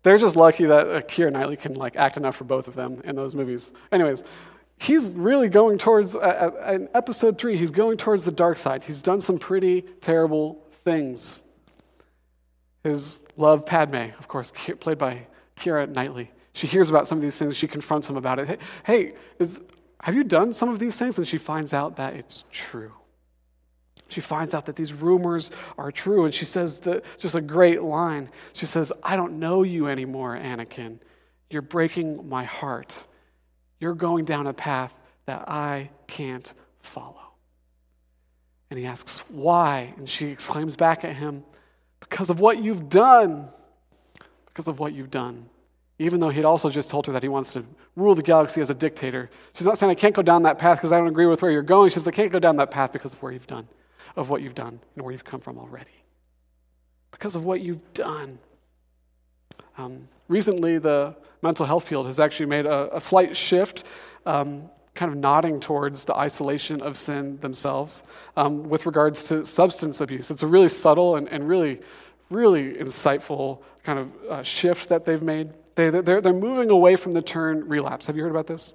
they're 0.01 0.17
just 0.17 0.35
lucky 0.35 0.65
that 0.65 1.07
Keira 1.07 1.31
Knightley 1.31 1.57
can 1.57 1.75
like 1.75 1.95
act 1.95 2.17
enough 2.17 2.35
for 2.35 2.45
both 2.45 2.67
of 2.67 2.73
them 2.73 3.01
in 3.03 3.15
those 3.15 3.35
movies. 3.35 3.71
Anyways, 3.91 4.23
he's 4.79 5.11
really 5.11 5.47
going 5.47 5.77
towards 5.77 6.15
uh, 6.15 6.73
in 6.73 6.89
episode 6.95 7.37
three. 7.37 7.55
He's 7.55 7.69
going 7.69 7.97
towards 7.97 8.25
the 8.25 8.31
dark 8.31 8.57
side. 8.57 8.81
He's 8.81 9.03
done 9.03 9.19
some 9.19 9.37
pretty 9.37 9.81
terrible 10.01 10.65
things. 10.83 11.43
His 12.83 13.23
love, 13.37 13.63
Padme, 13.63 14.09
of 14.17 14.27
course, 14.27 14.51
played 14.79 14.97
by 14.97 15.27
Keira 15.55 15.87
Knightley. 15.87 16.31
She 16.53 16.67
hears 16.67 16.89
about 16.89 17.07
some 17.07 17.17
of 17.17 17.21
these 17.21 17.37
things. 17.37 17.55
She 17.55 17.67
confronts 17.67 18.09
him 18.09 18.17
about 18.17 18.39
it. 18.39 18.47
Hey, 18.47 18.57
hey 18.83 19.11
is, 19.39 19.61
have 20.01 20.15
you 20.15 20.23
done 20.23 20.53
some 20.53 20.69
of 20.69 20.79
these 20.79 20.97
things? 20.97 21.17
And 21.17 21.27
she 21.27 21.37
finds 21.37 21.73
out 21.73 21.95
that 21.97 22.15
it's 22.15 22.43
true. 22.51 22.91
She 24.09 24.19
finds 24.19 24.53
out 24.53 24.65
that 24.65 24.75
these 24.75 24.91
rumors 24.91 25.51
are 25.77 25.91
true. 25.91 26.25
And 26.25 26.33
she 26.33 26.43
says 26.43 26.79
the, 26.79 27.01
just 27.17 27.35
a 27.35 27.41
great 27.41 27.81
line. 27.81 28.29
She 28.53 28.65
says, 28.65 28.91
I 29.01 29.15
don't 29.15 29.39
know 29.39 29.63
you 29.63 29.87
anymore, 29.87 30.35
Anakin. 30.35 30.99
You're 31.49 31.61
breaking 31.61 32.27
my 32.27 32.43
heart. 32.43 33.05
You're 33.79 33.95
going 33.95 34.25
down 34.25 34.47
a 34.47 34.53
path 34.53 34.93
that 35.27 35.47
I 35.47 35.89
can't 36.07 36.53
follow. 36.81 37.15
And 38.69 38.77
he 38.77 38.85
asks, 38.85 39.19
Why? 39.29 39.93
And 39.97 40.09
she 40.09 40.27
exclaims 40.27 40.75
back 40.75 41.05
at 41.05 41.15
him, 41.15 41.43
Because 42.01 42.29
of 42.29 42.41
what 42.41 42.61
you've 42.61 42.89
done. 42.89 43.47
Because 44.47 44.67
of 44.67 44.79
what 44.79 44.91
you've 44.91 45.11
done 45.11 45.45
even 46.01 46.19
though 46.19 46.29
he'd 46.29 46.45
also 46.45 46.69
just 46.69 46.89
told 46.89 47.05
her 47.07 47.13
that 47.13 47.23
he 47.23 47.29
wants 47.29 47.53
to 47.53 47.63
rule 47.95 48.15
the 48.15 48.23
galaxy 48.23 48.59
as 48.61 48.69
a 48.69 48.73
dictator. 48.73 49.29
She's 49.53 49.67
not 49.67 49.77
saying, 49.77 49.91
I 49.91 49.95
can't 49.95 50.15
go 50.15 50.21
down 50.21 50.43
that 50.43 50.57
path 50.57 50.77
because 50.79 50.91
I 50.91 50.97
don't 50.97 51.07
agree 51.07 51.27
with 51.27 51.41
where 51.41 51.51
you're 51.51 51.61
going. 51.61 51.89
She 51.89 51.95
says, 51.95 52.07
I 52.07 52.11
can't 52.11 52.31
go 52.31 52.39
down 52.39 52.55
that 52.57 52.71
path 52.71 52.91
because 52.91 53.13
of 53.13 53.21
where 53.21 53.31
you've 53.31 53.47
done. 53.47 53.67
of 54.15 54.29
what 54.29 54.41
you've 54.41 54.55
done 54.55 54.79
and 54.95 55.03
where 55.03 55.11
you've 55.11 55.23
come 55.23 55.39
from 55.39 55.57
already. 55.57 55.91
Because 57.11 57.35
of 57.35 57.45
what 57.45 57.61
you've 57.61 57.93
done. 57.93 58.39
Um, 59.77 60.07
recently, 60.27 60.77
the 60.77 61.15
mental 61.41 61.65
health 61.65 61.87
field 61.87 62.05
has 62.05 62.19
actually 62.19 62.47
made 62.47 62.65
a, 62.65 62.95
a 62.95 63.01
slight 63.01 63.35
shift, 63.35 63.85
um, 64.25 64.69
kind 64.93 65.11
of 65.11 65.17
nodding 65.17 65.59
towards 65.59 66.05
the 66.05 66.15
isolation 66.15 66.81
of 66.81 66.97
sin 66.97 67.37
themselves 67.39 68.03
um, 68.35 68.67
with 68.67 68.85
regards 68.85 69.23
to 69.23 69.45
substance 69.45 70.01
abuse. 70.01 70.29
It's 70.29 70.43
a 70.43 70.47
really 70.47 70.67
subtle 70.67 71.15
and, 71.15 71.27
and 71.29 71.47
really, 71.47 71.79
really 72.29 72.73
insightful 72.73 73.59
kind 73.83 73.99
of 73.99 74.11
uh, 74.29 74.43
shift 74.43 74.89
that 74.89 75.05
they've 75.05 75.21
made. 75.21 75.51
They, 75.75 75.89
they're, 75.89 76.21
they're 76.21 76.33
moving 76.33 76.69
away 76.69 76.95
from 76.95 77.13
the 77.13 77.21
term 77.21 77.67
relapse. 77.67 78.07
Have 78.07 78.15
you 78.17 78.23
heard 78.23 78.31
about 78.31 78.47
this? 78.47 78.73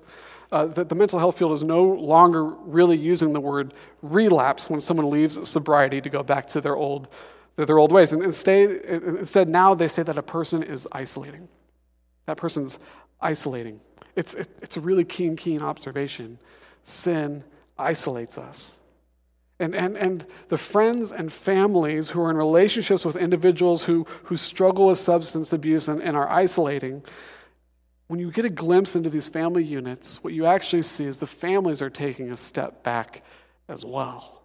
Uh, 0.52 0.66
the, 0.66 0.84
the, 0.84 0.94
mental 0.94 1.18
health 1.18 1.36
field 1.38 1.52
is 1.52 1.64
no 1.64 1.82
longer 1.82 2.44
really 2.44 2.96
using 2.96 3.32
the 3.32 3.40
word 3.40 3.74
relapse 4.02 4.70
when 4.70 4.80
someone 4.80 5.10
leaves 5.10 5.48
sobriety 5.48 6.00
to 6.00 6.08
go 6.08 6.22
back 6.22 6.46
to 6.46 6.60
their 6.60 6.76
old, 6.76 7.08
their 7.56 7.78
old 7.78 7.90
ways. 7.90 8.12
And 8.12 8.22
instead, 8.22 8.70
instead, 8.70 9.48
now 9.48 9.74
they 9.74 9.88
say 9.88 10.04
that 10.04 10.16
a 10.16 10.22
person 10.22 10.62
is 10.62 10.86
isolating. 10.92 11.48
That 12.26 12.36
person's 12.36 12.78
isolating. 13.20 13.80
It's, 14.14 14.34
it, 14.34 14.48
it's 14.62 14.76
a 14.76 14.80
really 14.80 15.04
keen, 15.04 15.36
keen 15.36 15.62
observation. 15.62 16.38
Sin 16.84 17.42
isolates 17.76 18.38
us. 18.38 18.80
And, 19.58 19.74
and, 19.74 19.96
and 19.96 20.26
the 20.48 20.58
friends 20.58 21.12
and 21.12 21.32
families 21.32 22.10
who 22.10 22.20
are 22.20 22.30
in 22.30 22.36
relationships 22.36 23.04
with 23.04 23.16
individuals 23.16 23.82
who, 23.82 24.06
who 24.24 24.36
struggle 24.36 24.88
with 24.88 24.98
substance 24.98 25.52
abuse 25.52 25.88
and, 25.88 26.02
and 26.02 26.16
are 26.16 26.28
isolating, 26.28 27.02
when 28.08 28.20
you 28.20 28.30
get 28.30 28.44
a 28.44 28.50
glimpse 28.50 28.94
into 28.94 29.10
these 29.10 29.28
family 29.28 29.64
units, 29.64 30.22
what 30.22 30.32
you 30.32 30.46
actually 30.46 30.82
see 30.82 31.04
is 31.04 31.18
the 31.18 31.26
families 31.26 31.80
are 31.82 31.90
taking 31.90 32.30
a 32.30 32.36
step 32.36 32.82
back 32.82 33.24
as 33.68 33.84
well. 33.84 34.42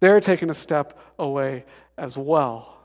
They're 0.00 0.20
taking 0.20 0.50
a 0.50 0.54
step 0.54 0.98
away 1.18 1.64
as 1.98 2.16
well. 2.16 2.79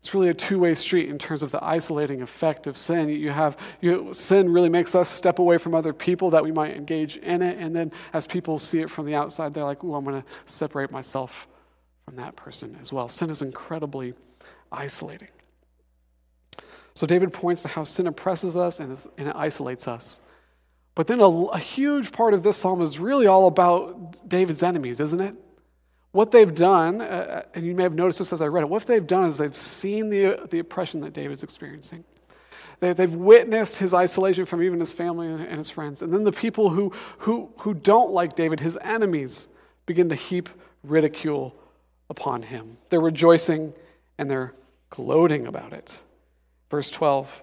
It's 0.00 0.14
really 0.14 0.30
a 0.30 0.34
two-way 0.34 0.72
street 0.72 1.10
in 1.10 1.18
terms 1.18 1.42
of 1.42 1.50
the 1.50 1.62
isolating 1.62 2.22
effect 2.22 2.66
of 2.66 2.76
sin. 2.76 3.10
You 3.10 3.30
have 3.30 3.58
you, 3.82 4.14
sin 4.14 4.50
really 4.50 4.70
makes 4.70 4.94
us 4.94 5.10
step 5.10 5.38
away 5.38 5.58
from 5.58 5.74
other 5.74 5.92
people 5.92 6.30
that 6.30 6.42
we 6.42 6.52
might 6.52 6.74
engage 6.74 7.18
in 7.18 7.42
it, 7.42 7.58
and 7.58 7.76
then 7.76 7.92
as 8.14 8.26
people 8.26 8.58
see 8.58 8.80
it 8.80 8.88
from 8.88 9.04
the 9.04 9.14
outside, 9.14 9.52
they're 9.52 9.64
like, 9.64 9.84
"Ooh, 9.84 9.94
I'm 9.94 10.04
going 10.04 10.22
to 10.22 10.26
separate 10.46 10.90
myself 10.90 11.46
from 12.06 12.16
that 12.16 12.34
person 12.34 12.78
as 12.80 12.94
well." 12.94 13.10
Sin 13.10 13.28
is 13.28 13.42
incredibly 13.42 14.14
isolating. 14.72 15.28
So 16.94 17.06
David 17.06 17.32
points 17.32 17.62
to 17.62 17.68
how 17.68 17.84
sin 17.84 18.06
oppresses 18.06 18.56
us 18.56 18.80
and, 18.80 18.90
and 19.18 19.28
it 19.28 19.36
isolates 19.36 19.86
us. 19.86 20.20
But 20.94 21.06
then 21.06 21.20
a, 21.20 21.28
a 21.28 21.58
huge 21.58 22.10
part 22.10 22.32
of 22.32 22.42
this 22.42 22.56
psalm 22.56 22.80
is 22.80 22.98
really 22.98 23.26
all 23.26 23.46
about 23.46 24.28
David's 24.28 24.62
enemies, 24.62 24.98
isn't 24.98 25.20
it? 25.20 25.34
What 26.12 26.32
they've 26.32 26.52
done, 26.52 27.00
uh, 27.00 27.04
uh, 27.04 27.42
and 27.54 27.64
you 27.64 27.74
may 27.74 27.84
have 27.84 27.94
noticed 27.94 28.18
this 28.18 28.32
as 28.32 28.42
I 28.42 28.46
read 28.46 28.62
it, 28.62 28.68
what 28.68 28.84
they've 28.86 29.06
done 29.06 29.28
is 29.28 29.38
they've 29.38 29.54
seen 29.54 30.10
the, 30.10 30.46
the 30.50 30.58
oppression 30.58 31.00
that 31.02 31.12
David's 31.12 31.42
experiencing. 31.42 32.04
They, 32.80 32.92
they've 32.92 33.14
witnessed 33.14 33.76
his 33.76 33.94
isolation 33.94 34.44
from 34.44 34.62
even 34.62 34.80
his 34.80 34.92
family 34.92 35.28
and, 35.28 35.40
and 35.40 35.58
his 35.58 35.70
friends. 35.70 36.02
And 36.02 36.12
then 36.12 36.24
the 36.24 36.32
people 36.32 36.70
who, 36.70 36.92
who, 37.18 37.50
who 37.58 37.74
don't 37.74 38.10
like 38.10 38.34
David, 38.34 38.58
his 38.58 38.76
enemies, 38.82 39.48
begin 39.86 40.08
to 40.08 40.16
heap 40.16 40.48
ridicule 40.82 41.54
upon 42.08 42.42
him. 42.42 42.76
They're 42.88 43.00
rejoicing 43.00 43.72
and 44.18 44.28
they're 44.28 44.54
gloating 44.90 45.46
about 45.46 45.72
it. 45.72 46.02
Verse 46.70 46.90
12, 46.90 47.42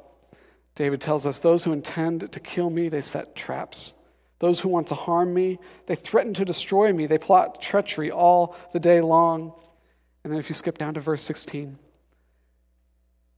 David 0.75 0.99
tells 1.01 1.25
us, 1.25 1.39
Those 1.39 1.63
who 1.63 1.71
intend 1.71 2.31
to 2.31 2.39
kill 2.39 2.69
me, 2.69 2.89
they 2.89 3.01
set 3.01 3.35
traps. 3.35 3.93
Those 4.39 4.59
who 4.59 4.69
want 4.69 4.87
to 4.87 4.95
harm 4.95 5.33
me, 5.33 5.59
they 5.87 5.95
threaten 5.95 6.33
to 6.35 6.45
destroy 6.45 6.93
me. 6.93 7.07
They 7.07 7.17
plot 7.17 7.61
treachery 7.61 8.11
all 8.11 8.55
the 8.71 8.79
day 8.79 9.01
long. 9.01 9.53
And 10.23 10.31
then 10.31 10.39
if 10.39 10.49
you 10.49 10.55
skip 10.55 10.77
down 10.77 10.93
to 10.93 10.99
verse 10.99 11.23
16, 11.23 11.77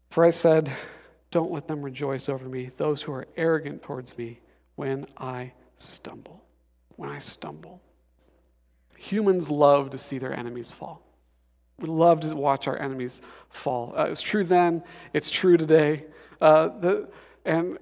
for 0.09 0.25
I 0.25 0.31
said, 0.31 0.71
Don't 1.31 1.51
let 1.51 1.67
them 1.67 1.81
rejoice 1.81 2.27
over 2.27 2.49
me, 2.49 2.71
those 2.77 3.01
who 3.01 3.13
are 3.13 3.27
arrogant 3.37 3.83
towards 3.83 4.17
me, 4.17 4.39
when 4.75 5.05
I 5.17 5.53
stumble. 5.77 6.43
When 6.97 7.09
I 7.09 7.19
stumble. 7.19 7.81
Humans 8.97 9.49
love 9.49 9.91
to 9.91 9.97
see 9.97 10.17
their 10.17 10.37
enemies 10.37 10.73
fall. 10.73 11.01
We 11.79 11.87
love 11.87 12.19
to 12.21 12.35
watch 12.35 12.67
our 12.67 12.77
enemies 12.77 13.21
fall. 13.49 13.93
Uh, 13.97 14.05
it's 14.05 14.21
true 14.21 14.43
then, 14.43 14.83
it's 15.13 15.29
true 15.29 15.55
today. 15.55 16.05
Uh, 16.41 16.67
the, 16.79 17.09
and 17.45 17.77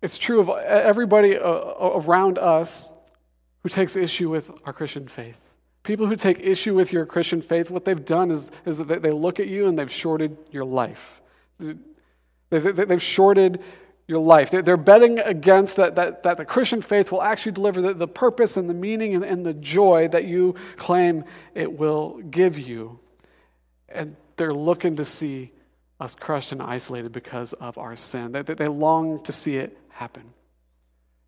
it's 0.00 0.18
true 0.18 0.40
of 0.40 0.48
everybody 0.48 1.36
uh, 1.36 1.48
around 1.48 2.38
us 2.38 2.90
who 3.62 3.68
takes 3.68 3.96
issue 3.96 4.30
with 4.30 4.50
our 4.64 4.72
Christian 4.72 5.08
faith. 5.08 5.38
People 5.82 6.06
who 6.06 6.16
take 6.16 6.40
issue 6.40 6.74
with 6.74 6.92
your 6.92 7.06
Christian 7.06 7.40
faith, 7.40 7.70
what 7.70 7.84
they've 7.84 8.04
done 8.04 8.30
is, 8.30 8.50
is 8.66 8.78
that 8.78 9.02
they 9.02 9.10
look 9.10 9.40
at 9.40 9.48
you 9.48 9.66
and 9.66 9.78
they've 9.78 9.90
shorted 9.90 10.36
your 10.50 10.64
life. 10.64 11.20
They've 12.50 13.02
shorted 13.02 13.62
your 14.06 14.20
life. 14.20 14.50
They're 14.50 14.76
betting 14.76 15.18
against 15.18 15.76
that, 15.76 15.96
that, 15.96 16.22
that 16.22 16.36
the 16.36 16.44
Christian 16.44 16.80
faith 16.80 17.10
will 17.10 17.22
actually 17.22 17.52
deliver 17.52 17.80
the, 17.80 17.94
the 17.94 18.08
purpose 18.08 18.56
and 18.56 18.68
the 18.68 18.74
meaning 18.74 19.14
and, 19.14 19.24
and 19.24 19.44
the 19.44 19.54
joy 19.54 20.08
that 20.08 20.24
you 20.24 20.54
claim 20.76 21.24
it 21.54 21.78
will 21.78 22.18
give 22.30 22.58
you. 22.58 23.00
And 23.88 24.16
they're 24.36 24.54
looking 24.54 24.96
to 24.96 25.04
see 25.04 25.52
us 26.00 26.14
crushed 26.14 26.52
and 26.52 26.62
isolated 26.62 27.12
because 27.12 27.52
of 27.54 27.76
our 27.76 27.96
sin. 27.96 28.32
They, 28.32 28.42
they 28.42 28.68
long 28.68 29.22
to 29.24 29.32
see 29.32 29.56
it 29.56 29.76
happen. 29.98 30.32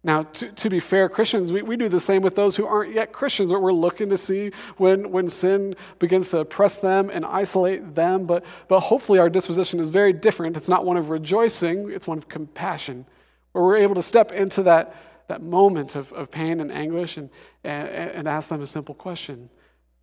Now, 0.03 0.23
to, 0.23 0.51
to 0.53 0.71
be 0.71 0.81
fair, 0.81 1.09
Christians, 1.09 1.53
we, 1.53 1.61
we 1.61 1.77
do 1.77 1.89
the 1.89 2.01
same 2.01 2.23
with 2.23 2.35
those 2.35 2.57
who 2.57 2.67
aren't 2.67 2.95
yet 2.95 3.13
Christians. 3.13 3.51
Where 3.51 3.61
we're 3.61 3.73
looking 3.73 4.09
to 4.11 4.17
see 4.17 4.53
when, 4.79 5.11
when 5.11 5.29
sin 5.29 5.75
begins 5.99 6.31
to 6.31 6.39
oppress 6.39 6.79
them 6.79 7.11
and 7.11 7.25
isolate 7.27 7.95
them, 7.95 8.27
but, 8.27 8.45
but 8.69 8.81
hopefully 8.81 9.19
our 9.19 9.29
disposition 9.29 9.81
is 9.81 9.89
very 9.89 10.13
different. 10.13 10.57
It's 10.57 10.69
not 10.69 10.87
one 10.87 10.97
of 10.97 11.11
rejoicing, 11.11 11.91
it's 11.91 12.07
one 12.07 12.17
of 12.17 12.29
compassion, 12.29 13.05
where 13.53 13.65
we're 13.65 13.77
able 13.79 13.97
to 13.97 14.03
step 14.03 14.33
into 14.33 14.63
that, 14.63 14.95
that 15.29 15.43
moment 15.43 15.97
of, 15.97 16.11
of 16.13 16.31
pain 16.31 16.61
and 16.61 16.73
anguish 16.73 17.19
and, 17.19 17.29
and, 17.65 17.89
and 17.89 18.29
ask 18.29 18.49
them 18.49 18.63
a 18.63 18.67
simple 18.67 18.95
question 18.95 19.51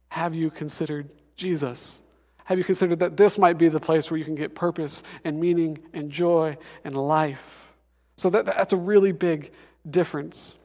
Have 0.10 0.36
you 0.36 0.52
considered 0.52 1.10
Jesus? 1.38 2.02
Have 2.44 2.58
you 2.58 2.64
considered 2.64 3.00
that 3.00 3.18
this 3.18 3.38
might 3.38 3.58
be 3.58 3.68
the 3.68 3.80
place 3.80 4.12
where 4.12 4.18
you 4.18 4.26
can 4.26 4.36
get 4.36 4.54
purpose 4.54 5.04
and 5.24 5.40
meaning 5.40 5.80
and 5.94 6.12
joy 6.12 6.58
and 6.84 6.96
life? 6.96 7.67
So 8.18 8.30
that, 8.32 8.46
that's 8.46 8.74
a 8.74 8.78
really 8.78 9.12
big 9.12 9.54
difference. 9.90 10.56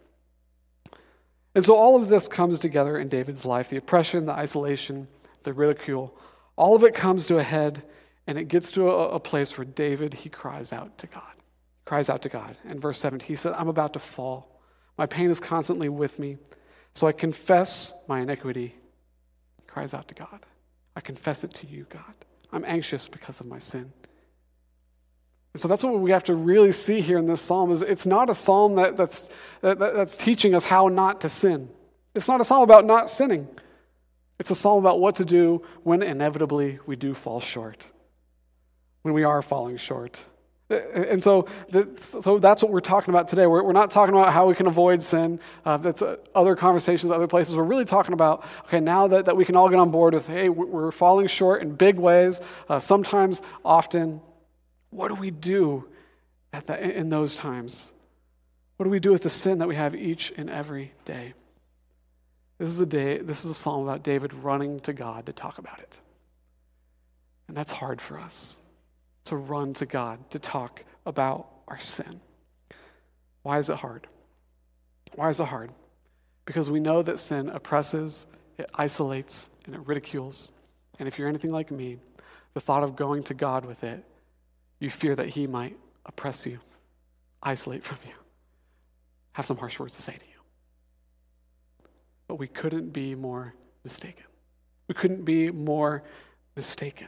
And 1.55 1.65
so 1.65 1.77
all 1.77 1.97
of 1.97 2.09
this 2.09 2.29
comes 2.29 2.59
together 2.59 2.99
in 2.99 3.09
David's 3.09 3.45
life 3.45 3.69
the 3.69 3.77
oppression, 3.77 4.27
the 4.27 4.33
isolation, 4.33 5.07
the 5.43 5.53
ridicule. 5.53 6.17
All 6.57 6.75
of 6.75 6.83
it 6.83 6.95
comes 6.95 7.27
to 7.27 7.39
a 7.39 7.43
head, 7.43 7.83
and 8.27 8.39
it 8.39 8.49
gets 8.49 8.71
to 8.73 8.91
a, 8.91 9.11
a 9.11 9.21
place 9.21 9.57
where 9.57 9.65
David, 9.65 10.15
he 10.15 10.29
cries 10.29 10.73
out 10.73 10.97
to 10.99 11.07
God. 11.07 11.23
Cries 11.85 12.09
out 12.09 12.23
to 12.23 12.29
God. 12.29 12.57
In 12.65 12.81
verse 12.81 12.99
17, 13.01 13.27
he 13.27 13.37
said, 13.37 13.53
I'm 13.53 13.69
about 13.69 13.93
to 13.95 13.99
fall. 13.99 14.61
My 14.97 15.07
pain 15.07 15.31
is 15.31 15.41
constantly 15.41 15.89
with 15.89 16.19
me. 16.19 16.37
So 16.95 17.07
I 17.07 17.13
confess 17.13 17.93
my 18.07 18.21
iniquity. 18.21 18.75
He 19.57 19.63
cries 19.67 19.95
out 19.95 20.09
to 20.09 20.15
God. 20.15 20.47
I 20.95 21.01
confess 21.01 21.43
it 21.43 21.53
to 21.55 21.67
you, 21.67 21.87
God. 21.89 22.15
I'm 22.53 22.65
anxious 22.67 23.09
because 23.09 23.41
of 23.41 23.47
my 23.47 23.59
sin. 23.59 23.93
So 25.57 25.69
that's 25.69 25.85
what 25.85 25.99
we 26.01 26.13
have 26.13 26.25
to 26.25 26.35
really 26.35 26.73
see 26.73 27.03
here 27.03 27.19
in 27.19 27.27
this 27.27 27.41
psalm 27.41 27.71
is 27.73 27.83
it's 27.83 28.07
not 28.07 28.31
a 28.31 28.35
psalm 28.35 28.75
that, 28.75 28.97
that's, 28.97 29.29
that, 29.61 29.79
that's 29.79 30.17
teaching 30.17 30.55
us 30.55 30.65
how 30.65 30.89
not 30.89 31.21
to 31.23 31.29
sin. 31.29 31.69
It's 32.15 32.27
not 32.27 32.41
a 32.41 32.45
psalm 32.45 32.63
about 32.63 32.87
not 32.87 33.11
sinning. 33.11 33.47
It's 34.39 34.51
a 34.51 34.55
psalm 34.55 34.79
about 34.79 34.99
what 34.99 35.17
to 35.17 35.27
do 35.27 35.63
when 35.83 36.03
inevitably 36.03 36.79
we 36.87 36.97
do 36.97 37.13
fall 37.13 37.41
short, 37.41 37.87
when 39.03 39.13
we 39.13 39.25
are 39.25 39.43
falling 39.43 39.77
short. 39.77 40.21
And 40.71 41.23
so, 41.23 41.49
so 41.99 42.39
that's 42.39 42.63
what 42.63 42.73
we're 42.73 42.81
talking 42.81 43.13
about 43.13 43.29
today. 43.29 43.47
We're, 43.47 43.63
we're 43.63 43.73
not 43.73 43.91
talking 43.91 44.15
about 44.15 44.33
how 44.33 44.49
we 44.49 44.55
can 44.55 44.67
avoid 44.67 45.03
sin. 45.03 45.39
Uh, 45.67 45.77
that's 45.77 46.01
uh, 46.01 46.17
other 46.35 46.57
conversations, 46.57 47.13
other 47.13 47.27
places. 47.27 47.55
We're 47.55 47.63
really 47.65 47.85
talking 47.85 48.15
about, 48.15 48.47
okay, 48.65 48.81
now 48.81 49.07
that, 49.09 49.27
that 49.27 49.37
we 49.37 49.45
can 49.45 49.55
all 49.55 49.69
get 49.69 49.79
on 49.79 49.91
board 49.91 50.15
with, 50.15 50.27
hey, 50.27 50.49
we're 50.49 50.91
falling 50.91 51.27
short 51.27 51.61
in 51.61 51.75
big 51.75 51.97
ways, 51.99 52.41
uh, 52.71 52.79
sometimes, 52.79 53.43
often, 53.67 54.23
what 54.93 55.09
do 55.09 55.15
we 55.15 55.31
do 55.31 55.89
at 56.53 56.67
the, 56.67 56.99
in 56.99 57.09
those 57.09 57.35
times? 57.35 57.93
What 58.77 58.85
do 58.85 58.91
we 58.91 59.01
do 59.01 59.11
with 59.11 59.23
the 59.23 59.31
sin 59.31 59.59
that 59.59 59.69
we 59.69 59.75
have 59.75 59.95
each 59.95 60.33
and 60.37 60.51
every 60.51 60.93
day? 61.05 61.33
This 62.59 62.69
is 62.69 62.79
a 62.79 62.87
day, 62.87 63.19
this 63.19 63.45
is 63.45 63.51
a 63.51 63.55
psalm 63.55 63.83
about 63.83 64.05
David 64.05 64.35
running 64.35 64.81
to 64.81 64.93
God 64.93 65.27
to 65.27 65.33
talk 65.33 65.59
about 65.59 65.81
it. 65.81 66.01
And 67.49 67.57
that's 67.57 67.73
hard 67.73 68.01
for 68.01 68.21
us 68.21 68.59
to 69.25 69.37
run 69.37 69.73
to 69.75 69.87
God 69.87 70.31
to 70.31 70.39
talk 70.39 70.85
about 71.07 71.49
our 71.69 71.79
sin. 71.79 72.21
Why 73.43 73.59
is 73.59 73.71
it 73.71 73.77
hard? 73.77 74.07
Why 75.15 75.31
is 75.31 75.41
it 75.41 75.47
hard? 75.47 75.71
Because 76.45 76.71
we 76.71 76.81
know 76.81 77.03
that 77.03 77.19
sin 77.19 77.49
oppresses, 77.49 78.27
it 78.59 78.71
isolates, 78.75 79.49
and 79.65 79.75
it 79.75 79.81
ridicules. 79.87 80.51
And 80.99 81.09
if 81.09 81.19
you're 81.19 81.29
anything 81.29 81.51
like 81.51 81.71
me, 81.71 81.99
the 82.53 82.61
thought 82.61 82.83
of 82.83 82.95
going 82.95 83.23
to 83.25 83.35
God 83.35 83.65
with 83.65 83.85
it 83.85 84.05
you 84.83 84.91
fear 84.91 85.15
that 85.15 85.29
he 85.29 85.47
might 85.47 85.79
oppress 86.07 86.45
you, 86.45 86.59
isolate 87.41 87.85
from 87.85 87.99
you, 88.05 88.15
have 89.31 89.47
some 89.47 89.57
harsh 89.57 89.79
words 89.79 89.95
to 89.95 90.03
say 90.03 90.13
to 90.13 90.25
you. 90.25 90.41
But 92.27 92.35
we 92.35 92.49
couldn't 92.49 92.93
be 92.93 93.15
more 93.15 93.55
mistaken. 93.85 94.25
We 94.89 94.95
couldn't 94.95 95.25
be 95.25 95.53
more 95.53 96.03
mistaken. 96.57 97.07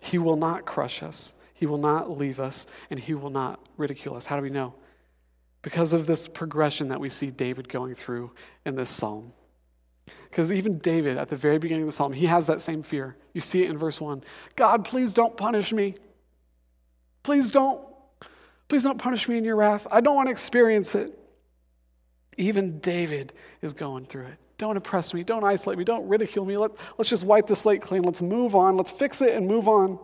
He 0.00 0.18
will 0.18 0.36
not 0.36 0.66
crush 0.66 1.02
us, 1.02 1.34
He 1.52 1.66
will 1.66 1.78
not 1.78 2.16
leave 2.16 2.38
us, 2.38 2.68
and 2.90 3.00
He 3.00 3.12
will 3.12 3.30
not 3.30 3.58
ridicule 3.76 4.14
us. 4.14 4.24
How 4.24 4.36
do 4.36 4.42
we 4.42 4.50
know? 4.50 4.74
Because 5.62 5.92
of 5.92 6.06
this 6.06 6.28
progression 6.28 6.88
that 6.90 7.00
we 7.00 7.08
see 7.08 7.32
David 7.32 7.68
going 7.68 7.96
through 7.96 8.30
in 8.64 8.76
this 8.76 8.88
psalm. 8.88 9.32
Because 10.30 10.52
even 10.52 10.78
David, 10.78 11.18
at 11.18 11.28
the 11.28 11.36
very 11.36 11.58
beginning 11.58 11.82
of 11.82 11.88
the 11.88 11.92
psalm, 11.92 12.12
he 12.12 12.26
has 12.26 12.46
that 12.46 12.62
same 12.62 12.84
fear. 12.84 13.16
You 13.34 13.40
see 13.40 13.64
it 13.64 13.70
in 13.70 13.76
verse 13.76 14.00
1 14.00 14.22
God, 14.54 14.84
please 14.84 15.12
don't 15.12 15.36
punish 15.36 15.72
me. 15.72 15.94
Please 17.28 17.50
don't. 17.50 17.78
Please 18.68 18.84
don't 18.84 18.96
punish 18.96 19.28
me 19.28 19.36
in 19.36 19.44
your 19.44 19.56
wrath. 19.56 19.86
I 19.90 20.00
don't 20.00 20.16
want 20.16 20.28
to 20.28 20.30
experience 20.30 20.94
it. 20.94 21.12
Even 22.38 22.78
David 22.78 23.34
is 23.60 23.74
going 23.74 24.06
through 24.06 24.28
it. 24.28 24.38
Don't 24.56 24.78
oppress 24.78 25.12
me. 25.12 25.24
Don't 25.24 25.44
isolate 25.44 25.76
me. 25.76 25.84
Don't 25.84 26.08
ridicule 26.08 26.46
me. 26.46 26.56
Let, 26.56 26.70
let's 26.96 27.10
just 27.10 27.24
wipe 27.24 27.46
the 27.46 27.54
slate 27.54 27.82
clean. 27.82 28.00
Let's 28.00 28.22
move 28.22 28.56
on. 28.56 28.78
Let's 28.78 28.90
fix 28.90 29.20
it 29.20 29.36
and 29.36 29.46
move 29.46 29.68
on. 29.68 29.98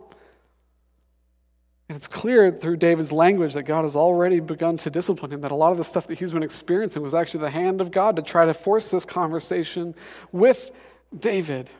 And 1.89 1.95
it's 1.95 2.07
clear 2.07 2.51
through 2.51 2.77
David's 2.77 3.11
language 3.11 3.55
that 3.55 3.63
God 3.63 3.81
has 3.81 3.95
already 3.95 4.39
begun 4.39 4.77
to 4.77 4.91
discipline 4.91 5.33
him, 5.33 5.41
that 5.41 5.51
a 5.51 5.55
lot 5.55 5.71
of 5.71 5.79
the 5.79 5.83
stuff 5.83 6.05
that 6.05 6.19
he's 6.19 6.31
been 6.31 6.43
experiencing 6.43 7.01
was 7.01 7.15
actually 7.15 7.39
the 7.39 7.49
hand 7.49 7.81
of 7.81 7.89
God 7.89 8.17
to 8.17 8.21
try 8.21 8.45
to 8.45 8.53
force 8.53 8.91
this 8.91 9.03
conversation 9.03 9.95
with 10.31 10.69
David. 11.17 11.71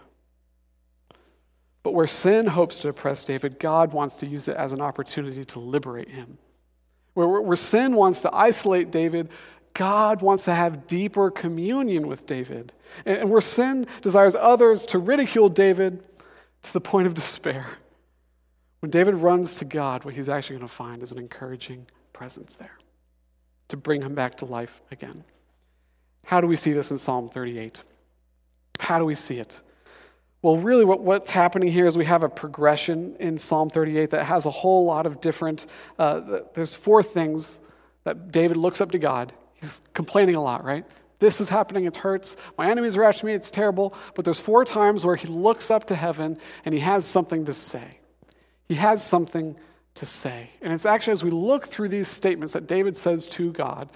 But 1.85 1.93
where 1.93 2.07
sin 2.07 2.47
hopes 2.47 2.79
to 2.79 2.89
oppress 2.89 3.23
David, 3.23 3.59
God 3.59 3.93
wants 3.93 4.15
to 4.17 4.25
use 4.25 4.47
it 4.47 4.57
as 4.57 4.73
an 4.73 4.81
opportunity 4.81 5.45
to 5.45 5.59
liberate 5.59 6.09
him. 6.09 6.39
Where, 7.13 7.27
where 7.27 7.55
sin 7.55 7.93
wants 7.93 8.23
to 8.23 8.35
isolate 8.35 8.89
David, 8.89 9.29
God 9.75 10.23
wants 10.23 10.45
to 10.45 10.55
have 10.55 10.87
deeper 10.87 11.29
communion 11.29 12.07
with 12.07 12.25
David. 12.25 12.73
And, 13.05 13.17
and 13.19 13.29
where 13.29 13.39
sin 13.39 13.85
desires 14.01 14.33
others 14.33 14.87
to 14.87 14.97
ridicule 14.97 15.47
David 15.47 16.03
to 16.63 16.73
the 16.73 16.81
point 16.81 17.05
of 17.05 17.13
despair. 17.13 17.67
When 18.79 18.89
David 18.89 19.13
runs 19.13 19.53
to 19.59 19.65
God, 19.65 20.05
what 20.05 20.15
he's 20.15 20.27
actually 20.27 20.55
going 20.57 20.67
to 20.67 20.73
find 20.73 21.03
is 21.03 21.11
an 21.11 21.19
encouraging 21.19 21.85
presence 22.13 22.55
there 22.55 22.79
to 23.67 23.77
bring 23.77 24.01
him 24.01 24.15
back 24.15 24.37
to 24.37 24.45
life 24.45 24.81
again. 24.89 25.23
How 26.25 26.41
do 26.41 26.47
we 26.47 26.55
see 26.55 26.73
this 26.73 26.89
in 26.89 26.97
Psalm 26.97 27.29
38? 27.29 27.79
How 28.79 28.97
do 28.97 29.05
we 29.05 29.13
see 29.13 29.37
it? 29.37 29.59
Well, 30.45 30.57
really, 30.57 30.85
what, 30.85 31.01
what's 31.01 31.31
happening 31.31 31.69
here 31.69 31.87
is 31.87 31.97
we 31.97 32.05
have 32.05 32.21
a 32.21 32.29
progression 32.29 33.15
in 33.19 33.35
Psalm 33.35 33.67
38 33.67 34.11
that 34.11 34.25
has 34.25 34.45
a 34.45 34.51
whole 34.51 34.85
lot 34.85 35.07
of 35.07 35.19
different. 35.19 35.65
Uh, 35.97 36.41
there's 36.53 36.75
four 36.75 37.01
things 37.01 37.59
that 38.03 38.31
David 38.31 38.55
looks 38.55 38.79
up 38.79 38.91
to 38.91 38.99
God. 38.99 39.33
He's 39.55 39.81
complaining 39.95 40.35
a 40.35 40.43
lot, 40.43 40.63
right? 40.63 40.85
This 41.17 41.41
is 41.41 41.49
happening, 41.49 41.85
it 41.85 41.95
hurts. 41.95 42.37
My 42.59 42.69
enemies 42.69 42.95
are 42.95 43.03
after 43.03 43.25
me, 43.25 43.33
it's 43.33 43.49
terrible. 43.49 43.95
But 44.13 44.23
there's 44.23 44.39
four 44.39 44.65
times 44.65 45.03
where 45.03 45.15
he 45.15 45.27
looks 45.27 45.71
up 45.71 45.85
to 45.85 45.95
heaven 45.95 46.37
and 46.63 46.75
he 46.75 46.81
has 46.81 47.07
something 47.07 47.45
to 47.45 47.53
say. 47.53 47.97
He 48.67 48.75
has 48.75 49.03
something 49.03 49.57
to 49.95 50.05
say. 50.05 50.49
And 50.61 50.73
it's 50.73 50.85
actually 50.85 51.13
as 51.13 51.23
we 51.23 51.31
look 51.31 51.65
through 51.65 51.89
these 51.89 52.07
statements 52.07 52.53
that 52.53 52.67
David 52.67 52.95
says 52.95 53.27
to 53.27 53.51
God 53.53 53.89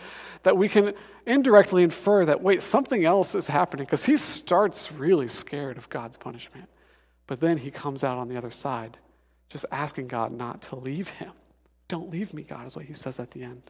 that 0.44 0.58
we 0.58 0.70
can 0.70 0.94
indirectly 1.26 1.84
infer 1.84 2.26
that, 2.26 2.42
wait, 2.42 2.62
something 2.62 3.06
else 3.06 3.36
is 3.36 3.48
happening 3.48 3.86
because 3.86 4.06
he 4.06 4.18
starts 4.18 4.92
really 4.92 5.28
scared 5.28 5.78
of 5.78 5.90
God's 5.90 6.18
punishment. 6.18 6.68
But 7.28 7.40
then 7.40 7.58
he 7.58 7.70
comes 7.70 8.04
out 8.04 8.18
on 8.18 8.30
the 8.30 8.38
other 8.38 8.50
side, 8.50 8.98
just 9.50 9.66
asking 9.72 10.06
God 10.06 10.32
not 10.32 10.62
to 10.64 10.78
leave 10.78 11.10
him. 11.10 11.32
Don't 11.90 12.10
leave 12.10 12.34
me, 12.34 12.44
God, 12.44 12.66
is 12.66 12.76
what 12.76 12.86
he 12.86 12.94
says 12.94 13.20
at 13.20 13.32
the 13.32 13.44
end. 13.44 13.62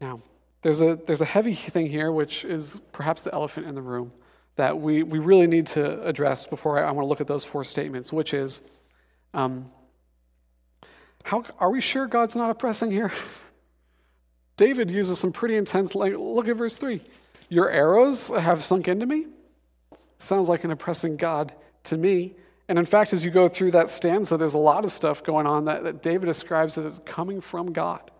Now, 0.00 0.20
there's 0.62 0.82
a, 0.82 0.98
there's 1.06 1.22
a 1.22 1.26
heavy 1.26 1.54
thing 1.54 1.86
here, 1.86 2.12
which 2.12 2.44
is 2.44 2.80
perhaps 2.92 3.22
the 3.22 3.32
elephant 3.32 3.66
in 3.66 3.74
the 3.74 3.82
room 3.82 4.12
that 4.58 4.76
we, 4.76 5.04
we 5.04 5.20
really 5.20 5.46
need 5.46 5.68
to 5.68 6.02
address 6.02 6.46
before 6.46 6.78
I, 6.78 6.88
I 6.88 6.90
want 6.90 7.04
to 7.04 7.08
look 7.08 7.20
at 7.20 7.28
those 7.28 7.44
four 7.44 7.62
statements, 7.62 8.12
which 8.12 8.34
is 8.34 8.60
um, 9.32 9.70
how, 11.22 11.44
are 11.60 11.70
we 11.70 11.80
sure 11.80 12.08
God's 12.08 12.34
not 12.34 12.50
oppressing 12.50 12.90
here? 12.90 13.12
David 14.56 14.90
uses 14.90 15.20
some 15.20 15.30
pretty 15.30 15.56
intense 15.56 15.94
language. 15.94 16.20
Look 16.20 16.48
at 16.48 16.56
verse 16.56 16.76
3. 16.76 17.00
Your 17.48 17.70
arrows 17.70 18.28
have 18.28 18.64
sunk 18.64 18.88
into 18.88 19.06
me? 19.06 19.26
Sounds 20.18 20.48
like 20.48 20.64
an 20.64 20.72
oppressing 20.72 21.16
God 21.16 21.54
to 21.84 21.96
me. 21.96 22.34
And 22.68 22.80
in 22.80 22.84
fact, 22.84 23.12
as 23.12 23.24
you 23.24 23.30
go 23.30 23.48
through 23.48 23.70
that 23.70 23.88
stanza, 23.88 24.36
there's 24.36 24.54
a 24.54 24.58
lot 24.58 24.84
of 24.84 24.90
stuff 24.90 25.22
going 25.22 25.46
on 25.46 25.66
that, 25.66 25.84
that 25.84 26.02
David 26.02 26.26
describes 26.26 26.76
as 26.76 27.00
coming 27.04 27.40
from 27.40 27.72
God 27.72 28.10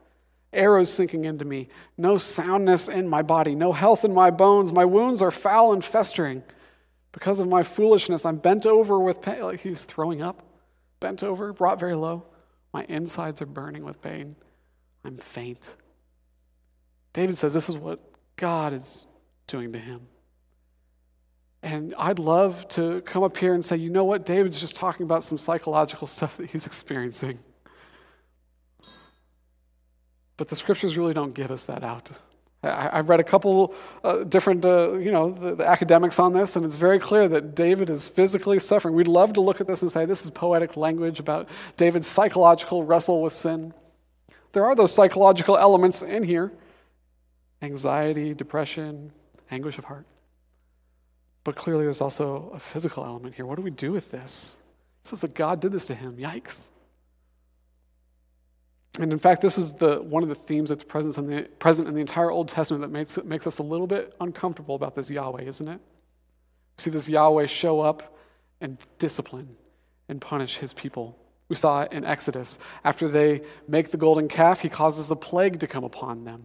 arrows 0.53 0.93
sinking 0.93 1.25
into 1.25 1.45
me, 1.45 1.69
no 1.97 2.17
soundness 2.17 2.89
in 2.89 3.09
my 3.09 3.23
body, 3.23 3.55
no 3.55 3.73
health 3.73 4.05
in 4.05 4.15
my 4.15 4.31
bones. 4.31 4.73
My 4.73 4.85
wounds 4.85 5.23
are 5.23 5.31
foul 5.31 5.73
and 5.73 5.85
festering. 5.85 6.43
Because 7.13 7.41
of 7.41 7.49
my 7.49 7.63
foolishness, 7.63 8.25
I'm 8.25 8.37
bent 8.37 8.67
over 8.67 8.99
with 8.99 9.21
pain. 9.21 9.43
Like 9.43 9.61
he's 9.61 9.85
throwing 9.85 10.23
up, 10.23 10.43
bent 11.01 11.23
over, 11.23 11.53
brought 11.53 11.79
very 11.79 11.95
low. 11.95 12.25
My 12.73 12.85
insides 12.89 13.43
are 13.43 13.47
burning 13.47 13.85
with 13.85 14.01
pain. 14.03 14.37
I'm 15.05 15.17
faint. 15.17 15.77
David 17.13 17.37
says 17.37 17.55
this 17.55 17.69
is 17.69 17.77
what 17.77 18.01
God 18.37 18.73
is 18.73 19.07
doing 19.47 19.73
to 19.73 19.79
him. 19.79 20.07
And 21.63 21.95
I'd 21.99 22.19
love 22.19 22.69
to 22.69 23.01
come 23.01 23.25
up 23.25 23.37
here 23.37 23.55
and 23.55 23.65
say, 23.65 23.77
you 23.77 23.91
know 23.91 24.05
what? 24.05 24.25
David's 24.25 24.61
just 24.61 24.77
talking 24.77 25.05
about 25.05 25.25
some 25.25 25.39
psychological 25.39 26.07
stuff 26.07 26.37
that 26.37 26.51
he's 26.51 26.67
experiencing. 26.67 27.39
But 30.38 30.48
the 30.48 30.57
scriptures 30.57 30.96
really 30.96 31.12
don't 31.12 31.35
give 31.35 31.51
us 31.51 31.64
that 31.64 31.85
out. 31.85 32.11
I, 32.62 32.96
have 32.96 33.09
read 33.09 33.20
a 33.20 33.24
couple 33.24 33.74
uh, 34.03 34.24
different, 34.24 34.64
uh, 34.64 34.94
you 34.94 35.12
know, 35.12 35.31
the, 35.31 35.57
the, 35.57 35.66
academics 35.68 36.18
on 36.18 36.33
this, 36.33 36.57
and 36.57 36.64
it's 36.64 36.74
very 36.74 36.98
clear 36.98 37.29
that 37.29 37.55
David 37.55 37.88
is 37.88 38.09
physically 38.09 38.59
suffering. 38.59 38.94
We'd 38.94 39.07
love 39.07 39.33
to 39.35 39.40
look 39.40 39.61
at 39.61 39.66
this 39.68 39.83
and 39.83 39.90
say 39.90 40.07
this 40.07 40.24
is 40.24 40.31
poetic 40.31 40.77
language 40.77 41.20
about 41.20 41.48
David's 41.77 42.09
psychological 42.09 42.83
wrestle 42.83 43.22
with 43.22 43.33
sin. 43.33 43.72
There 44.53 44.64
are 44.64 44.74
those 44.74 44.92
psychological 44.92 45.59
elements 45.59 46.03
in 46.03 46.22
here 46.22 46.53
anxiety, 47.61 48.35
depression, 48.35 49.12
anguish 49.51 49.79
of 49.79 49.85
heart. 49.85 50.07
But 51.42 51.57
clearly, 51.57 51.85
there's 51.85 52.01
also 52.01 52.53
a 52.55 52.59
physical 52.59 53.05
element 53.05 53.35
here. 53.35 53.46
What 53.46 53.57
do 53.57 53.62
we 53.62 53.70
do 53.70 53.90
with 53.90 54.11
this? 54.12 54.57
It 55.03 55.09
says 55.09 55.20
that 55.22 55.35
God 55.35 55.61
did 55.61 55.72
this 55.72 55.87
to 55.87 55.94
him. 55.94 56.16
Yikes. 56.16 56.70
And 58.99 59.13
in 59.13 59.19
fact, 59.19 59.43
this 59.43 59.59
is 59.59 59.75
the, 59.75 60.03
one 60.03 60.25
of 60.25 60.29
the 60.29 60.35
themes 60.35 60.71
that's 60.71 60.83
present 60.83 61.17
in, 61.19 61.27
the, 61.29 61.43
present 61.61 61.87
in 61.87 61.95
the 61.95 62.01
entire 62.01 62.33
Old 62.33 62.49
Testament 62.49 62.83
that 62.83 62.91
makes, 62.91 63.17
makes 63.25 63.47
us 63.47 63.59
a 63.59 63.63
little 63.63 63.87
bit 63.87 64.15
uncomfortable 64.21 64.75
about 64.75 64.97
this 64.97 65.09
Yahweh, 65.09 65.43
isn't 65.43 65.69
it? 65.69 65.81
We 66.77 66.83
see 66.83 66.91
this 66.91 67.09
Yahweh 67.09 67.47
show 67.47 67.81
up 67.81 68.19
and 68.61 68.77
discipline 68.99 69.57
and 70.09 70.21
punish 70.21 70.59
his 70.59 70.73
people. 70.73 71.17
We 71.49 71.55
saw 71.55 71.83
it 71.83 71.93
in 71.93 72.05
Exodus. 72.05 72.59
After 72.83 73.09
they 73.09 73.43
make 73.69 73.93
the 73.93 73.97
golden 73.97 74.27
calf, 74.27 74.61
he 74.61 74.69
causes 74.69 75.11
a 75.13 75.17
plague 75.17 75.61
to 75.61 75.69
come 75.69 75.85
upon 75.85 76.25
them. 76.25 76.45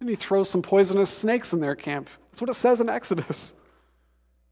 And 0.00 0.08
he 0.08 0.14
throws 0.14 0.48
some 0.48 0.62
poisonous 0.62 1.10
snakes 1.10 1.52
in 1.52 1.60
their 1.60 1.74
camp. 1.74 2.08
That's 2.30 2.40
what 2.40 2.50
it 2.50 2.54
says 2.54 2.80
in 2.80 2.88
Exodus. 2.88 3.52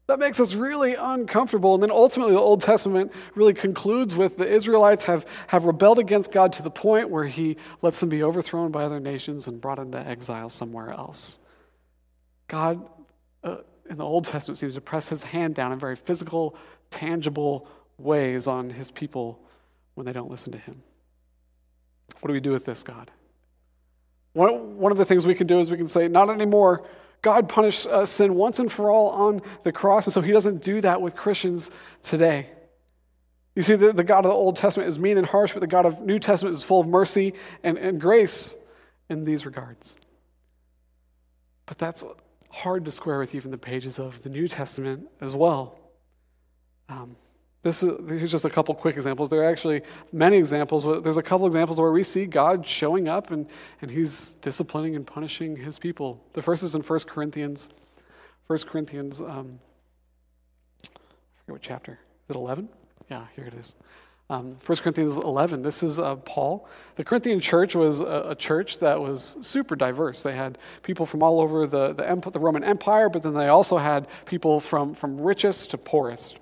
That 0.07 0.19
makes 0.19 0.39
us 0.39 0.53
really 0.53 0.93
uncomfortable. 0.93 1.73
And 1.73 1.81
then 1.81 1.89
ultimately, 1.89 2.33
the 2.33 2.39
Old 2.39 2.61
Testament 2.61 3.11
really 3.33 3.55
concludes 3.55 4.15
with 4.15 4.37
the 4.37 4.47
Israelites 4.47 5.03
have, 5.05 5.25
have 5.47 5.65
rebelled 5.65 5.97
against 5.97 6.31
God 6.31 6.53
to 6.53 6.61
the 6.61 6.69
point 6.69 7.09
where 7.09 7.25
he 7.25 7.57
lets 7.81 7.99
them 7.99 8.09
be 8.09 8.21
overthrown 8.21 8.71
by 8.71 8.83
other 8.83 8.99
nations 8.99 9.47
and 9.47 9.59
brought 9.59 9.79
into 9.79 9.97
exile 9.97 10.49
somewhere 10.49 10.91
else. 10.91 11.39
God, 12.47 12.87
uh, 13.43 13.57
in 13.89 13.97
the 13.97 14.05
Old 14.05 14.25
Testament, 14.25 14.59
seems 14.59 14.75
to 14.75 14.81
press 14.81 15.09
his 15.09 15.23
hand 15.23 15.55
down 15.55 15.71
in 15.71 15.79
very 15.79 15.95
physical, 15.95 16.55
tangible 16.91 17.67
ways 17.97 18.45
on 18.45 18.69
his 18.69 18.91
people 18.91 19.39
when 19.95 20.05
they 20.05 20.13
don't 20.13 20.29
listen 20.29 20.51
to 20.51 20.59
him. 20.59 20.83
What 22.19 22.27
do 22.27 22.33
we 22.33 22.39
do 22.39 22.51
with 22.51 22.65
this, 22.65 22.83
God? 22.83 23.09
One, 24.33 24.77
one 24.77 24.91
of 24.91 24.99
the 24.99 25.05
things 25.05 25.25
we 25.25 25.33
can 25.33 25.47
do 25.47 25.59
is 25.59 25.71
we 25.71 25.77
can 25.77 25.87
say, 25.87 26.07
not 26.07 26.29
anymore. 26.29 26.85
God 27.25 27.49
punished 27.49 27.87
uh, 27.87 28.05
sin 28.05 28.35
once 28.35 28.59
and 28.59 28.71
for 28.71 28.91
all 28.91 29.09
on 29.09 29.41
the 29.63 29.71
cross, 29.71 30.05
and 30.05 30.13
so 30.13 30.21
he 30.21 30.31
doesn't 30.31 30.63
do 30.63 30.79
that 30.81 31.01
with 31.01 31.15
Christians 31.15 31.71
today. 32.03 32.51
You 33.55 33.63
see, 33.63 33.73
the, 33.73 33.91
the 33.93 34.03
God 34.03 34.25
of 34.25 34.29
the 34.29 34.35
Old 34.35 34.57
Testament 34.57 34.87
is 34.87 34.99
mean 34.99 35.17
and 35.17 35.25
harsh, 35.25 35.51
but 35.51 35.61
the 35.61 35.65
God 35.65 35.87
of 35.87 36.01
New 36.01 36.19
Testament 36.19 36.55
is 36.55 36.63
full 36.63 36.81
of 36.81 36.87
mercy 36.87 37.33
and, 37.63 37.79
and 37.79 37.99
grace 37.99 38.55
in 39.09 39.25
these 39.25 39.43
regards. 39.43 39.95
But 41.65 41.79
that's 41.79 42.05
hard 42.51 42.85
to 42.85 42.91
square 42.91 43.17
with 43.17 43.33
even 43.33 43.49
the 43.49 43.57
pages 43.57 43.97
of 43.97 44.21
the 44.21 44.29
New 44.29 44.47
Testament 44.47 45.07
as 45.19 45.35
well. 45.35 45.79
Um, 46.89 47.15
this 47.65 47.81
is, 47.81 47.89
here's 48.07 48.29
just 48.29 48.45
a 48.45 48.49
couple 48.49 48.75
quick 48.75 48.95
examples. 48.95 49.31
There 49.31 49.41
are 49.41 49.49
actually 49.49 49.81
many 50.13 50.37
examples. 50.37 50.83
There's 50.83 51.17
a 51.17 51.23
couple 51.23 51.47
examples 51.47 51.81
where 51.81 51.91
we 51.91 52.03
see 52.03 52.27
God 52.27 52.65
showing 52.65 53.09
up 53.09 53.31
and, 53.31 53.47
and 53.81 53.89
he's 53.89 54.35
disciplining 54.43 54.95
and 54.95 55.05
punishing 55.05 55.55
his 55.55 55.79
people. 55.79 56.23
The 56.33 56.43
first 56.43 56.61
is 56.61 56.75
in 56.75 56.83
1 56.83 56.99
Corinthians. 57.07 57.69
1 58.45 58.59
Corinthians, 58.67 59.19
um, 59.19 59.59
I 60.83 60.89
forget 61.39 61.53
what 61.53 61.61
chapter. 61.63 61.93
Is 62.29 62.35
it 62.35 62.37
11? 62.37 62.69
Yeah, 63.09 63.25
here 63.35 63.45
it 63.45 63.55
is. 63.55 63.73
Um, 64.29 64.57
1 64.63 64.77
Corinthians 64.77 65.17
11, 65.17 65.63
this 65.63 65.81
is 65.81 65.97
uh, 65.97 66.17
Paul. 66.17 66.69
The 66.97 67.03
Corinthian 67.03 67.39
church 67.39 67.75
was 67.75 67.99
a, 67.99 68.27
a, 68.29 68.35
church 68.35 68.77
that 68.77 69.01
was 69.01 69.37
super 69.41 69.75
diverse. 69.75 70.21
They 70.21 70.35
had 70.35 70.59
people 70.83 71.07
from 71.07 71.23
all 71.23 71.41
over 71.41 71.65
the, 71.65 71.93
the, 71.93 72.29
the 72.29 72.39
Roman 72.39 72.63
Empire, 72.63 73.09
but 73.09 73.23
then 73.23 73.33
they 73.33 73.47
also 73.47 73.79
had 73.79 74.07
people 74.25 74.59
from, 74.59 74.93
from 74.93 75.19
richest 75.19 75.71
to 75.71 75.79
poorest. 75.79 76.37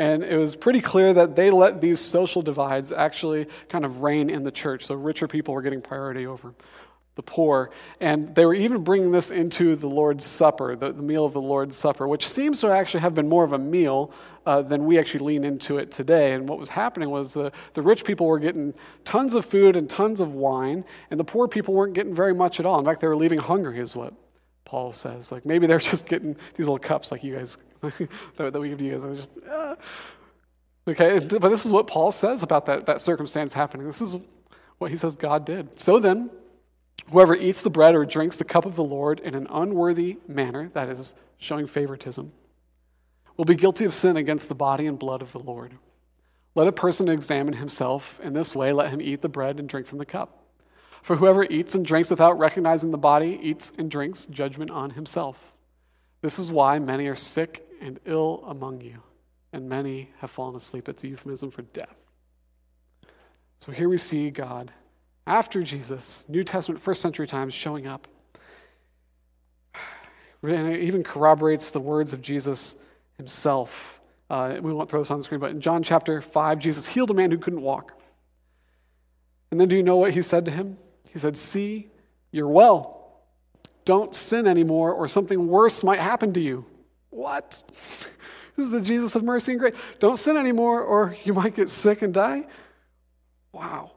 And 0.00 0.24
it 0.24 0.38
was 0.38 0.56
pretty 0.56 0.80
clear 0.80 1.12
that 1.12 1.36
they 1.36 1.50
let 1.50 1.82
these 1.82 2.00
social 2.00 2.40
divides 2.40 2.90
actually 2.90 3.46
kind 3.68 3.84
of 3.84 4.00
reign 4.00 4.30
in 4.30 4.42
the 4.42 4.50
church. 4.50 4.86
So 4.86 4.94
richer 4.94 5.28
people 5.28 5.52
were 5.52 5.60
getting 5.60 5.82
priority 5.82 6.26
over 6.26 6.54
the 7.16 7.22
poor. 7.22 7.70
And 8.00 8.34
they 8.34 8.46
were 8.46 8.54
even 8.54 8.82
bringing 8.82 9.10
this 9.10 9.30
into 9.30 9.76
the 9.76 9.88
Lord's 9.88 10.24
Supper, 10.24 10.74
the, 10.74 10.92
the 10.92 11.02
meal 11.02 11.26
of 11.26 11.34
the 11.34 11.40
Lord's 11.42 11.76
Supper, 11.76 12.08
which 12.08 12.26
seems 12.26 12.62
to 12.62 12.70
actually 12.70 13.00
have 13.00 13.14
been 13.14 13.28
more 13.28 13.44
of 13.44 13.52
a 13.52 13.58
meal 13.58 14.10
uh, 14.46 14.62
than 14.62 14.86
we 14.86 14.98
actually 14.98 15.34
lean 15.34 15.44
into 15.44 15.76
it 15.76 15.92
today. 15.92 16.32
And 16.32 16.48
what 16.48 16.58
was 16.58 16.70
happening 16.70 17.10
was 17.10 17.34
the, 17.34 17.52
the 17.74 17.82
rich 17.82 18.02
people 18.02 18.26
were 18.26 18.38
getting 18.38 18.72
tons 19.04 19.34
of 19.34 19.44
food 19.44 19.76
and 19.76 19.90
tons 19.90 20.22
of 20.22 20.32
wine, 20.32 20.82
and 21.10 21.20
the 21.20 21.24
poor 21.24 21.46
people 21.46 21.74
weren't 21.74 21.92
getting 21.92 22.14
very 22.14 22.32
much 22.32 22.58
at 22.58 22.64
all. 22.64 22.78
In 22.78 22.86
fact, 22.86 23.02
they 23.02 23.06
were 23.06 23.16
leaving 23.16 23.38
hungry, 23.38 23.80
is 23.80 23.94
what 23.94 24.14
Paul 24.70 24.92
says. 24.92 25.32
Like 25.32 25.44
maybe 25.44 25.66
they're 25.66 25.78
just 25.92 26.06
getting 26.06 26.34
these 26.54 26.66
little 26.66 26.78
cups 26.78 27.10
like 27.10 27.24
you 27.24 27.34
guys, 27.34 27.58
that, 28.36 28.54
we 28.54 28.68
give 28.68 28.78
to 28.78 28.84
you 28.84 28.92
guys. 28.92 29.16
Just, 29.16 29.30
uh. 29.50 29.74
Okay, 30.88 31.18
but 31.18 31.48
this 31.50 31.66
is 31.66 31.72
what 31.72 31.86
Paul 31.86 32.10
says 32.10 32.42
about 32.42 32.66
that, 32.66 32.86
that 32.86 33.00
circumstance 33.00 33.52
happening. 33.52 33.86
This 33.86 34.00
is 34.00 34.16
what 34.78 34.90
he 34.90 34.96
says 34.96 35.14
God 35.16 35.44
did. 35.44 35.78
So 35.78 35.98
then, 35.98 36.30
Whoever 37.10 37.34
eats 37.34 37.62
the 37.62 37.70
bread 37.70 37.94
or 37.94 38.04
drinks 38.04 38.36
the 38.36 38.44
cup 38.44 38.66
of 38.66 38.76
the 38.76 38.84
Lord 38.84 39.20
in 39.20 39.34
an 39.34 39.46
unworthy 39.50 40.18
manner, 40.28 40.70
that 40.74 40.88
is, 40.88 41.14
showing 41.38 41.66
favoritism, 41.66 42.30
will 43.36 43.44
be 43.44 43.54
guilty 43.54 43.84
of 43.84 43.94
sin 43.94 44.16
against 44.16 44.48
the 44.48 44.54
body 44.54 44.86
and 44.86 44.98
blood 44.98 45.22
of 45.22 45.32
the 45.32 45.38
Lord. 45.38 45.74
Let 46.54 46.68
a 46.68 46.72
person 46.72 47.08
examine 47.08 47.54
himself. 47.54 48.20
In 48.20 48.32
this 48.32 48.54
way, 48.54 48.72
let 48.72 48.90
him 48.90 49.00
eat 49.00 49.22
the 49.22 49.28
bread 49.28 49.58
and 49.58 49.68
drink 49.68 49.86
from 49.86 49.98
the 49.98 50.04
cup. 50.04 50.39
For 51.02 51.16
whoever 51.16 51.44
eats 51.44 51.74
and 51.74 51.84
drinks 51.84 52.10
without 52.10 52.38
recognizing 52.38 52.90
the 52.90 52.98
body 52.98 53.38
eats 53.42 53.72
and 53.78 53.90
drinks 53.90 54.26
judgment 54.26 54.70
on 54.70 54.90
himself. 54.90 55.52
This 56.20 56.38
is 56.38 56.52
why 56.52 56.78
many 56.78 57.06
are 57.08 57.14
sick 57.14 57.66
and 57.80 57.98
ill 58.04 58.44
among 58.46 58.82
you, 58.82 59.02
and 59.52 59.68
many 59.68 60.10
have 60.18 60.30
fallen 60.30 60.54
asleep. 60.54 60.88
It's 60.88 61.02
a 61.04 61.08
euphemism 61.08 61.50
for 61.50 61.62
death. 61.62 61.94
So 63.60 63.72
here 63.72 63.88
we 63.88 63.96
see 63.96 64.30
God 64.30 64.72
after 65.26 65.62
Jesus, 65.62 66.24
New 66.28 66.44
Testament, 66.44 66.80
first 66.80 67.00
century 67.00 67.26
times, 67.26 67.54
showing 67.54 67.86
up. 67.86 68.08
And 70.42 70.68
it 70.68 70.82
even 70.82 71.02
corroborates 71.02 71.70
the 71.70 71.80
words 71.80 72.12
of 72.12 72.22
Jesus 72.22 72.74
himself. 73.16 74.00
Uh, 74.28 74.56
we 74.60 74.72
won't 74.72 74.90
throw 74.90 75.00
this 75.00 75.10
on 75.10 75.18
the 75.18 75.24
screen, 75.24 75.40
but 75.40 75.50
in 75.50 75.60
John 75.60 75.82
chapter 75.82 76.20
5, 76.20 76.58
Jesus 76.58 76.86
healed 76.86 77.10
a 77.10 77.14
man 77.14 77.30
who 77.30 77.38
couldn't 77.38 77.60
walk. 77.60 77.92
And 79.50 79.60
then 79.60 79.68
do 79.68 79.76
you 79.76 79.82
know 79.82 79.96
what 79.96 80.14
he 80.14 80.22
said 80.22 80.44
to 80.46 80.50
him? 80.50 80.78
He 81.12 81.18
said, 81.18 81.36
See, 81.36 81.90
you're 82.30 82.48
well. 82.48 82.96
Don't 83.84 84.14
sin 84.14 84.46
anymore, 84.46 84.92
or 84.92 85.08
something 85.08 85.48
worse 85.48 85.82
might 85.82 85.98
happen 85.98 86.32
to 86.34 86.40
you. 86.40 86.64
What? 87.10 87.62
this 88.56 88.66
is 88.66 88.70
the 88.70 88.80
Jesus 88.80 89.14
of 89.16 89.24
mercy 89.24 89.52
and 89.52 89.60
grace. 89.60 89.74
Don't 89.98 90.18
sin 90.18 90.36
anymore, 90.36 90.82
or 90.82 91.16
you 91.24 91.34
might 91.34 91.56
get 91.56 91.68
sick 91.68 92.02
and 92.02 92.14
die. 92.14 92.46
Wow. 93.52 93.92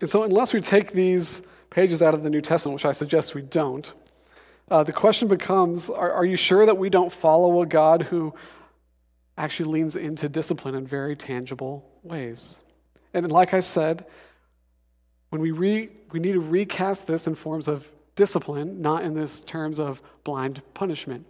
And 0.00 0.10
so, 0.10 0.24
unless 0.24 0.52
we 0.52 0.60
take 0.60 0.92
these 0.92 1.42
pages 1.70 2.02
out 2.02 2.14
of 2.14 2.22
the 2.22 2.30
New 2.30 2.40
Testament, 2.40 2.74
which 2.74 2.84
I 2.84 2.92
suggest 2.92 3.34
we 3.34 3.42
don't, 3.42 3.92
uh, 4.70 4.82
the 4.82 4.92
question 4.92 5.28
becomes 5.28 5.90
are, 5.90 6.12
are 6.12 6.24
you 6.24 6.36
sure 6.36 6.66
that 6.66 6.76
we 6.76 6.90
don't 6.90 7.12
follow 7.12 7.62
a 7.62 7.66
God 7.66 8.02
who 8.02 8.34
actually 9.36 9.72
leans 9.72 9.96
into 9.96 10.28
discipline 10.28 10.74
in 10.74 10.86
very 10.86 11.14
tangible 11.14 11.88
ways? 12.02 12.60
And 13.12 13.30
like 13.30 13.54
I 13.54 13.60
said, 13.60 14.06
when 15.34 15.42
we, 15.42 15.50
re, 15.50 15.88
we 16.12 16.20
need 16.20 16.34
to 16.34 16.40
recast 16.40 17.08
this 17.08 17.26
in 17.26 17.34
forms 17.34 17.66
of 17.66 17.90
discipline, 18.14 18.80
not 18.80 19.02
in 19.02 19.14
this 19.14 19.40
terms 19.40 19.80
of 19.80 20.00
blind 20.22 20.62
punishment. 20.74 21.26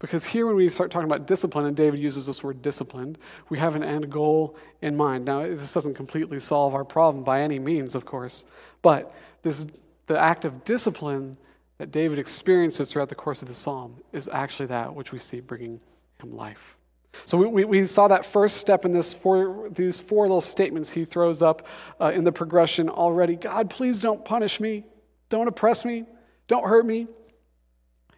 Because 0.00 0.24
here, 0.24 0.46
when 0.46 0.56
we 0.56 0.68
start 0.68 0.90
talking 0.90 1.06
about 1.06 1.28
discipline, 1.28 1.64
and 1.66 1.76
David 1.76 2.00
uses 2.00 2.26
this 2.26 2.42
word 2.42 2.60
disciplined, 2.60 3.18
we 3.48 3.56
have 3.60 3.76
an 3.76 3.84
end 3.84 4.10
goal 4.10 4.56
in 4.82 4.96
mind. 4.96 5.26
Now, 5.26 5.42
this 5.42 5.72
doesn't 5.72 5.94
completely 5.94 6.40
solve 6.40 6.74
our 6.74 6.84
problem 6.84 7.22
by 7.22 7.40
any 7.40 7.60
means, 7.60 7.94
of 7.94 8.04
course, 8.04 8.46
but 8.82 9.14
this, 9.42 9.64
the 10.08 10.18
act 10.18 10.44
of 10.44 10.64
discipline 10.64 11.36
that 11.78 11.92
David 11.92 12.18
experiences 12.18 12.90
throughout 12.90 13.10
the 13.10 13.14
course 13.14 13.42
of 13.42 13.48
the 13.48 13.54
psalm 13.54 13.94
is 14.12 14.28
actually 14.32 14.66
that 14.66 14.92
which 14.92 15.12
we 15.12 15.20
see 15.20 15.38
bringing 15.38 15.78
him 16.20 16.36
life. 16.36 16.76
So 17.24 17.38
we, 17.38 17.64
we, 17.64 17.84
saw 17.86 18.08
that 18.08 18.24
first 18.24 18.58
step 18.58 18.84
in 18.84 18.92
this 18.92 19.14
four, 19.14 19.68
these 19.70 19.98
four 19.98 20.24
little 20.24 20.40
statements 20.40 20.90
he 20.90 21.04
throws 21.04 21.42
up 21.42 21.66
uh, 22.00 22.12
in 22.14 22.24
the 22.24 22.32
progression 22.32 22.88
already. 22.88 23.36
God, 23.36 23.70
please 23.70 24.00
don't 24.00 24.24
punish 24.24 24.60
me. 24.60 24.84
Don't 25.28 25.48
oppress 25.48 25.84
me. 25.84 26.04
Don't 26.46 26.64
hurt 26.64 26.86
me. 26.86 27.08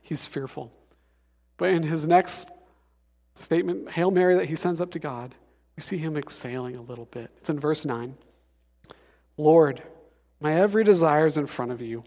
He's 0.03 0.27
fearful. 0.27 0.73
But 1.57 1.71
in 1.71 1.83
his 1.83 2.07
next 2.07 2.51
statement, 3.35 3.91
Hail 3.91 4.11
Mary, 4.11 4.37
that 4.37 4.47
he 4.47 4.57
sends 4.57 4.81
up 4.81 4.91
to 4.93 4.99
God, 4.99 5.35
we 5.77 5.83
see 5.83 5.99
him 5.99 6.17
exhaling 6.17 6.77
a 6.77 6.83
little 6.83 7.07
bit. 7.07 7.31
It's 7.39 7.51
in 7.51 7.59
verse 7.59 7.85
9. 7.85 8.17
Lord, 9.37 9.83
my 10.41 10.55
every 10.55 10.85
desire 10.85 11.27
is 11.27 11.37
in 11.37 11.47
front 11.47 11.73
of 11.73 11.81
you. 11.81 12.05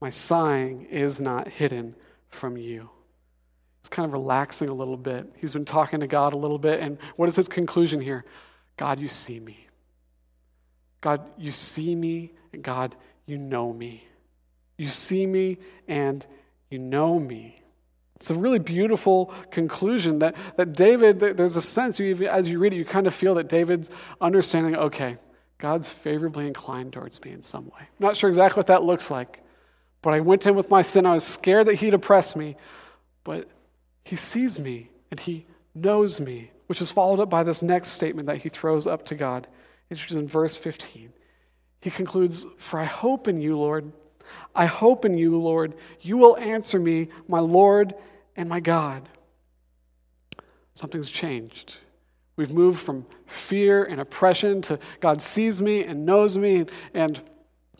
My 0.00 0.10
sighing 0.10 0.86
is 0.86 1.20
not 1.20 1.48
hidden 1.48 1.96
from 2.30 2.56
you. 2.56 2.90
Kind 3.88 4.06
of 4.06 4.12
relaxing 4.12 4.68
a 4.68 4.74
little 4.74 4.96
bit. 4.96 5.32
He's 5.40 5.52
been 5.52 5.64
talking 5.64 6.00
to 6.00 6.06
God 6.06 6.32
a 6.32 6.36
little 6.36 6.58
bit. 6.58 6.80
And 6.80 6.98
what 7.16 7.28
is 7.28 7.36
his 7.36 7.48
conclusion 7.48 8.00
here? 8.00 8.24
God, 8.76 9.00
you 9.00 9.08
see 9.08 9.40
me. 9.40 9.66
God, 11.00 11.22
you 11.36 11.50
see 11.52 11.94
me. 11.94 12.32
And 12.52 12.62
God, 12.62 12.94
you 13.26 13.38
know 13.38 13.72
me. 13.72 14.04
You 14.76 14.88
see 14.88 15.26
me 15.26 15.58
and 15.86 16.24
you 16.70 16.78
know 16.78 17.18
me. 17.18 17.60
It's 18.16 18.30
a 18.30 18.34
really 18.34 18.58
beautiful 18.58 19.32
conclusion 19.50 20.18
that, 20.20 20.34
that 20.56 20.72
David, 20.72 21.20
there's 21.20 21.56
a 21.56 21.62
sense, 21.62 22.00
you, 22.00 22.26
as 22.26 22.48
you 22.48 22.58
read 22.58 22.72
it, 22.72 22.76
you 22.76 22.84
kind 22.84 23.06
of 23.06 23.14
feel 23.14 23.34
that 23.36 23.48
David's 23.48 23.90
understanding, 24.20 24.74
okay, 24.74 25.16
God's 25.58 25.92
favorably 25.92 26.46
inclined 26.46 26.92
towards 26.92 27.22
me 27.22 27.30
in 27.32 27.42
some 27.42 27.66
way. 27.66 27.80
I'm 27.80 28.06
not 28.06 28.16
sure 28.16 28.28
exactly 28.28 28.58
what 28.58 28.66
that 28.68 28.82
looks 28.82 29.10
like, 29.10 29.42
but 30.02 30.14
I 30.14 30.20
went 30.20 30.46
him 30.46 30.56
with 30.56 30.70
my 30.70 30.82
sin. 30.82 31.06
I 31.06 31.14
was 31.14 31.24
scared 31.24 31.66
that 31.66 31.74
he'd 31.76 31.94
oppress 31.94 32.34
me, 32.34 32.56
but 33.22 33.48
he 34.08 34.16
sees 34.16 34.58
me 34.58 34.88
and 35.10 35.20
he 35.20 35.44
knows 35.74 36.18
me, 36.18 36.50
which 36.66 36.80
is 36.80 36.90
followed 36.90 37.20
up 37.20 37.28
by 37.28 37.42
this 37.42 37.62
next 37.62 37.88
statement 37.88 38.26
that 38.26 38.38
he 38.38 38.48
throws 38.48 38.86
up 38.86 39.04
to 39.04 39.14
God, 39.14 39.46
which 39.90 40.10
is 40.10 40.16
in 40.16 40.26
verse 40.26 40.56
15. 40.56 41.12
He 41.82 41.90
concludes, 41.90 42.46
For 42.56 42.80
I 42.80 42.84
hope 42.84 43.28
in 43.28 43.38
you, 43.38 43.58
Lord. 43.58 43.92
I 44.54 44.64
hope 44.64 45.04
in 45.04 45.18
you, 45.18 45.36
Lord. 45.38 45.74
You 46.00 46.16
will 46.16 46.38
answer 46.38 46.80
me, 46.80 47.08
my 47.28 47.38
Lord 47.38 47.94
and 48.34 48.48
my 48.48 48.60
God. 48.60 49.06
Something's 50.72 51.10
changed. 51.10 51.76
We've 52.36 52.50
moved 52.50 52.80
from 52.80 53.04
fear 53.26 53.84
and 53.84 54.00
oppression 54.00 54.62
to 54.62 54.78
God 55.00 55.20
sees 55.20 55.60
me 55.60 55.84
and 55.84 56.06
knows 56.06 56.38
me, 56.38 56.64
and 56.94 57.20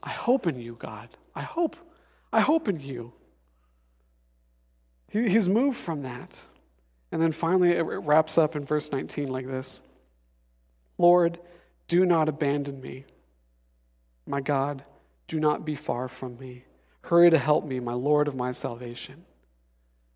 I 0.03 0.11
hope 0.11 0.47
in 0.47 0.61
you, 0.61 0.77
God. 0.79 1.09
I 1.35 1.41
hope. 1.41 1.75
I 2.35 2.41
hope 2.41 2.69
in 2.69 2.81
you. 2.81 3.15
He, 5.11 5.29
he's 5.29 5.49
moved 5.49 5.79
from 5.79 6.03
that. 6.03 6.45
And 7.11 7.23
then 7.23 7.33
finally, 7.33 7.73
it 7.73 7.83
wraps 7.83 8.37
up 8.37 8.55
in 8.55 8.65
verse 8.65 8.93
19 8.93 9.29
like 9.29 9.47
this 9.47 9.83
Lord, 10.99 11.39
do 11.87 12.05
not 12.05 12.29
abandon 12.29 12.81
me. 12.81 13.05
My 14.27 14.41
God, 14.41 14.85
do 15.27 15.41
not 15.41 15.65
be 15.65 15.75
far 15.75 16.09
from 16.09 16.39
me. 16.39 16.65
Hurry 17.03 17.31
to 17.31 17.39
help 17.39 17.65
me, 17.65 17.81
my 17.81 17.95
Lord 17.95 18.29
of 18.29 18.35
my 18.35 18.53
salvation. 18.53 19.25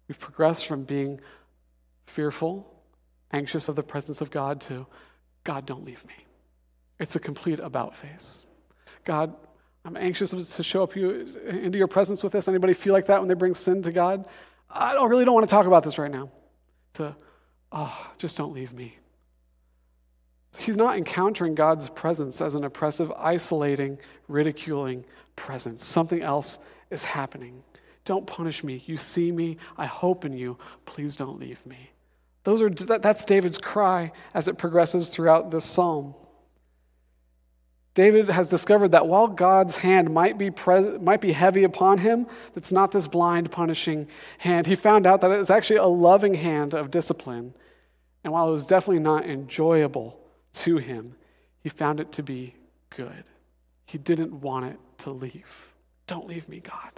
We've 0.07 0.19
progressed 0.19 0.67
from 0.67 0.85
being 0.85 1.21
fearful, 2.07 2.71
anxious 3.33 3.69
of 3.69 3.77
the 3.77 3.83
presence 3.83 4.21
of 4.21 4.31
God 4.31 4.61
to 4.63 4.87
God, 5.45 5.67
don't 5.67 5.85
leave 5.85 6.05
me. 6.07 6.15
It's 7.01 7.17
a 7.17 7.21
complete 7.21 7.59
about 7.59 7.97
face. 7.97 8.47
God, 9.05 9.35
I'm 9.85 9.97
anxious 9.97 10.31
to 10.31 10.63
show 10.63 10.83
up 10.83 10.95
you 10.95 11.27
into 11.49 11.79
your 11.79 11.89
presence 11.89 12.23
with 12.23 12.33
this. 12.33 12.47
Anybody 12.47 12.75
feel 12.75 12.93
like 12.93 13.07
that 13.07 13.19
when 13.19 13.29
they 13.29 13.35
bring 13.35 13.55
sin 13.55 13.83
to 13.83 13.93
God? 13.93 14.27
I 14.73 14.95
don't 14.95 15.11
really 15.11 15.25
don't 15.25 15.35
want 15.35 15.49
to 15.49 15.51
talk 15.51 15.67
about 15.67 15.83
this 15.83 15.99
right 15.99 16.11
now. 16.11 16.31
To, 16.95 17.15
oh, 17.71 18.11
just 18.19 18.37
don't 18.37 18.53
leave 18.53 18.73
me. 18.73 18.97
So 20.53 20.61
he's 20.63 20.77
not 20.77 20.97
encountering 20.97 21.55
God's 21.55 21.89
presence 21.89 22.41
as 22.41 22.55
an 22.55 22.65
oppressive, 22.65 23.11
isolating, 23.13 23.99
ridiculing 24.29 25.05
presence. 25.37 25.85
Something 25.85 26.23
else 26.23 26.59
is 26.91 27.05
happening. 27.05 27.63
Don't 28.05 28.27
punish 28.27 28.63
me. 28.63 28.83
You 28.87 28.97
see 28.97 29.33
me. 29.33 29.57
I 29.79 29.87
hope 29.87 30.25
in 30.25 30.37
you. 30.37 30.59
Please 30.85 31.17
don't 31.17 31.39
leave 31.39 31.65
me. 31.67 31.91
Those 32.45 32.61
are, 32.61 32.71
that's 32.71 33.25
David's 33.25 33.59
cry 33.59 34.13
as 34.35 34.49
it 34.49 34.59
progresses 34.59 35.09
throughout 35.09 35.51
this 35.51 35.65
psalm. 35.65 36.15
David 37.95 38.31
has 38.31 38.49
discovered 38.49 38.93
that 38.93 39.07
while 39.07 39.29
God's 39.29 39.77
hand 39.77 40.13
might 40.13 40.39
be, 40.39 40.51
pre- 40.51 40.99
might 40.99 41.21
be 41.21 41.33
heavy 41.33 41.65
upon 41.65 41.99
him, 41.99 42.27
it's 42.57 42.73
not 42.73 42.91
this 42.91 43.07
blind, 43.07 43.51
punishing 43.51 44.09
hand. 44.39 44.67
He 44.67 44.75
found 44.75 45.07
out 45.07 45.21
that 45.21 45.31
it's 45.31 45.51
actually 45.51 45.77
a 45.77 45.87
loving 45.87 46.33
hand 46.33 46.75
of 46.75 46.91
discipline. 46.91 47.53
And 48.25 48.33
while 48.33 48.49
it 48.49 48.53
was 48.53 48.65
definitely 48.65 49.03
not 49.03 49.27
enjoyable 49.27 50.19
to 50.55 50.79
him, 50.79 51.15
he 51.61 51.69
found 51.69 52.01
it 52.01 52.13
to 52.13 52.23
be 52.23 52.55
good. 52.91 53.25
He 53.85 53.99
didn't 53.99 54.33
want 54.41 54.67
it 54.67 54.79
to 54.99 55.11
leave. 55.11 55.69
Don't 56.07 56.27
leave 56.27 56.49
me, 56.49 56.61
God. 56.61 56.91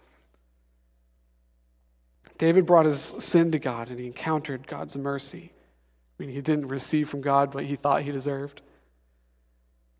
David 2.38 2.66
brought 2.66 2.86
his 2.86 3.14
sin 3.18 3.50
to 3.52 3.58
God 3.58 3.90
and 3.90 3.98
he 3.98 4.06
encountered 4.06 4.66
God's 4.66 4.96
mercy. 4.96 5.52
I 5.52 6.22
mean, 6.22 6.32
he 6.32 6.40
didn't 6.40 6.68
receive 6.68 7.08
from 7.08 7.20
God 7.20 7.54
what 7.54 7.64
he 7.64 7.76
thought 7.76 8.02
he 8.02 8.12
deserved. 8.12 8.60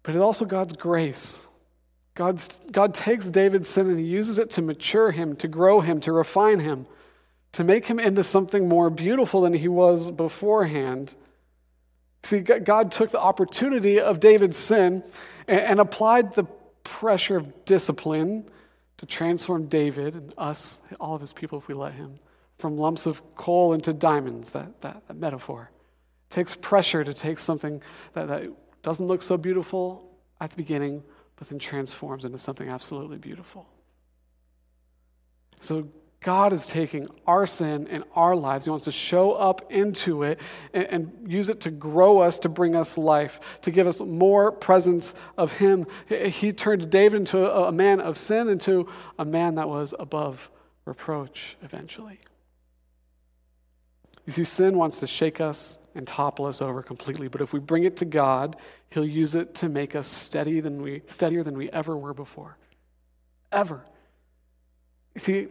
But 0.04 0.14
it's 0.14 0.22
also 0.22 0.44
God's 0.44 0.76
grace. 0.76 1.44
God's, 2.14 2.60
God 2.70 2.94
takes 2.94 3.28
David's 3.28 3.68
sin 3.68 3.88
and 3.88 3.98
he 3.98 4.04
uses 4.04 4.38
it 4.38 4.50
to 4.52 4.62
mature 4.62 5.10
him, 5.10 5.34
to 5.36 5.48
grow 5.48 5.80
him, 5.80 6.00
to 6.02 6.12
refine 6.12 6.60
him, 6.60 6.86
to 7.52 7.64
make 7.64 7.86
him 7.86 7.98
into 7.98 8.22
something 8.22 8.68
more 8.68 8.90
beautiful 8.90 9.40
than 9.40 9.54
he 9.54 9.66
was 9.66 10.10
beforehand. 10.12 11.14
See, 12.22 12.38
God 12.40 12.92
took 12.92 13.10
the 13.10 13.20
opportunity 13.20 13.98
of 13.98 14.20
David's 14.20 14.56
sin 14.56 15.02
and, 15.48 15.60
and 15.60 15.80
applied 15.80 16.34
the 16.34 16.44
pressure 16.84 17.36
of 17.36 17.64
discipline 17.64 18.48
to 18.98 19.06
transform 19.06 19.66
David 19.66 20.14
and 20.14 20.34
us, 20.38 20.80
all 21.00 21.14
of 21.14 21.20
his 21.20 21.32
people, 21.32 21.58
if 21.58 21.66
we 21.66 21.74
let 21.74 21.94
him, 21.94 22.18
from 22.58 22.76
lumps 22.76 23.06
of 23.06 23.22
coal 23.34 23.72
into 23.72 23.92
diamonds, 23.92 24.52
that, 24.52 24.80
that, 24.82 25.02
that 25.08 25.16
metaphor. 25.16 25.70
It 26.30 26.34
takes 26.34 26.54
pressure 26.54 27.02
to 27.02 27.12
take 27.12 27.38
something 27.38 27.82
that, 28.12 28.28
that 28.28 28.50
doesn't 28.84 29.06
look 29.06 29.22
so 29.22 29.36
beautiful 29.36 30.08
at 30.40 30.50
the 30.50 30.56
beginning, 30.56 31.02
but 31.36 31.48
then 31.48 31.58
transforms 31.58 32.24
into 32.24 32.38
something 32.38 32.68
absolutely 32.68 33.18
beautiful. 33.18 33.66
So 35.60 35.88
God 36.20 36.52
is 36.52 36.66
taking 36.66 37.06
our 37.26 37.46
sin 37.46 37.88
and 37.90 38.04
our 38.14 38.36
lives. 38.36 38.66
He 38.66 38.70
wants 38.70 38.84
to 38.84 38.92
show 38.92 39.32
up 39.32 39.72
into 39.72 40.22
it 40.22 40.38
and, 40.72 40.84
and, 40.84 41.30
use 41.32 41.48
it 41.48 41.60
to 41.62 41.70
grow 41.70 42.20
us, 42.20 42.38
to 42.40 42.48
bring 42.48 42.74
us 42.76 42.96
life, 42.96 43.40
to 43.62 43.70
give 43.70 43.86
us 43.86 44.00
more 44.00 44.52
presence 44.52 45.14
of 45.38 45.52
Him. 45.52 45.86
He 46.08 46.52
turned 46.52 46.90
David 46.90 47.20
into 47.20 47.50
a, 47.50 47.68
a 47.68 47.72
man 47.72 48.00
of 48.00 48.16
sin, 48.18 48.48
into 48.48 48.88
a 49.18 49.24
man 49.24 49.54
that 49.56 49.68
was 49.68 49.94
above 49.98 50.50
reproach 50.84 51.56
eventually. 51.62 52.18
You 54.26 54.32
see, 54.32 54.44
sin 54.44 54.78
wants 54.78 55.00
to 55.00 55.06
shake 55.06 55.40
us 55.40 55.78
and 55.94 56.06
topple 56.06 56.46
us 56.46 56.62
over 56.62 56.82
completely, 56.82 57.28
but 57.28 57.40
if 57.40 57.52
we 57.52 57.60
bring 57.60 57.84
it 57.84 57.96
to 57.98 58.04
God, 58.04 58.56
He'll 58.90 59.04
use 59.04 59.34
it 59.34 59.54
to 59.56 59.68
make 59.68 59.94
us 59.94 60.08
steady 60.08 60.60
than 60.60 60.80
we, 60.80 61.02
steadier 61.06 61.42
than 61.42 61.56
we 61.56 61.70
ever 61.70 61.96
were 61.96 62.14
before. 62.14 62.56
Ever. 63.52 63.84
You 65.14 65.20
see, 65.20 65.48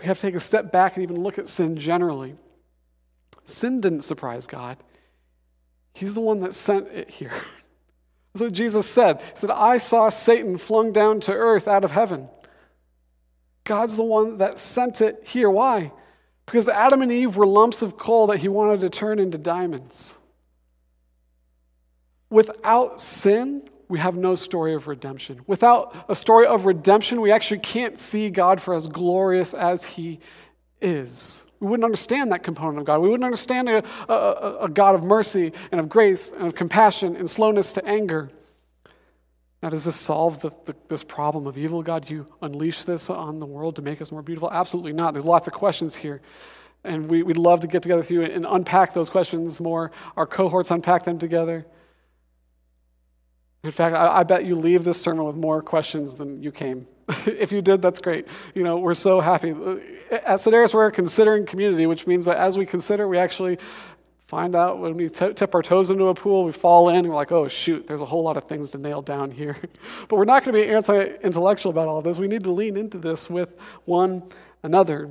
we 0.00 0.06
have 0.06 0.18
to 0.18 0.22
take 0.22 0.34
a 0.34 0.40
step 0.40 0.72
back 0.72 0.96
and 0.96 1.02
even 1.02 1.22
look 1.22 1.38
at 1.38 1.48
sin 1.48 1.76
generally. 1.76 2.34
Sin 3.44 3.80
didn't 3.80 4.02
surprise 4.02 4.46
God, 4.46 4.78
He's 5.92 6.14
the 6.14 6.20
one 6.20 6.40
that 6.40 6.54
sent 6.54 6.88
it 6.88 7.08
here. 7.08 7.32
That's 8.32 8.42
what 8.42 8.52
Jesus 8.52 8.84
said. 8.84 9.20
He 9.20 9.36
said, 9.36 9.50
I 9.50 9.76
saw 9.76 10.08
Satan 10.08 10.58
flung 10.58 10.92
down 10.92 11.20
to 11.20 11.32
earth 11.32 11.68
out 11.68 11.84
of 11.84 11.92
heaven. 11.92 12.28
God's 13.62 13.96
the 13.96 14.02
one 14.02 14.38
that 14.38 14.58
sent 14.58 15.00
it 15.00 15.22
here. 15.24 15.48
Why? 15.48 15.92
Because 16.46 16.68
Adam 16.68 17.02
and 17.02 17.10
Eve 17.10 17.36
were 17.36 17.46
lumps 17.46 17.82
of 17.82 17.96
coal 17.96 18.26
that 18.28 18.38
he 18.38 18.48
wanted 18.48 18.80
to 18.80 18.90
turn 18.90 19.18
into 19.18 19.38
diamonds. 19.38 20.16
Without 22.30 23.00
sin, 23.00 23.68
we 23.88 23.98
have 23.98 24.16
no 24.16 24.34
story 24.34 24.74
of 24.74 24.86
redemption. 24.86 25.40
Without 25.46 25.94
a 26.08 26.14
story 26.14 26.46
of 26.46 26.66
redemption, 26.66 27.20
we 27.20 27.30
actually 27.30 27.60
can't 27.60 27.98
see 27.98 28.30
God 28.30 28.60
for 28.60 28.74
as 28.74 28.86
glorious 28.86 29.54
as 29.54 29.84
he 29.84 30.20
is. 30.80 31.42
We 31.60 31.68
wouldn't 31.68 31.84
understand 31.84 32.32
that 32.32 32.42
component 32.42 32.78
of 32.78 32.84
God. 32.84 33.00
We 33.00 33.08
wouldn't 33.08 33.24
understand 33.24 33.68
a, 33.68 33.82
a, 34.12 34.64
a 34.64 34.68
God 34.68 34.94
of 34.94 35.02
mercy 35.02 35.52
and 35.70 35.80
of 35.80 35.88
grace 35.88 36.32
and 36.32 36.46
of 36.46 36.54
compassion 36.54 37.16
and 37.16 37.28
slowness 37.28 37.72
to 37.74 37.84
anger. 37.86 38.30
Now, 39.64 39.70
does 39.70 39.86
this 39.86 39.96
solve 39.96 40.42
the, 40.42 40.50
the, 40.66 40.76
this 40.88 41.02
problem 41.02 41.46
of 41.46 41.56
evil, 41.56 41.82
God? 41.82 42.10
You 42.10 42.26
unleash 42.42 42.84
this 42.84 43.08
on 43.08 43.38
the 43.38 43.46
world 43.46 43.76
to 43.76 43.82
make 43.82 44.02
us 44.02 44.12
more 44.12 44.20
beautiful? 44.20 44.50
Absolutely 44.52 44.92
not. 44.92 45.14
There's 45.14 45.24
lots 45.24 45.46
of 45.46 45.54
questions 45.54 45.96
here. 45.96 46.20
And 46.84 47.08
we, 47.08 47.22
would 47.22 47.38
love 47.38 47.60
to 47.60 47.66
get 47.66 47.82
together 47.82 48.00
with 48.00 48.10
you 48.10 48.24
and 48.24 48.44
unpack 48.46 48.92
those 48.92 49.08
questions 49.08 49.62
more. 49.62 49.90
Our 50.18 50.26
cohorts 50.26 50.70
unpack 50.70 51.04
them 51.04 51.18
together. 51.18 51.64
In 53.62 53.70
fact, 53.70 53.96
I, 53.96 54.18
I 54.18 54.22
bet 54.24 54.44
you 54.44 54.54
leave 54.54 54.84
this 54.84 55.00
sermon 55.00 55.24
with 55.24 55.36
more 55.36 55.62
questions 55.62 56.12
than 56.12 56.42
you 56.42 56.52
came. 56.52 56.86
if 57.26 57.50
you 57.50 57.62
did, 57.62 57.80
that's 57.80 58.00
great. 58.00 58.26
You 58.54 58.64
know, 58.64 58.76
we're 58.76 58.92
so 58.92 59.22
happy. 59.22 59.52
At 60.10 60.40
Sedaris, 60.40 60.74
we're 60.74 60.90
considering 60.90 61.46
community, 61.46 61.86
which 61.86 62.06
means 62.06 62.26
that 62.26 62.36
as 62.36 62.58
we 62.58 62.66
consider, 62.66 63.08
we 63.08 63.16
actually 63.16 63.56
find 64.26 64.56
out 64.56 64.78
when 64.78 64.96
we 64.96 65.08
t- 65.08 65.32
tip 65.34 65.54
our 65.54 65.62
toes 65.62 65.90
into 65.90 66.06
a 66.06 66.14
pool, 66.14 66.44
we 66.44 66.52
fall 66.52 66.88
in, 66.88 66.96
and 66.96 67.08
we're 67.08 67.14
like, 67.14 67.32
oh, 67.32 67.48
shoot, 67.48 67.86
there's 67.86 68.00
a 68.00 68.06
whole 68.06 68.22
lot 68.22 68.36
of 68.36 68.44
things 68.44 68.70
to 68.70 68.78
nail 68.78 69.02
down 69.02 69.30
here. 69.30 69.56
but 70.08 70.16
we're 70.16 70.24
not 70.24 70.44
going 70.44 70.56
to 70.56 70.64
be 70.64 70.68
anti 70.68 71.16
intellectual 71.22 71.70
about 71.70 71.88
all 71.88 72.00
this. 72.00 72.18
We 72.18 72.28
need 72.28 72.44
to 72.44 72.52
lean 72.52 72.76
into 72.76 72.98
this 72.98 73.28
with 73.28 73.58
one 73.84 74.22
another. 74.62 75.10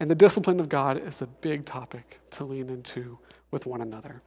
And 0.00 0.10
the 0.10 0.14
discipline 0.14 0.60
of 0.60 0.68
God 0.68 1.06
is 1.06 1.22
a 1.22 1.26
big 1.26 1.64
topic 1.64 2.20
to 2.32 2.44
lean 2.44 2.68
into 2.68 3.18
with 3.50 3.66
one 3.66 3.80
another. 3.80 4.22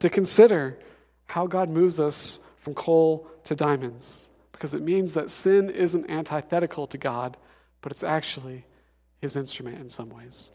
To 0.00 0.08
consider 0.08 0.78
how 1.26 1.46
God 1.46 1.68
moves 1.68 2.00
us 2.00 2.40
from 2.56 2.74
coal 2.74 3.28
to 3.44 3.54
diamonds, 3.54 4.28
because 4.52 4.74
it 4.74 4.82
means 4.82 5.14
that 5.14 5.30
sin 5.30 5.70
isn't 5.70 6.10
antithetical 6.10 6.86
to 6.88 6.98
God, 6.98 7.36
but 7.82 7.92
it's 7.92 8.02
actually 8.02 8.64
his 9.20 9.36
instrument 9.36 9.78
in 9.80 9.88
some 9.88 10.08
ways. 10.10 10.50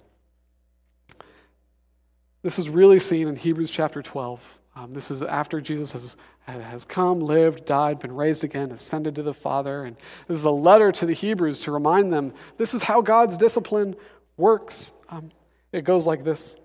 This 2.43 2.59
is 2.59 2.67
really 2.67 2.99
seen 2.99 3.29
in 3.29 3.37
Hebrews 3.37 3.69
chapter 3.69 4.01
12. 4.01 4.61
Um, 4.75 4.91
this 4.91 5.09
is 5.09 5.23
after 5.23 5.61
Jesus 5.61 5.93
has, 5.93 6.17
has 6.45 6.83
come, 6.83 7.21
lived, 7.21 7.65
died, 7.65 7.99
been 7.99 8.13
raised 8.13 8.43
again, 8.43 8.71
ascended 8.71 9.15
to 9.15 9.23
the 9.23 9.33
Father. 9.33 9.85
And 9.85 9.95
this 10.27 10.37
is 10.37 10.43
a 10.43 10.51
letter 10.51 10.91
to 10.91 11.05
the 11.05 11.13
Hebrews 11.13 11.61
to 11.61 11.71
remind 11.71 12.11
them 12.11 12.33
this 12.57 12.73
is 12.73 12.83
how 12.83 13.01
God's 13.01 13.37
discipline 13.37 13.95
works. 14.35 14.91
Um, 15.07 15.31
it 15.71 15.85
goes 15.85 16.05
like 16.05 16.25
this 16.25 16.57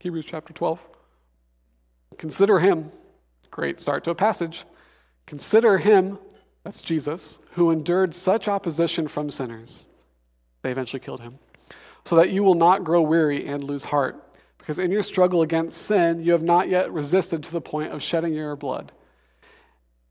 Hebrews 0.00 0.26
chapter 0.26 0.52
12. 0.52 0.86
Consider 2.18 2.58
him, 2.58 2.90
great 3.50 3.80
start 3.80 4.04
to 4.04 4.10
a 4.10 4.14
passage. 4.14 4.64
Consider 5.24 5.78
him, 5.78 6.18
that's 6.62 6.82
Jesus, 6.82 7.40
who 7.52 7.70
endured 7.70 8.14
such 8.14 8.48
opposition 8.48 9.08
from 9.08 9.30
sinners. 9.30 9.88
They 10.60 10.72
eventually 10.72 11.00
killed 11.00 11.22
him. 11.22 11.38
So 12.04 12.16
that 12.16 12.30
you 12.30 12.44
will 12.44 12.54
not 12.54 12.84
grow 12.84 13.00
weary 13.00 13.46
and 13.46 13.64
lose 13.64 13.84
heart. 13.84 14.22
Because 14.66 14.80
in 14.80 14.90
your 14.90 15.02
struggle 15.02 15.42
against 15.42 15.82
sin, 15.82 16.24
you 16.24 16.32
have 16.32 16.42
not 16.42 16.68
yet 16.68 16.92
resisted 16.92 17.40
to 17.44 17.52
the 17.52 17.60
point 17.60 17.92
of 17.92 18.02
shedding 18.02 18.34
your 18.34 18.56
blood. 18.56 18.90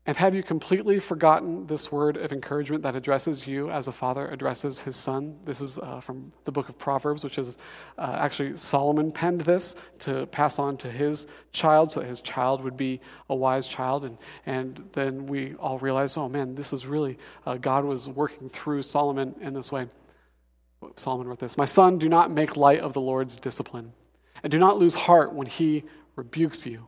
And 0.06 0.16
have 0.16 0.34
you 0.34 0.42
completely 0.42 0.98
forgotten 0.98 1.66
this 1.66 1.92
word 1.92 2.16
of 2.16 2.32
encouragement 2.32 2.82
that 2.84 2.96
addresses 2.96 3.46
you 3.46 3.70
as 3.70 3.86
a 3.86 3.92
father 3.92 4.28
addresses 4.28 4.80
his 4.80 4.96
son? 4.96 5.36
This 5.44 5.60
is 5.60 5.78
uh, 5.78 6.00
from 6.00 6.32
the 6.46 6.52
book 6.52 6.70
of 6.70 6.78
Proverbs, 6.78 7.22
which 7.22 7.36
is 7.36 7.58
uh, 7.98 8.16
actually 8.18 8.56
Solomon 8.56 9.12
penned 9.12 9.42
this 9.42 9.74
to 9.98 10.24
pass 10.28 10.58
on 10.58 10.78
to 10.78 10.90
his 10.90 11.26
child 11.52 11.92
so 11.92 12.00
that 12.00 12.06
his 12.06 12.22
child 12.22 12.64
would 12.64 12.78
be 12.78 12.98
a 13.28 13.36
wise 13.36 13.68
child. 13.68 14.06
And, 14.06 14.16
and 14.46 14.88
then 14.94 15.26
we 15.26 15.54
all 15.56 15.78
realize, 15.80 16.16
oh 16.16 16.30
man, 16.30 16.54
this 16.54 16.72
is 16.72 16.86
really, 16.86 17.18
uh, 17.44 17.58
God 17.58 17.84
was 17.84 18.08
working 18.08 18.48
through 18.48 18.80
Solomon 18.80 19.34
in 19.42 19.52
this 19.52 19.70
way. 19.70 19.86
Solomon 20.96 21.28
wrote 21.28 21.40
this 21.40 21.58
My 21.58 21.66
son, 21.66 21.98
do 21.98 22.08
not 22.08 22.30
make 22.30 22.56
light 22.56 22.80
of 22.80 22.94
the 22.94 23.02
Lord's 23.02 23.36
discipline 23.36 23.92
and 24.46 24.50
do 24.52 24.60
not 24.60 24.78
lose 24.78 24.94
heart 24.94 25.32
when 25.32 25.48
he 25.48 25.82
rebukes 26.14 26.64
you, 26.64 26.86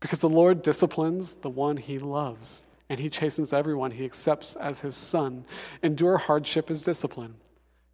because 0.00 0.18
the 0.18 0.30
Lord 0.30 0.62
disciplines 0.62 1.34
the 1.34 1.50
one 1.50 1.76
he 1.76 1.98
loves, 1.98 2.64
and 2.88 2.98
he 2.98 3.10
chastens 3.10 3.52
everyone 3.52 3.90
he 3.90 4.06
accepts 4.06 4.56
as 4.56 4.78
his 4.78 4.96
son. 4.96 5.44
Endure 5.82 6.16
hardship 6.16 6.70
as 6.70 6.80
discipline. 6.80 7.34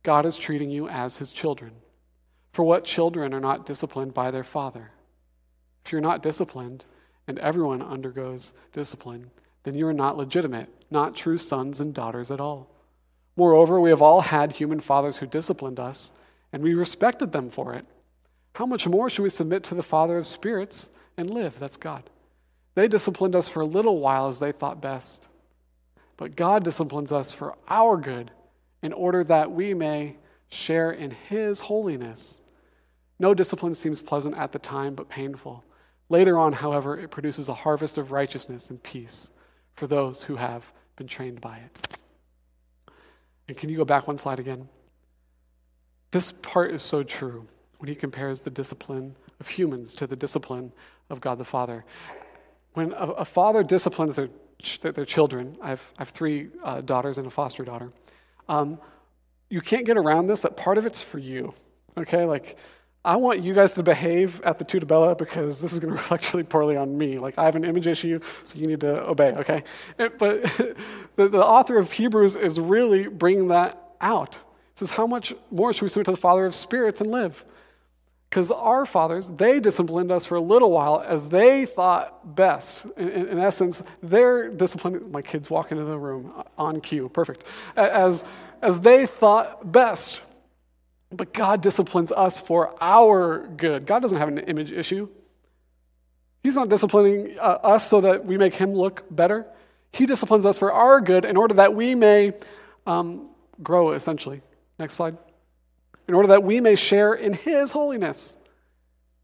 God 0.05 0.25
is 0.25 0.37
treating 0.37 0.71
you 0.71 0.89
as 0.89 1.17
his 1.17 1.33
children. 1.33 1.73
For 2.53 2.63
what 2.63 2.85
children 2.85 3.35
are 3.35 3.41
not 3.41 3.67
disciplined 3.67 4.15
by 4.15 4.31
their 4.31 4.45
father? 4.45 4.93
If 5.85 5.91
you're 5.91 6.01
not 6.01 6.23
disciplined, 6.23 6.85
and 7.27 7.41
everyone 7.41 7.83
undergoes 7.83 8.53
discipline, 8.73 9.33
then 9.65 9.75
you 9.75 9.89
are 9.89 9.93
not 9.93 10.17
legitimate, 10.17 10.69
not 10.93 11.17
true 11.17 11.39
sons 11.39 11.81
and 11.81 11.93
daughters 11.93 12.31
at 12.31 12.41
all. 12.41 12.71
Moreover, 13.35 13.81
we 13.81 13.91
have 13.91 14.01
all 14.01 14.21
had 14.21 14.53
human 14.53 14.79
fathers 14.79 15.17
who 15.17 15.27
disciplined 15.27 15.81
us, 15.81 16.13
and 16.53 16.63
we 16.63 16.75
respected 16.75 17.33
them 17.33 17.51
for 17.51 17.75
it. 17.75 17.85
How 18.55 18.67
much 18.67 18.87
more 18.87 19.09
should 19.09 19.23
we 19.23 19.31
submit 19.31 19.65
to 19.65 19.75
the 19.75 19.83
Father 19.83 20.19
of 20.19 20.27
spirits 20.27 20.91
and 21.17 21.31
live? 21.31 21.59
That's 21.59 21.77
God. 21.77 22.11
They 22.75 22.89
disciplined 22.89 23.37
us 23.37 23.49
for 23.49 23.61
a 23.61 23.67
little 23.67 23.99
while 24.01 24.29
as 24.29 24.39
they 24.39 24.53
thought 24.53 24.81
best. 24.81 25.27
But 26.17 26.37
God 26.37 26.65
disciplines 26.65 27.13
us 27.13 27.33
for 27.33 27.57
our 27.69 27.97
good 27.97 28.31
in 28.83 28.93
order 28.93 29.25
that 29.25 29.51
we 29.51 29.75
may 29.75 30.17
share 30.49 30.93
in 30.93 31.11
His 31.11 31.61
holiness. 31.61 32.41
No 33.19 33.35
discipline 33.35 33.75
seems 33.75 34.03
pleasant 34.03 34.37
at 34.37 34.53
the 34.53 34.59
time, 34.59 34.95
but 34.95 35.09
painful. 35.09 35.65
Later 36.09 36.39
on, 36.39 36.53
however, 36.53 36.99
it 36.99 37.11
produces 37.11 37.49
a 37.49 37.55
harvest 37.55 37.97
of 37.97 38.13
righteousness 38.13 38.69
and 38.69 38.83
peace 38.83 39.31
for 39.75 39.87
those 39.87 40.23
who 40.23 40.37
have 40.37 40.71
been 40.97 41.07
trained 41.07 41.41
by 41.41 41.59
it. 41.59 41.99
And 43.49 43.57
can 43.57 43.71
you 43.71 43.77
go 43.77 43.85
back 43.85 44.07
one 44.07 44.19
slide 44.19 44.39
again? 44.39 44.69
This 46.11 46.33
part 46.33 46.73
is 46.73 46.83
so 46.83 47.03
true 47.03 47.47
when 47.83 47.89
he 47.89 47.97
compares 47.97 48.41
the 48.41 48.51
discipline 48.51 49.17
of 49.41 49.49
humans 49.49 49.93
to 49.93 50.07
the 50.07 50.15
discipline 50.15 50.71
of 51.11 51.21
God 51.21 51.37
the 51.37 51.45
Father. 51.45 51.85
when 52.75 52.93
a, 52.93 53.07
a 53.09 53.25
father 53.25 53.65
disciplines 53.65 54.15
their, 54.15 54.29
their 54.93 55.05
children, 55.05 55.57
I 55.61 55.71
have, 55.71 55.93
I 55.99 56.03
have 56.03 56.11
three 56.11 56.51
uh, 56.63 56.83
daughters 56.83 57.19
and 57.19 57.27
a 57.27 57.31
foster 57.31 57.65
daughter, 57.65 57.93
um, 58.49 58.79
you 59.51 59.61
can't 59.61 59.85
get 59.85 59.97
around 59.97 60.29
this 60.29 60.43
that 60.43 60.57
part 60.57 60.79
of 60.79 60.87
it's 60.87 61.03
for 61.03 61.19
you. 61.19 61.55
Okay? 61.97 62.25
Like, 62.25 62.57
I 63.05 63.17
want 63.17 63.43
you 63.43 63.53
guys 63.53 63.75
to 63.75 63.83
behave 63.83 64.41
at 64.43 64.61
the 64.61 64.65
Tutta 64.65 64.87
Bella 64.87 65.17
because 65.17 65.61
this 65.61 65.73
is 65.73 65.81
going 65.81 65.93
to 65.97 66.01
reflect 66.01 66.33
really 66.33 66.45
poorly 66.45 66.77
on 66.77 66.97
me. 66.97 67.19
Like, 67.19 67.37
I 67.37 67.45
have 67.47 67.57
an 67.57 67.65
image 67.65 67.89
issue, 67.89 68.21
so 68.45 68.61
you 68.61 68.69
need 68.69 68.79
to 68.83 69.03
obey, 69.09 69.33
okay? 69.33 69.65
But 69.97 70.19
the, 71.17 71.29
the 71.29 71.45
author 71.45 71.79
of 71.79 71.91
Hebrews 71.91 72.37
is 72.37 72.61
really 72.61 73.09
bringing 73.09 73.49
that 73.49 73.95
out. 74.01 74.37
He 74.37 74.79
says, 74.87 74.91
How 74.91 75.09
much 75.09 75.35
more 75.51 75.73
should 75.73 75.83
we 75.83 75.89
submit 75.89 76.05
to 76.05 76.13
the 76.13 76.17
Father 76.17 76.47
of 76.47 76.55
spirits 76.55 77.01
and 77.01 77.11
live? 77.11 77.45
Because 78.33 78.51
our 78.51 78.87
fathers, 78.87 79.29
they 79.29 79.61
disciplined 79.61 80.11
us 80.11 80.25
for 80.25 80.37
a 80.37 80.41
little 80.41 80.71
while 80.71 81.05
as 81.07 81.27
they 81.27 81.67
thought 81.67 82.35
best. 82.35 82.87
In, 82.97 83.11
in, 83.11 83.29
in 83.29 83.39
essence, 83.39 83.83
their 84.03 84.49
discipline, 84.49 85.13
my 85.13 85.21
kids 85.21 85.51
walk 85.51 85.71
into 85.71 85.85
the 85.85 85.99
room 85.99 86.33
on 86.57 86.81
cue, 86.81 87.11
perfect, 87.11 87.45
as, 87.77 88.25
as 88.63 88.81
they 88.81 89.05
thought 89.05 89.71
best. 89.71 90.23
But 91.11 91.35
God 91.35 91.61
disciplines 91.61 92.11
us 92.11 92.41
for 92.41 92.75
our 92.83 93.47
good. 93.49 93.85
God 93.85 94.01
doesn't 94.01 94.17
have 94.17 94.29
an 94.29 94.39
image 94.39 94.73
issue. 94.73 95.11
He's 96.43 96.57
not 96.57 96.71
disciplining 96.71 97.37
uh, 97.39 97.59
us 97.63 97.87
so 97.87 98.01
that 98.01 98.25
we 98.25 98.39
make 98.39 98.55
him 98.55 98.73
look 98.73 99.05
better. 99.11 99.45
He 99.93 100.07
disciplines 100.07 100.47
us 100.47 100.57
for 100.57 100.73
our 100.73 101.03
good 101.03 101.27
in 101.27 101.37
order 101.37 101.53
that 101.53 101.75
we 101.75 101.95
may 101.95 102.33
um, 102.87 103.29
grow, 103.63 103.93
essentially. 103.93 104.41
Next 104.79 104.95
slide 104.95 105.19
in 106.09 106.15
order 106.15 106.29
that 106.29 106.43
we 106.43 106.61
may 106.61 106.75
share 106.75 107.15
in 107.15 107.33
his 107.33 107.73
holiness, 107.73 108.37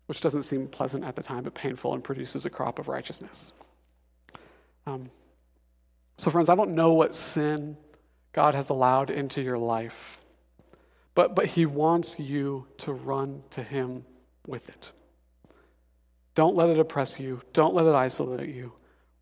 which 0.07 0.21
doesn't 0.21 0.45
seem 0.45 0.67
pleasant 0.69 1.05
at 1.05 1.17
the 1.17 1.23
time, 1.23 1.45
but 1.45 1.55
painful 1.55 1.95
and 1.95 2.03
produces 2.03 2.47
a 2.47 2.51
crop 2.51 2.79
of 2.79 2.89
righteousness. 2.89 3.53
Um, 4.87 5.11
so, 6.17 6.31
friends, 6.31 6.49
I 6.49 6.55
don't 6.55 6.75
know 6.75 6.95
what 6.95 7.15
sin 7.15 7.77
God 8.33 8.55
has 8.55 8.71
allowed 8.71 9.11
into 9.11 9.43
your 9.43 9.59
life, 9.59 10.19
but, 11.15 11.35
but 11.35 11.47
he 11.47 11.67
wants 11.67 12.19
you 12.19 12.67
to 12.79 12.93
run 12.93 13.43
to 13.51 13.63
him 13.63 14.05
with 14.47 14.69
it. 14.69 14.93
Don't 16.35 16.57
let 16.57 16.71
it 16.71 16.79
oppress 16.79 17.19
you, 17.19 17.41
don't 17.53 17.75
let 17.75 17.87
it 17.87 17.95
isolate 17.95 18.55
you. 18.55 18.73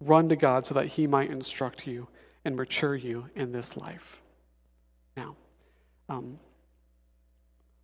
Run 0.00 0.28
to 0.28 0.36
God 0.36 0.66
so 0.66 0.74
that 0.74 0.86
he 0.86 1.06
might 1.06 1.30
instruct 1.30 1.86
you 1.86 2.06
and 2.44 2.54
mature 2.54 2.94
you 2.94 3.28
in 3.34 3.50
this 3.50 3.76
life. 3.76 4.20
Now, 5.16 5.34
um, 6.08 6.38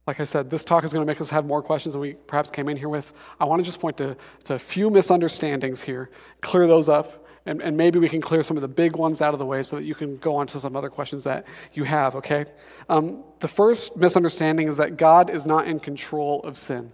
like 0.06 0.18
I 0.18 0.24
said, 0.24 0.50
this 0.50 0.64
talk 0.64 0.82
is 0.84 0.92
going 0.92 1.06
to 1.06 1.10
make 1.10 1.20
us 1.20 1.30
have 1.30 1.46
more 1.46 1.62
questions 1.62 1.92
than 1.92 2.00
we 2.00 2.14
perhaps 2.14 2.50
came 2.50 2.68
in 2.68 2.76
here 2.76 2.88
with. 2.88 3.12
I 3.38 3.44
want 3.44 3.60
to 3.60 3.64
just 3.64 3.78
point 3.78 3.96
to, 3.98 4.16
to 4.44 4.54
a 4.54 4.58
few 4.58 4.90
misunderstandings 4.90 5.80
here, 5.80 6.10
clear 6.40 6.66
those 6.66 6.88
up, 6.88 7.26
and, 7.46 7.60
and 7.62 7.76
maybe 7.76 7.98
we 7.98 8.08
can 8.08 8.20
clear 8.20 8.42
some 8.42 8.56
of 8.56 8.62
the 8.62 8.68
big 8.68 8.96
ones 8.96 9.20
out 9.20 9.32
of 9.32 9.38
the 9.38 9.46
way 9.46 9.62
so 9.62 9.76
that 9.76 9.84
you 9.84 9.94
can 9.94 10.16
go 10.16 10.34
on 10.36 10.46
to 10.48 10.60
some 10.60 10.76
other 10.76 10.90
questions 10.90 11.24
that 11.24 11.46
you 11.72 11.84
have, 11.84 12.16
okay? 12.16 12.46
Um, 12.88 13.22
the 13.40 13.48
first 13.48 13.96
misunderstanding 13.96 14.68
is 14.68 14.76
that 14.76 14.96
God 14.96 15.30
is 15.30 15.46
not 15.46 15.66
in 15.66 15.78
control 15.78 16.40
of 16.42 16.56
sin. 16.56 16.92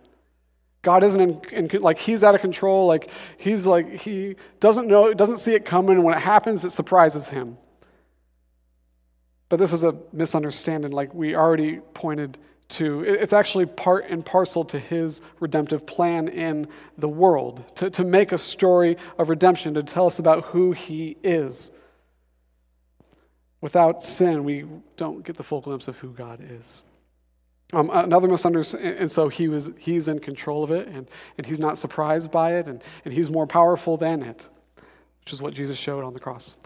God 0.82 1.02
isn't 1.02 1.20
in, 1.20 1.68
in, 1.70 1.82
like 1.82 1.98
he's 1.98 2.22
out 2.22 2.34
of 2.34 2.40
control, 2.40 2.86
like 2.86 3.10
he's 3.36 3.66
like 3.66 3.90
he 3.90 4.36
doesn't 4.60 4.86
know, 4.86 5.12
doesn't 5.12 5.38
see 5.38 5.54
it 5.54 5.64
coming, 5.64 6.02
when 6.02 6.14
it 6.14 6.20
happens, 6.20 6.64
it 6.64 6.70
surprises 6.70 7.28
him. 7.28 7.58
But 9.48 9.58
this 9.58 9.72
is 9.72 9.82
a 9.82 9.96
misunderstanding, 10.12 10.92
like 10.92 11.12
we 11.12 11.34
already 11.34 11.80
pointed 11.94 12.38
to, 12.68 13.02
it's 13.02 13.32
actually 13.32 13.66
part 13.66 14.06
and 14.08 14.24
parcel 14.24 14.64
to 14.66 14.78
his 14.78 15.22
redemptive 15.40 15.86
plan 15.86 16.28
in 16.28 16.68
the 16.98 17.08
world, 17.08 17.64
to, 17.76 17.90
to 17.90 18.04
make 18.04 18.32
a 18.32 18.38
story 18.38 18.96
of 19.18 19.30
redemption, 19.30 19.74
to 19.74 19.82
tell 19.82 20.06
us 20.06 20.18
about 20.18 20.44
who 20.44 20.72
he 20.72 21.16
is. 21.22 21.72
Without 23.60 24.02
sin, 24.02 24.44
we 24.44 24.66
don't 24.96 25.24
get 25.24 25.36
the 25.36 25.42
full 25.42 25.60
glimpse 25.60 25.88
of 25.88 25.98
who 25.98 26.10
God 26.10 26.40
is. 26.42 26.82
Um, 27.72 27.90
another 27.92 28.28
misunderstanding, 28.28 28.96
and 28.98 29.10
so 29.10 29.28
he 29.28 29.48
was, 29.48 29.70
he's 29.78 30.08
in 30.08 30.18
control 30.18 30.62
of 30.62 30.70
it, 30.70 30.88
and, 30.88 31.10
and 31.36 31.46
he's 31.46 31.60
not 31.60 31.78
surprised 31.78 32.30
by 32.30 32.56
it, 32.56 32.68
and, 32.68 32.82
and 33.04 33.12
he's 33.12 33.30
more 33.30 33.46
powerful 33.46 33.96
than 33.96 34.22
it, 34.22 34.48
which 35.20 35.32
is 35.32 35.42
what 35.42 35.54
Jesus 35.54 35.76
showed 35.78 36.04
on 36.04 36.12
the 36.12 36.20
cross 36.20 36.56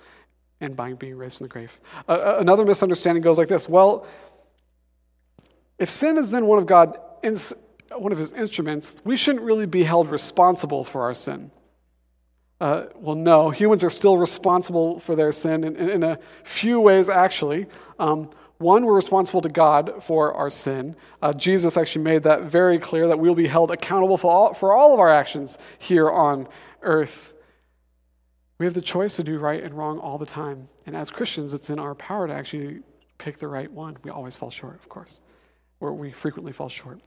and 0.61 0.76
by 0.76 0.92
being 0.92 1.16
raised 1.16 1.38
from 1.38 1.44
the 1.44 1.48
grave. 1.48 1.78
Uh, 2.09 2.36
another 2.38 2.64
misunderstanding 2.64 3.22
goes 3.22 3.36
like 3.36 3.48
this 3.48 3.68
Well, 3.68 4.07
if 5.83 5.91
sin 5.91 6.16
is 6.16 6.30
then 6.30 6.47
one 6.47 6.59
of 6.59 6.66
God, 6.66 6.97
one 7.91 8.12
of 8.12 8.18
his 8.18 8.33
instruments, 8.33 9.01
we 9.05 9.16
shouldn't 9.16 9.45
really 9.45 9.66
be 9.66 9.83
held 9.83 10.09
responsible 10.09 10.85
for 10.85 11.03
our 11.03 11.12
sin. 11.12 11.51
Uh, 12.61 12.85
well, 12.95 13.16
no, 13.16 13.51
humans 13.51 13.83
are 13.83 13.91
still 13.91 14.16
responsible 14.16 15.01
for 15.01 15.16
their 15.16 15.33
sin 15.33 15.64
in, 15.64 15.74
in, 15.74 15.91
in 15.91 16.03
a 16.05 16.20
few 16.45 16.78
ways, 16.80 17.09
actually. 17.09 17.66
Um, 17.99 18.30
one, 18.59 18.87
we're 18.87 18.95
responsible 18.95 19.41
to 19.41 19.49
God 19.49 19.95
for 20.01 20.33
our 20.35 20.51
sin. 20.51 20.95
Uh, 21.20 21.33
Jesus 21.33 21.76
actually 21.76 22.05
made 22.05 22.22
that 22.22 22.43
very 22.43 22.78
clear 22.78 23.09
that 23.09 23.18
we'll 23.18 23.35
be 23.35 23.49
held 23.49 23.72
accountable 23.72 24.16
for 24.16 24.30
all, 24.30 24.55
for 24.55 24.72
all 24.72 24.95
of 24.95 25.01
our 25.01 25.11
actions 25.11 25.59
here 25.80 26.09
on 26.09 26.47
earth. 26.83 27.33
We 28.59 28.66
have 28.66 28.74
the 28.74 28.80
choice 28.80 29.16
to 29.16 29.24
do 29.24 29.41
right 29.41 29.64
and 29.64 29.74
wrong 29.74 29.99
all 29.99 30.16
the 30.16 30.26
time. 30.26 30.68
And 30.87 30.95
as 30.95 31.11
Christians, 31.11 31.55
it's 31.55 31.70
in 31.70 31.80
our 31.80 31.97
power 31.97 32.28
to 32.28 32.33
actually 32.33 32.83
pick 33.18 33.39
the 33.39 33.49
right 33.49 33.70
one. 33.70 33.97
We 34.05 34.12
always 34.12 34.37
fall 34.37 34.51
short, 34.51 34.76
of 34.76 34.89
course 34.89 35.18
where 35.83 35.93
we 35.93 36.12
frequently 36.12 36.53
fall 36.53 36.68
short. 36.68 37.01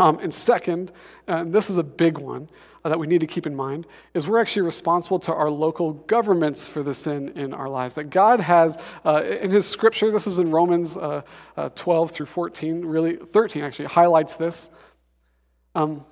Um, 0.00 0.18
and 0.18 0.34
second, 0.34 0.90
and 1.28 1.52
this 1.52 1.70
is 1.70 1.78
a 1.78 1.82
big 1.82 2.18
one 2.18 2.50
uh, 2.84 2.88
that 2.88 2.98
we 2.98 3.06
need 3.06 3.20
to 3.20 3.26
keep 3.26 3.46
in 3.46 3.54
mind, 3.54 3.86
is 4.14 4.28
we're 4.28 4.40
actually 4.40 4.62
responsible 4.62 5.20
to 5.20 5.32
our 5.32 5.48
local 5.48 5.92
governments 5.92 6.66
for 6.66 6.82
the 6.82 6.92
sin 6.92 7.28
in 7.36 7.54
our 7.54 7.68
lives. 7.68 7.94
That 7.94 8.10
God 8.10 8.40
has, 8.40 8.78
uh, 9.04 9.22
in 9.22 9.52
His 9.52 9.64
scriptures, 9.64 10.12
this 10.12 10.26
is 10.26 10.40
in 10.40 10.50
Romans 10.50 10.96
uh, 10.96 11.22
uh 11.56 11.68
12 11.68 12.10
through 12.10 12.26
14, 12.26 12.84
really, 12.84 13.14
13 13.16 13.62
actually, 13.62 13.84
highlights 13.84 14.34
this. 14.34 14.70
Um, 15.76 16.04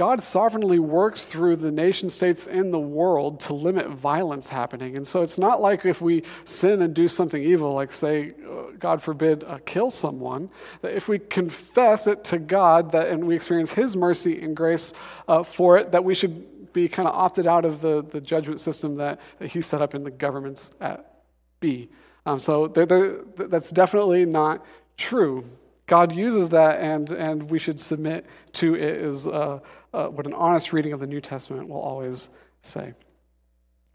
God 0.00 0.22
sovereignly 0.22 0.78
works 0.78 1.26
through 1.26 1.56
the 1.56 1.70
nation 1.70 2.08
states 2.08 2.46
in 2.46 2.70
the 2.70 2.80
world 2.80 3.38
to 3.40 3.52
limit 3.52 3.90
violence 3.90 4.48
happening. 4.48 4.96
And 4.96 5.06
so 5.06 5.20
it's 5.20 5.36
not 5.36 5.60
like 5.60 5.84
if 5.84 6.00
we 6.00 6.22
sin 6.46 6.80
and 6.80 6.94
do 6.94 7.06
something 7.06 7.42
evil, 7.42 7.74
like, 7.74 7.92
say, 7.92 8.30
uh, 8.50 8.72
God 8.78 9.02
forbid, 9.02 9.44
uh, 9.44 9.58
kill 9.66 9.90
someone, 9.90 10.48
that 10.80 10.94
if 10.94 11.06
we 11.06 11.18
confess 11.18 12.06
it 12.06 12.24
to 12.24 12.38
God 12.38 12.92
that, 12.92 13.08
and 13.08 13.26
we 13.26 13.34
experience 13.34 13.74
His 13.74 13.94
mercy 13.94 14.40
and 14.40 14.56
grace 14.56 14.94
uh, 15.28 15.42
for 15.42 15.76
it, 15.76 15.92
that 15.92 16.02
we 16.02 16.14
should 16.14 16.72
be 16.72 16.88
kind 16.88 17.06
of 17.06 17.14
opted 17.14 17.46
out 17.46 17.66
of 17.66 17.82
the, 17.82 18.02
the 18.02 18.22
judgment 18.22 18.58
system 18.58 18.94
that, 18.94 19.20
that 19.38 19.48
He 19.48 19.60
set 19.60 19.82
up 19.82 19.94
in 19.94 20.02
the 20.02 20.10
governments 20.10 20.70
at 20.80 21.24
B. 21.60 21.90
Um, 22.24 22.38
so 22.38 22.68
they're, 22.68 22.86
they're, 22.86 23.18
that's 23.36 23.68
definitely 23.68 24.24
not 24.24 24.64
true. 24.96 25.44
God 25.90 26.12
uses 26.12 26.50
that, 26.50 26.78
and, 26.78 27.10
and 27.10 27.50
we 27.50 27.58
should 27.58 27.80
submit 27.80 28.24
to 28.52 28.76
it 28.76 29.02
as 29.02 29.26
uh, 29.26 29.58
uh, 29.92 30.06
what 30.06 30.24
an 30.24 30.34
honest 30.34 30.72
reading 30.72 30.92
of 30.92 31.00
the 31.00 31.06
New 31.06 31.20
Testament 31.20 31.68
will 31.68 31.80
always 31.80 32.28
say. 32.62 32.94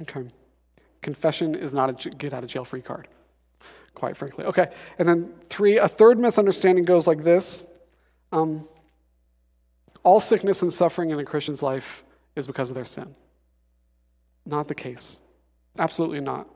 Okay. 0.02 0.28
Confession 1.02 1.56
is 1.56 1.74
not 1.74 2.06
a 2.06 2.10
get 2.10 2.34
out 2.34 2.44
of 2.44 2.50
jail 2.50 2.66
free 2.66 2.82
card, 2.82 3.08
quite 3.94 4.18
frankly. 4.18 4.44
Okay. 4.44 4.74
And 5.00 5.08
then 5.08 5.34
three, 5.48 5.78
a 5.78 5.88
third 5.88 6.20
misunderstanding 6.20 6.84
goes 6.84 7.08
like 7.08 7.24
this 7.24 7.64
um, 8.34 8.68
All 10.04 10.20
sickness 10.20 10.64
and 10.64 10.74
suffering 10.74 11.12
in 11.12 11.20
a 11.20 11.24
Christian's 11.24 11.64
life 11.64 12.04
is 12.36 12.46
because 12.46 12.72
of 12.72 12.76
their 12.76 12.84
sin. 12.84 13.16
Not 14.46 14.68
the 14.68 14.76
case. 14.76 15.20
Absolutely 15.80 16.20
not. 16.20 16.50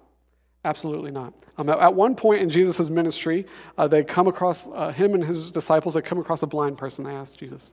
Absolutely 0.66 1.12
not. 1.12 1.34
Um, 1.58 1.70
at 1.70 1.94
one 1.94 2.16
point 2.16 2.42
in 2.42 2.50
Jesus' 2.50 2.90
ministry, 2.90 3.46
uh, 3.78 3.88
they 3.88 4.04
come 4.04 4.28
across, 4.28 4.68
uh, 4.68 4.92
him 4.92 5.14
and 5.14 5.24
his 5.24 5.50
disciples, 5.52 5.94
they 5.94 6.02
come 6.02 6.20
across 6.20 6.44
a 6.44 6.48
blind 6.48 6.78
person. 6.78 7.06
They 7.06 7.16
ask 7.16 7.38
Jesus, 7.38 7.72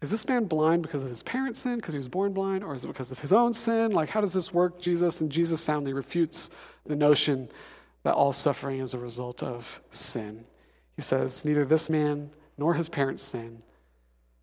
is 0.00 0.10
this 0.10 0.26
man 0.26 0.46
blind 0.46 0.82
because 0.82 1.04
of 1.04 1.08
his 1.08 1.22
parents' 1.22 1.60
sin, 1.60 1.76
because 1.76 1.94
he 1.94 1.98
was 1.98 2.08
born 2.08 2.32
blind, 2.32 2.64
or 2.64 2.74
is 2.74 2.84
it 2.84 2.88
because 2.88 3.12
of 3.12 3.20
his 3.20 3.32
own 3.32 3.52
sin? 3.52 3.92
Like, 3.92 4.08
how 4.08 4.20
does 4.20 4.32
this 4.32 4.52
work, 4.52 4.80
Jesus? 4.80 5.20
And 5.20 5.30
Jesus 5.30 5.60
soundly 5.60 5.92
refutes 5.92 6.50
the 6.84 6.96
notion 6.96 7.48
that 8.02 8.14
all 8.14 8.32
suffering 8.32 8.80
is 8.80 8.94
a 8.94 8.98
result 8.98 9.44
of 9.44 9.80
sin. 9.92 10.44
He 10.96 11.02
says, 11.02 11.44
Neither 11.44 11.64
this 11.64 11.88
man 11.88 12.30
nor 12.58 12.74
his 12.74 12.88
parents' 12.88 13.22
sin, 13.22 13.62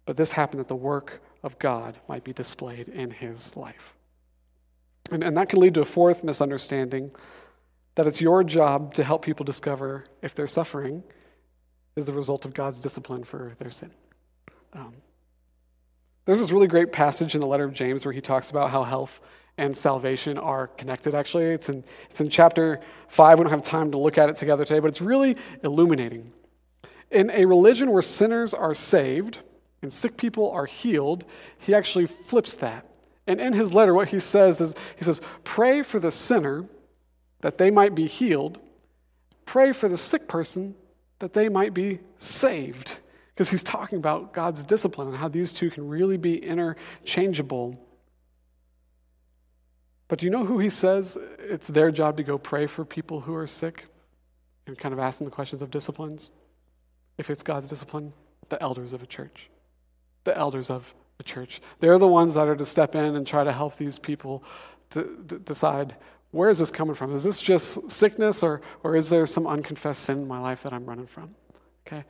but 0.06 0.16
this 0.16 0.32
happened 0.32 0.62
that 0.62 0.70
the 0.70 0.78
work 0.78 1.22
of 1.44 1.60
God 1.60 1.98
might 2.08 2.24
be 2.24 2.32
displayed 2.32 2.88
in 2.88 3.12
his 3.12 3.58
life. 3.58 3.94
And, 5.12 5.24
and 5.24 5.36
that 5.36 5.50
can 5.50 5.60
lead 5.60 5.74
to 5.74 5.82
a 5.82 5.86
fourth 5.86 6.24
misunderstanding 6.24 7.12
that 8.00 8.08
it's 8.08 8.22
your 8.22 8.46
job 8.46 8.94
to 8.94 9.04
help 9.04 9.22
people 9.22 9.44
discover 9.44 10.06
if 10.22 10.34
their 10.34 10.48
suffering 10.48 11.04
is 11.98 12.06
the 12.06 12.14
result 12.14 12.46
of 12.46 12.54
God's 12.54 12.80
discipline 12.80 13.26
for 13.26 13.56
their 13.60 13.70
sin. 13.70 13.92
Um, 14.72 14.94
there's 16.24 16.40
this 16.40 16.54
really 16.54 16.68
great 16.68 16.94
passage 16.94 17.36
in 17.36 17.42
the 17.42 17.46
letter 17.46 17.66
of 17.66 17.74
James 17.74 18.06
where 18.06 18.14
he 18.14 18.22
talks 18.22 18.52
about 18.52 18.70
how 18.72 18.84
health 18.84 19.20
and 19.58 19.76
salvation 19.76 20.38
are 20.38 20.68
connected, 20.68 21.14
actually. 21.14 21.48
It's 21.48 21.68
in, 21.68 21.84
it's 22.10 22.22
in 22.22 22.30
chapter 22.30 22.80
5. 23.10 23.38
We 23.38 23.44
don't 23.44 23.52
have 23.52 23.64
time 23.64 23.92
to 23.92 23.98
look 23.98 24.18
at 24.18 24.30
it 24.30 24.38
together 24.38 24.64
today, 24.64 24.80
but 24.80 24.88
it's 24.88 25.02
really 25.02 25.36
illuminating. 25.66 26.32
In 27.12 27.30
a 27.32 27.44
religion 27.44 27.92
where 27.92 28.02
sinners 28.02 28.54
are 28.54 28.74
saved 28.74 29.40
and 29.82 29.92
sick 29.92 30.16
people 30.16 30.50
are 30.52 30.66
healed, 30.66 31.26
he 31.58 31.76
actually 31.76 32.06
flips 32.06 32.54
that 32.54 32.86
And 33.28 33.42
in 33.42 33.52
his 33.52 33.74
letter, 33.74 33.94
what 33.94 34.08
he 34.08 34.20
says 34.20 34.62
is 34.62 34.74
he 34.96 35.04
says, 35.04 35.20
Pray 35.44 35.82
for 35.82 36.00
the 36.00 36.12
sinner 36.12 36.64
that 37.42 37.58
they 37.58 37.72
might 37.72 37.96
be 37.96 38.08
healed, 38.08 38.60
pray 39.46 39.72
for 39.72 39.88
the 39.90 39.98
sick 39.98 40.28
person 40.28 40.76
that 41.20 41.34
they 41.34 41.50
might 41.50 41.74
be 41.74 42.00
saved. 42.18 43.00
Because 43.34 43.50
he's 43.50 43.64
talking 43.64 43.98
about 43.98 44.34
God's 44.34 44.64
discipline 44.64 45.08
and 45.08 45.18
how 45.18 45.30
these 45.30 45.54
two 45.54 45.70
can 45.70 45.88
really 45.88 46.18
be 46.18 46.38
interchangeable. 46.38 47.80
But 50.10 50.20
do 50.20 50.26
you 50.26 50.32
know 50.32 50.44
who 50.44 50.60
he 50.60 50.70
says 50.70 51.18
it's 51.38 51.68
their 51.68 51.92
job 51.92 52.18
to 52.18 52.24
go 52.24 52.38
pray 52.38 52.68
for 52.68 52.84
people 52.84 53.22
who 53.22 53.36
are 53.36 53.48
sick? 53.48 53.86
And 54.68 54.78
kind 54.78 54.94
of 54.94 55.00
asking 55.00 55.26
the 55.26 55.32
questions 55.32 55.62
of 55.62 55.72
disciplines. 55.72 56.32
If 57.18 57.30
it's 57.30 57.44
God's 57.44 57.70
discipline, 57.70 58.14
the 58.50 58.62
elders 58.62 58.94
of 58.94 59.02
a 59.02 59.08
church. 59.08 59.50
The 60.26 60.38
elders 60.38 60.70
of 60.70 60.94
a 61.20 61.24
church. 61.24 61.62
They're 61.80 61.98
the 61.98 62.08
ones 62.08 62.34
that 62.34 62.48
are 62.48 62.56
to 62.56 62.66
step 62.66 62.96
in 62.96 63.16
and 63.16 63.26
try 63.26 63.44
to 63.44 63.54
help 63.54 63.78
these 63.78 63.98
people 63.98 64.44
to, 64.92 65.24
to 65.28 65.40
decide 65.40 65.96
where 66.32 66.50
is 66.50 66.60
this 66.60 66.72
coming 66.72 66.96
from? 66.96 67.14
Is 67.14 67.24
this 67.24 67.42
just 67.42 67.92
sickness 67.92 68.44
or, 68.44 68.62
or 68.84 68.96
is 68.96 69.10
there 69.10 69.26
some 69.26 69.48
unconfessed 69.48 70.04
sin 70.04 70.20
in 70.20 70.28
my 70.28 70.40
life 70.40 70.64
that 70.64 70.74
I'm 70.74 70.86
running 70.86 71.08
from? 71.08 71.34
Okay? 71.88 72.04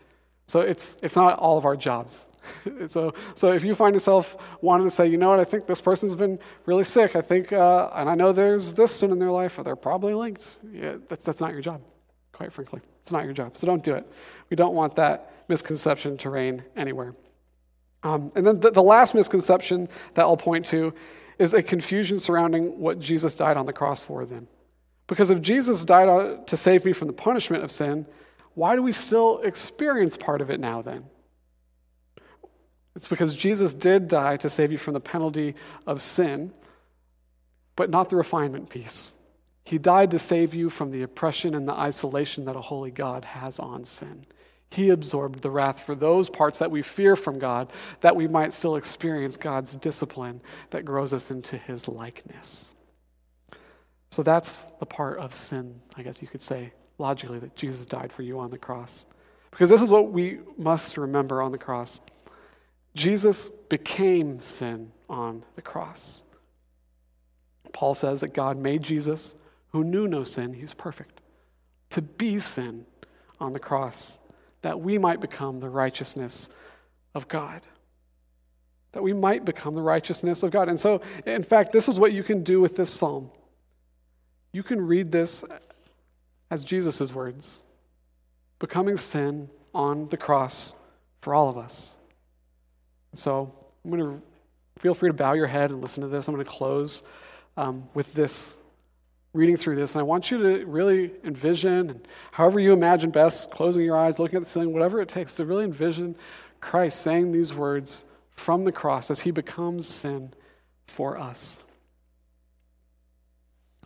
So 0.45 0.61
it's, 0.61 0.97
it's 1.01 1.15
not 1.15 1.37
all 1.39 1.57
of 1.57 1.65
our 1.65 1.75
jobs. 1.75 2.25
so, 2.87 3.13
so 3.35 3.51
if 3.53 3.63
you 3.63 3.75
find 3.75 3.93
yourself 3.93 4.35
wanting 4.61 4.85
to 4.85 4.91
say, 4.91 5.07
you 5.07 5.17
know 5.17 5.29
what, 5.29 5.39
I 5.39 5.43
think 5.43 5.67
this 5.67 5.79
person's 5.79 6.15
been 6.15 6.39
really 6.65 6.83
sick, 6.83 7.15
I 7.15 7.21
think, 7.21 7.53
uh, 7.53 7.89
and 7.93 8.09
I 8.09 8.15
know 8.15 8.31
there's 8.31 8.73
this 8.73 8.93
sin 8.93 9.11
in 9.11 9.19
their 9.19 9.31
life, 9.31 9.57
or 9.57 9.63
they're 9.63 9.75
probably 9.75 10.13
linked, 10.13 10.57
yeah, 10.71 10.95
that's, 11.07 11.23
that's 11.23 11.39
not 11.39 11.51
your 11.51 11.61
job, 11.61 11.81
quite 12.31 12.51
frankly. 12.51 12.81
It's 13.03 13.11
not 13.11 13.25
your 13.25 13.33
job. 13.33 13.57
So 13.57 13.67
don't 13.67 13.83
do 13.83 13.93
it. 13.93 14.11
We 14.49 14.55
don't 14.55 14.73
want 14.73 14.95
that 14.95 15.33
misconception 15.47 16.17
to 16.17 16.29
reign 16.29 16.63
anywhere. 16.75 17.15
Um, 18.03 18.31
and 18.35 18.45
then 18.45 18.59
the, 18.59 18.71
the 18.71 18.83
last 18.83 19.13
misconception 19.13 19.87
that 20.13 20.23
I'll 20.23 20.37
point 20.37 20.65
to 20.67 20.93
is 21.39 21.53
a 21.53 21.63
confusion 21.63 22.19
surrounding 22.19 22.79
what 22.79 22.99
Jesus 22.99 23.33
died 23.33 23.57
on 23.57 23.65
the 23.65 23.73
cross 23.73 24.03
for 24.03 24.25
then. 24.25 24.47
Because 25.07 25.31
if 25.31 25.41
Jesus 25.41 25.83
died 25.85 26.45
to 26.45 26.57
save 26.57 26.85
me 26.85 26.93
from 26.93 27.07
the 27.07 27.13
punishment 27.13 27.63
of 27.63 27.71
sin, 27.71 28.05
why 28.53 28.75
do 28.75 28.83
we 28.83 28.91
still 28.91 29.39
experience 29.39 30.17
part 30.17 30.41
of 30.41 30.51
it 30.51 30.59
now 30.59 30.81
then? 30.81 31.05
It's 32.95 33.07
because 33.07 33.33
Jesus 33.33 33.73
did 33.73 34.07
die 34.09 34.37
to 34.37 34.49
save 34.49 34.71
you 34.71 34.77
from 34.77 34.93
the 34.93 34.99
penalty 34.99 35.55
of 35.87 36.01
sin, 36.01 36.51
but 37.75 37.89
not 37.89 38.09
the 38.09 38.17
refinement 38.17 38.69
piece. 38.69 39.15
He 39.63 39.77
died 39.77 40.11
to 40.11 40.19
save 40.19 40.53
you 40.53 40.69
from 40.69 40.91
the 40.91 41.03
oppression 41.03 41.55
and 41.55 41.67
the 41.67 41.73
isolation 41.73 42.45
that 42.45 42.55
a 42.55 42.61
holy 42.61 42.91
God 42.91 43.23
has 43.23 43.59
on 43.59 43.85
sin. 43.85 44.25
He 44.71 44.89
absorbed 44.89 45.41
the 45.41 45.49
wrath 45.49 45.81
for 45.81 45.95
those 45.95 46.29
parts 46.29 46.59
that 46.59 46.69
we 46.69 46.81
fear 46.81 47.15
from 47.15 47.39
God, 47.39 47.73
that 48.01 48.15
we 48.15 48.27
might 48.27 48.53
still 48.53 48.75
experience 48.75 49.35
God's 49.35 49.75
discipline 49.75 50.41
that 50.69 50.85
grows 50.85 51.13
us 51.13 51.31
into 51.31 51.57
his 51.57 51.87
likeness. 51.87 52.75
So 54.11 54.23
that's 54.23 54.61
the 54.79 54.85
part 54.85 55.19
of 55.19 55.33
sin, 55.33 55.79
I 55.95 56.03
guess 56.03 56.21
you 56.21 56.27
could 56.27 56.41
say, 56.41 56.71
logically, 56.97 57.39
that 57.39 57.55
Jesus 57.55 57.85
died 57.85 58.11
for 58.11 58.21
you 58.21 58.39
on 58.39 58.51
the 58.51 58.57
cross. 58.57 59.05
Because 59.51 59.69
this 59.69 59.81
is 59.81 59.89
what 59.89 60.11
we 60.11 60.39
must 60.57 60.97
remember 60.97 61.41
on 61.41 61.51
the 61.51 61.57
cross 61.57 62.01
Jesus 62.95 63.47
became 63.47 64.39
sin 64.39 64.91
on 65.09 65.43
the 65.55 65.61
cross. 65.61 66.23
Paul 67.71 67.93
says 67.93 68.21
that 68.21 68.33
God 68.33 68.57
made 68.57 68.81
Jesus, 68.81 69.35
who 69.71 69.83
knew 69.83 70.07
no 70.07 70.23
sin, 70.23 70.53
he's 70.53 70.73
perfect, 70.73 71.21
to 71.91 72.01
be 72.01 72.39
sin 72.39 72.85
on 73.39 73.53
the 73.53 73.59
cross 73.59 74.19
that 74.61 74.79
we 74.79 74.97
might 74.97 75.19
become 75.19 75.59
the 75.59 75.69
righteousness 75.69 76.49
of 77.15 77.27
God. 77.27 77.61
That 78.91 79.03
we 79.03 79.13
might 79.13 79.45
become 79.45 79.75
the 79.75 79.81
righteousness 79.81 80.43
of 80.43 80.51
God. 80.51 80.69
And 80.69 80.79
so, 80.79 81.01
in 81.25 81.43
fact, 81.43 81.71
this 81.71 81.87
is 81.87 81.99
what 81.99 82.11
you 82.11 82.23
can 82.23 82.43
do 82.43 82.59
with 82.59 82.75
this 82.75 82.89
psalm. 82.89 83.29
You 84.51 84.63
can 84.63 84.81
read 84.81 85.11
this 85.11 85.43
as 86.49 86.65
Jesus' 86.65 87.13
words, 87.13 87.59
becoming 88.57 88.97
sin 88.97 89.49
on 89.73 90.09
the 90.09 90.17
cross 90.17 90.75
for 91.21 91.35
all 91.35 91.49
of 91.49 91.57
us. 91.57 91.95
So, 93.13 93.53
I'm 93.83 93.91
going 93.91 94.01
to 94.01 94.21
feel 94.81 94.93
free 94.93 95.09
to 95.09 95.13
bow 95.13 95.33
your 95.33 95.47
head 95.47 95.71
and 95.71 95.81
listen 95.81 96.01
to 96.01 96.09
this. 96.09 96.27
I'm 96.27 96.33
going 96.33 96.45
to 96.45 96.51
close 96.51 97.03
um, 97.57 97.87
with 97.93 98.13
this 98.13 98.57
reading 99.33 99.57
through 99.57 99.75
this, 99.75 99.93
and 99.93 99.99
I 99.99 100.03
want 100.03 100.31
you 100.31 100.37
to 100.39 100.65
really 100.65 101.11
envision, 101.23 102.01
however 102.31 102.59
you 102.59 102.73
imagine 102.73 103.11
best, 103.11 103.51
closing 103.51 103.83
your 103.83 103.97
eyes, 103.97 104.17
looking 104.17 104.37
at 104.37 104.43
the 104.43 104.49
ceiling, 104.49 104.73
whatever 104.73 105.01
it 105.01 105.09
takes 105.09 105.35
to 105.35 105.45
really 105.45 105.63
envision 105.63 106.15
Christ 106.61 107.01
saying 107.01 107.31
these 107.31 107.53
words 107.53 108.05
from 108.31 108.63
the 108.63 108.71
cross 108.71 109.11
as 109.11 109.19
he 109.19 109.31
becomes 109.31 109.87
sin 109.87 110.33
for 110.87 111.17
us. 111.17 111.59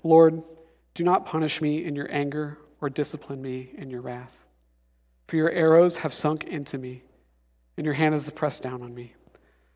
Lord, 0.03 0.41
do 0.93 1.03
not 1.03 1.25
punish 1.25 1.61
me 1.61 1.83
in 1.83 1.95
your 1.95 2.11
anger 2.11 2.57
or 2.81 2.89
discipline 2.89 3.41
me 3.41 3.71
in 3.77 3.89
your 3.89 4.01
wrath. 4.01 4.35
For 5.27 5.37
your 5.37 5.49
arrows 5.49 5.97
have 5.97 6.13
sunk 6.13 6.43
into 6.45 6.77
me, 6.77 7.03
and 7.77 7.85
your 7.85 7.95
hand 7.95 8.13
has 8.13 8.29
pressed 8.31 8.61
down 8.61 8.81
on 8.81 8.93
me. 8.93 9.13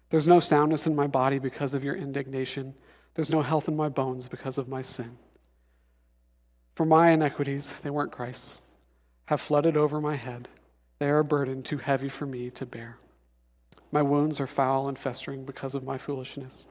There's 0.09 0.28
no 0.28 0.39
soundness 0.39 0.88
in 0.88 0.95
my 0.95 1.07
body 1.07 1.39
because 1.39 1.74
of 1.74 1.84
your 1.84 1.95
indignation. 1.95 2.74
There's 3.15 3.32
no 3.32 3.41
health 3.41 3.68
in 3.68 3.76
my 3.76 3.89
bones 3.89 4.30
because 4.30 4.57
of 4.57 4.68
my 4.68 4.82
sin. 4.82 5.18
For 6.78 6.86
my 6.86 7.09
iniquities, 7.09 7.73
they 7.82 7.89
weren't 7.89 8.11
Christ's, 8.11 8.61
have 9.25 9.41
flooded 9.41 9.75
over 9.75 9.99
my 9.99 10.15
head. 10.15 10.47
They 10.99 11.09
are 11.09 11.17
a 11.17 11.23
burden 11.23 11.63
too 11.63 11.80
heavy 11.80 12.07
for 12.07 12.28
me 12.28 12.51
to 12.51 12.67
bear. 12.67 12.99
My 13.91 14.03
wounds 14.03 14.39
are 14.39 14.45
foul 14.45 14.88
and 14.88 14.99
festering 14.99 15.43
because 15.43 15.73
of 15.73 15.84
my 15.84 15.97
foolishness. 15.97 16.67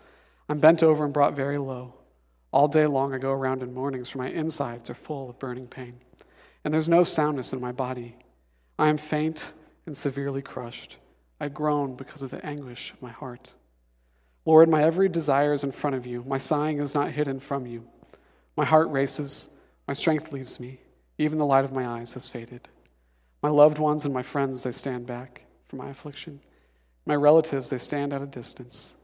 I'm 0.48 0.60
bent 0.60 0.84
over 0.84 1.04
and 1.04 1.12
brought 1.12 1.34
very 1.34 1.58
low. 1.58 1.94
All 2.52 2.68
day 2.68 2.86
long 2.86 3.14
I 3.14 3.18
go 3.18 3.32
around 3.32 3.64
in 3.64 3.74
mournings, 3.74 4.08
for 4.08 4.18
my 4.18 4.28
insides 4.28 4.88
are 4.90 4.94
full 4.94 5.28
of 5.28 5.40
burning 5.40 5.66
pain. 5.66 5.94
And 6.64 6.72
there's 6.72 6.88
no 6.88 7.02
soundness 7.02 7.52
in 7.52 7.60
my 7.60 7.72
body. 7.72 8.14
I 8.78 8.86
am 8.86 8.98
faint 8.98 9.54
and 9.86 9.96
severely 9.96 10.40
crushed. 10.40 10.98
I 11.40 11.48
groan 11.48 11.96
because 11.96 12.22
of 12.22 12.30
the 12.30 12.46
anguish 12.46 12.92
of 12.92 13.02
my 13.02 13.10
heart. 13.10 13.54
Lord, 14.44 14.68
my 14.68 14.84
every 14.84 15.08
desire 15.08 15.52
is 15.52 15.64
in 15.64 15.72
front 15.72 15.96
of 15.96 16.06
you. 16.06 16.22
My 16.28 16.38
sighing 16.38 16.78
is 16.78 16.94
not 16.94 17.10
hidden 17.10 17.40
from 17.40 17.66
you. 17.66 17.88
My 18.56 18.64
heart 18.64 18.88
races. 18.90 19.50
My 19.86 19.94
strength 19.94 20.32
leaves 20.32 20.58
me. 20.58 20.80
Even 21.18 21.38
the 21.38 21.46
light 21.46 21.64
of 21.64 21.72
my 21.72 21.86
eyes 21.86 22.14
has 22.14 22.28
faded. 22.28 22.68
My 23.42 23.48
loved 23.48 23.78
ones 23.78 24.04
and 24.04 24.12
my 24.12 24.22
friends, 24.22 24.62
they 24.62 24.72
stand 24.72 25.06
back 25.06 25.42
from 25.68 25.78
my 25.78 25.88
affliction. 25.88 26.40
My 27.06 27.14
relatives, 27.14 27.70
they 27.70 27.78
stand 27.78 28.12
at 28.12 28.22
a 28.22 28.26
distance. 28.26 28.96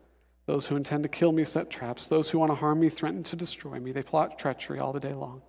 Those 0.47 0.66
who 0.66 0.76
intend 0.76 1.05
to 1.05 1.09
kill 1.09 1.33
me 1.33 1.45
set 1.45 1.70
traps. 1.70 2.09
Those 2.09 2.28
who 2.28 2.39
want 2.39 2.51
to 2.51 2.57
harm 2.57 2.80
me 2.80 2.89
threaten 2.89 3.22
to 3.24 3.37
destroy 3.37 3.78
me. 3.78 3.93
They 3.93 4.03
plot 4.03 4.39
treachery 4.39 4.80
all 4.80 4.93
the 4.93 5.01
day 5.01 5.14
long. 5.14 5.43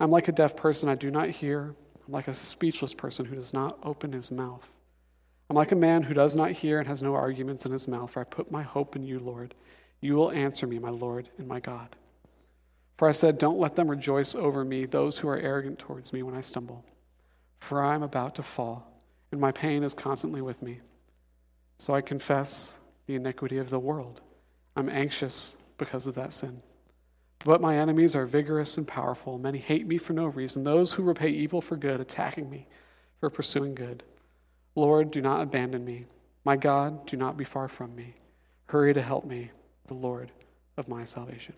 I'm 0.00 0.10
like 0.10 0.28
a 0.28 0.32
deaf 0.32 0.56
person, 0.56 0.88
I 0.88 0.94
do 0.94 1.10
not 1.10 1.28
hear. 1.28 1.74
I'm 2.06 2.12
like 2.12 2.28
a 2.28 2.34
speechless 2.34 2.94
person 2.94 3.26
who 3.26 3.36
does 3.36 3.52
not 3.52 3.78
open 3.82 4.12
his 4.12 4.30
mouth. 4.30 4.66
I'm 5.48 5.56
like 5.56 5.72
a 5.72 5.76
man 5.76 6.02
who 6.02 6.14
does 6.14 6.34
not 6.34 6.50
hear 6.50 6.78
and 6.78 6.88
has 6.88 7.02
no 7.02 7.14
arguments 7.14 7.66
in 7.66 7.72
his 7.72 7.86
mouth, 7.86 8.10
for 8.10 8.20
I 8.20 8.24
put 8.24 8.50
my 8.50 8.62
hope 8.62 8.96
in 8.96 9.04
you, 9.04 9.18
Lord. 9.18 9.54
You 10.00 10.14
will 10.14 10.32
answer 10.32 10.66
me, 10.66 10.78
my 10.78 10.90
Lord 10.90 11.28
and 11.38 11.46
my 11.46 11.60
God. 11.60 11.94
For 12.96 13.08
I 13.08 13.12
said, 13.12 13.38
Don't 13.38 13.58
let 13.58 13.76
them 13.76 13.90
rejoice 13.90 14.34
over 14.34 14.64
me, 14.64 14.86
those 14.86 15.18
who 15.18 15.28
are 15.28 15.38
arrogant 15.38 15.78
towards 15.78 16.12
me 16.12 16.22
when 16.22 16.34
I 16.34 16.40
stumble. 16.40 16.84
For 17.60 17.82
I 17.82 17.94
am 17.94 18.02
about 18.02 18.34
to 18.36 18.42
fall, 18.42 19.00
and 19.30 19.40
my 19.40 19.52
pain 19.52 19.82
is 19.82 19.94
constantly 19.94 20.42
with 20.42 20.62
me. 20.62 20.80
So 21.78 21.94
I 21.94 22.00
confess 22.00 22.74
the 23.06 23.14
iniquity 23.14 23.58
of 23.58 23.70
the 23.70 23.78
world. 23.78 24.20
I'm 24.76 24.88
anxious 24.88 25.56
because 25.78 26.06
of 26.06 26.14
that 26.14 26.32
sin. 26.32 26.62
But 27.44 27.60
my 27.60 27.76
enemies 27.76 28.14
are 28.14 28.26
vigorous 28.26 28.76
and 28.76 28.86
powerful. 28.86 29.36
Many 29.38 29.58
hate 29.58 29.86
me 29.86 29.98
for 29.98 30.12
no 30.12 30.26
reason. 30.26 30.62
Those 30.62 30.92
who 30.92 31.02
repay 31.02 31.30
evil 31.30 31.60
for 31.60 31.76
good, 31.76 32.00
attacking 32.00 32.48
me 32.48 32.68
for 33.18 33.30
pursuing 33.30 33.74
good. 33.74 34.02
Lord, 34.74 35.10
do 35.10 35.20
not 35.20 35.42
abandon 35.42 35.84
me. 35.84 36.06
My 36.44 36.56
God, 36.56 37.06
do 37.06 37.16
not 37.16 37.36
be 37.36 37.44
far 37.44 37.68
from 37.68 37.94
me. 37.94 38.14
Hurry 38.66 38.94
to 38.94 39.02
help 39.02 39.24
me, 39.24 39.50
the 39.86 39.94
Lord 39.94 40.30
of 40.76 40.88
my 40.88 41.04
salvation. 41.04 41.54